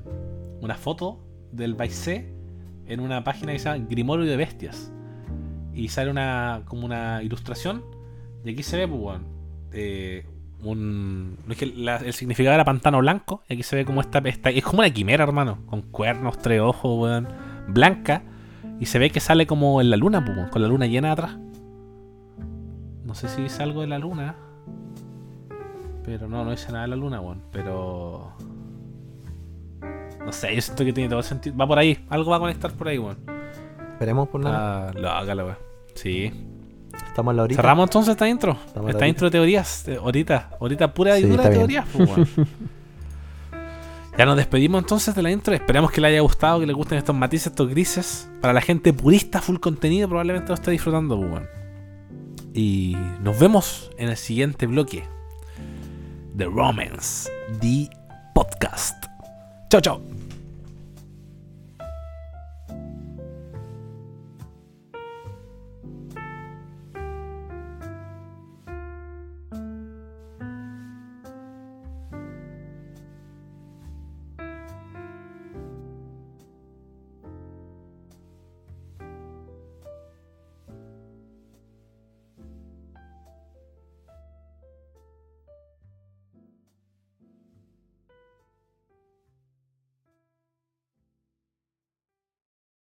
una 0.61 0.75
foto 0.75 1.19
del 1.51 1.75
Baisé 1.75 2.33
en 2.87 2.99
una 2.99 3.23
página 3.23 3.51
que 3.51 3.59
se 3.59 3.65
llama 3.65 3.85
Grimorio 3.87 4.25
de 4.25 4.35
Bestias. 4.35 4.91
Y 5.73 5.89
sale 5.89 6.09
una 6.09 6.63
como 6.65 6.85
una 6.85 7.21
ilustración. 7.21 7.83
Y 8.43 8.51
aquí 8.51 8.63
se 8.63 8.77
ve, 8.77 8.87
pues, 8.87 8.99
weón, 8.99 9.25
eh, 9.71 10.25
un, 10.72 11.38
es 11.49 11.57
que 11.57 11.66
la- 11.68 11.97
el 11.97 12.13
significado 12.13 12.53
era 12.55 12.66
pantano 12.66 12.99
blanco. 12.99 13.43
Aquí 13.49 13.63
se 13.63 13.76
ve 13.76 13.86
como 13.86 14.01
esta, 14.01 14.20
esta- 14.20 14.49
Es 14.49 14.63
como 14.63 14.80
una 14.80 14.89
quimera, 14.89 15.24
hermano. 15.24 15.59
Con 15.68 15.82
cuernos, 15.84 16.38
tres 16.39 16.61
ojos, 16.61 16.99
weón. 16.99 17.28
Blanca. 17.68 18.24
Y 18.80 18.88
se 18.88 18.99
ve 18.99 19.09
que 19.09 19.20
sale 19.20 19.47
como 19.47 19.80
en 19.82 19.89
la 19.89 19.97
luna, 19.97 20.20
weón, 20.20 20.49
con 20.49 20.61
la 20.61 20.68
luna 20.68 20.86
llena 20.88 21.11
atrás. 21.11 21.38
No 23.05 23.13
sé 23.16 23.28
si 23.30 23.41
dice 23.43 23.63
algo 23.63 23.82
de 23.82 23.88
la 23.88 23.99
luna. 23.99 24.36
Pero 26.03 26.28
no, 26.28 26.43
no 26.43 26.51
dice 26.51 26.72
nada 26.72 26.84
de 26.84 26.89
la 26.89 26.95
luna, 26.95 27.22
weón. 27.22 27.41
Pero. 27.51 28.32
No 30.26 30.32
sé, 30.32 30.55
yo 30.55 30.61
siento 30.61 30.84
que 30.84 30.91
tiene 30.93 31.09
todo 31.09 31.20
el 31.20 31.26
sentido. 31.26 31.55
Va 31.55 31.68
por 31.68 31.78
ahí, 31.78 32.03
algo 32.09 32.32
va 32.32 32.38
a 32.38 32.39
conectar 32.39 32.72
por 32.74 32.88
ahí, 32.88 32.97
weón. 32.97 33.18
Esperemos 33.93 34.28
por 34.28 34.41
nada. 34.41 34.89
Ah, 34.89 34.93
lo 34.93 35.09
hágalo, 35.09 35.45
weón. 35.45 35.57
Sí. 35.93 36.32
Estamos 37.07 37.31
en 37.31 37.37
la 37.37 37.43
horita. 37.43 37.61
Cerramos 37.61 37.87
entonces 37.87 38.11
esta 38.11 38.27
intro. 38.27 38.57
Estamos 38.65 38.91
esta 38.91 39.07
intro 39.07 39.27
de 39.27 39.31
teorías. 39.31 39.85
ahorita, 40.01 40.51
ahorita 40.59 40.93
pura 40.93 41.17
y 41.19 41.23
Sí, 41.23 41.29
dura 41.29 41.49
de 41.49 41.55
teorías, 41.55 41.85
pues. 41.91 42.29
Ya 44.17 44.25
nos 44.25 44.37
despedimos 44.37 44.81
entonces 44.81 45.13
de 45.13 45.21
la 45.21 45.29
intro. 45.29 45.53
Esperamos 45.53 45.91
que 45.91 45.99
le 45.99 46.07
haya 46.07 46.21
gustado, 46.21 46.61
que 46.61 46.65
le 46.65 46.71
gusten 46.71 46.97
estos 46.97 47.13
matices, 47.13 47.47
estos 47.47 47.69
grises. 47.69 48.29
Para 48.39 48.53
la 48.53 48.61
gente 48.61 48.93
purista, 48.93 49.41
full 49.41 49.57
contenido, 49.57 50.07
probablemente 50.07 50.47
lo 50.49 50.53
esté 50.53 50.71
disfrutando, 50.71 51.19
pues. 51.19 51.43
Y 52.53 52.95
nos 53.21 53.37
vemos 53.37 53.91
en 53.97 54.07
el 54.07 54.15
siguiente 54.15 54.67
bloque 54.67 55.03
de 56.33 56.45
Romance, 56.45 57.29
The 57.59 57.89
Podcast. 58.33 59.05
Chao, 59.69 59.81
chao. 59.81 60.24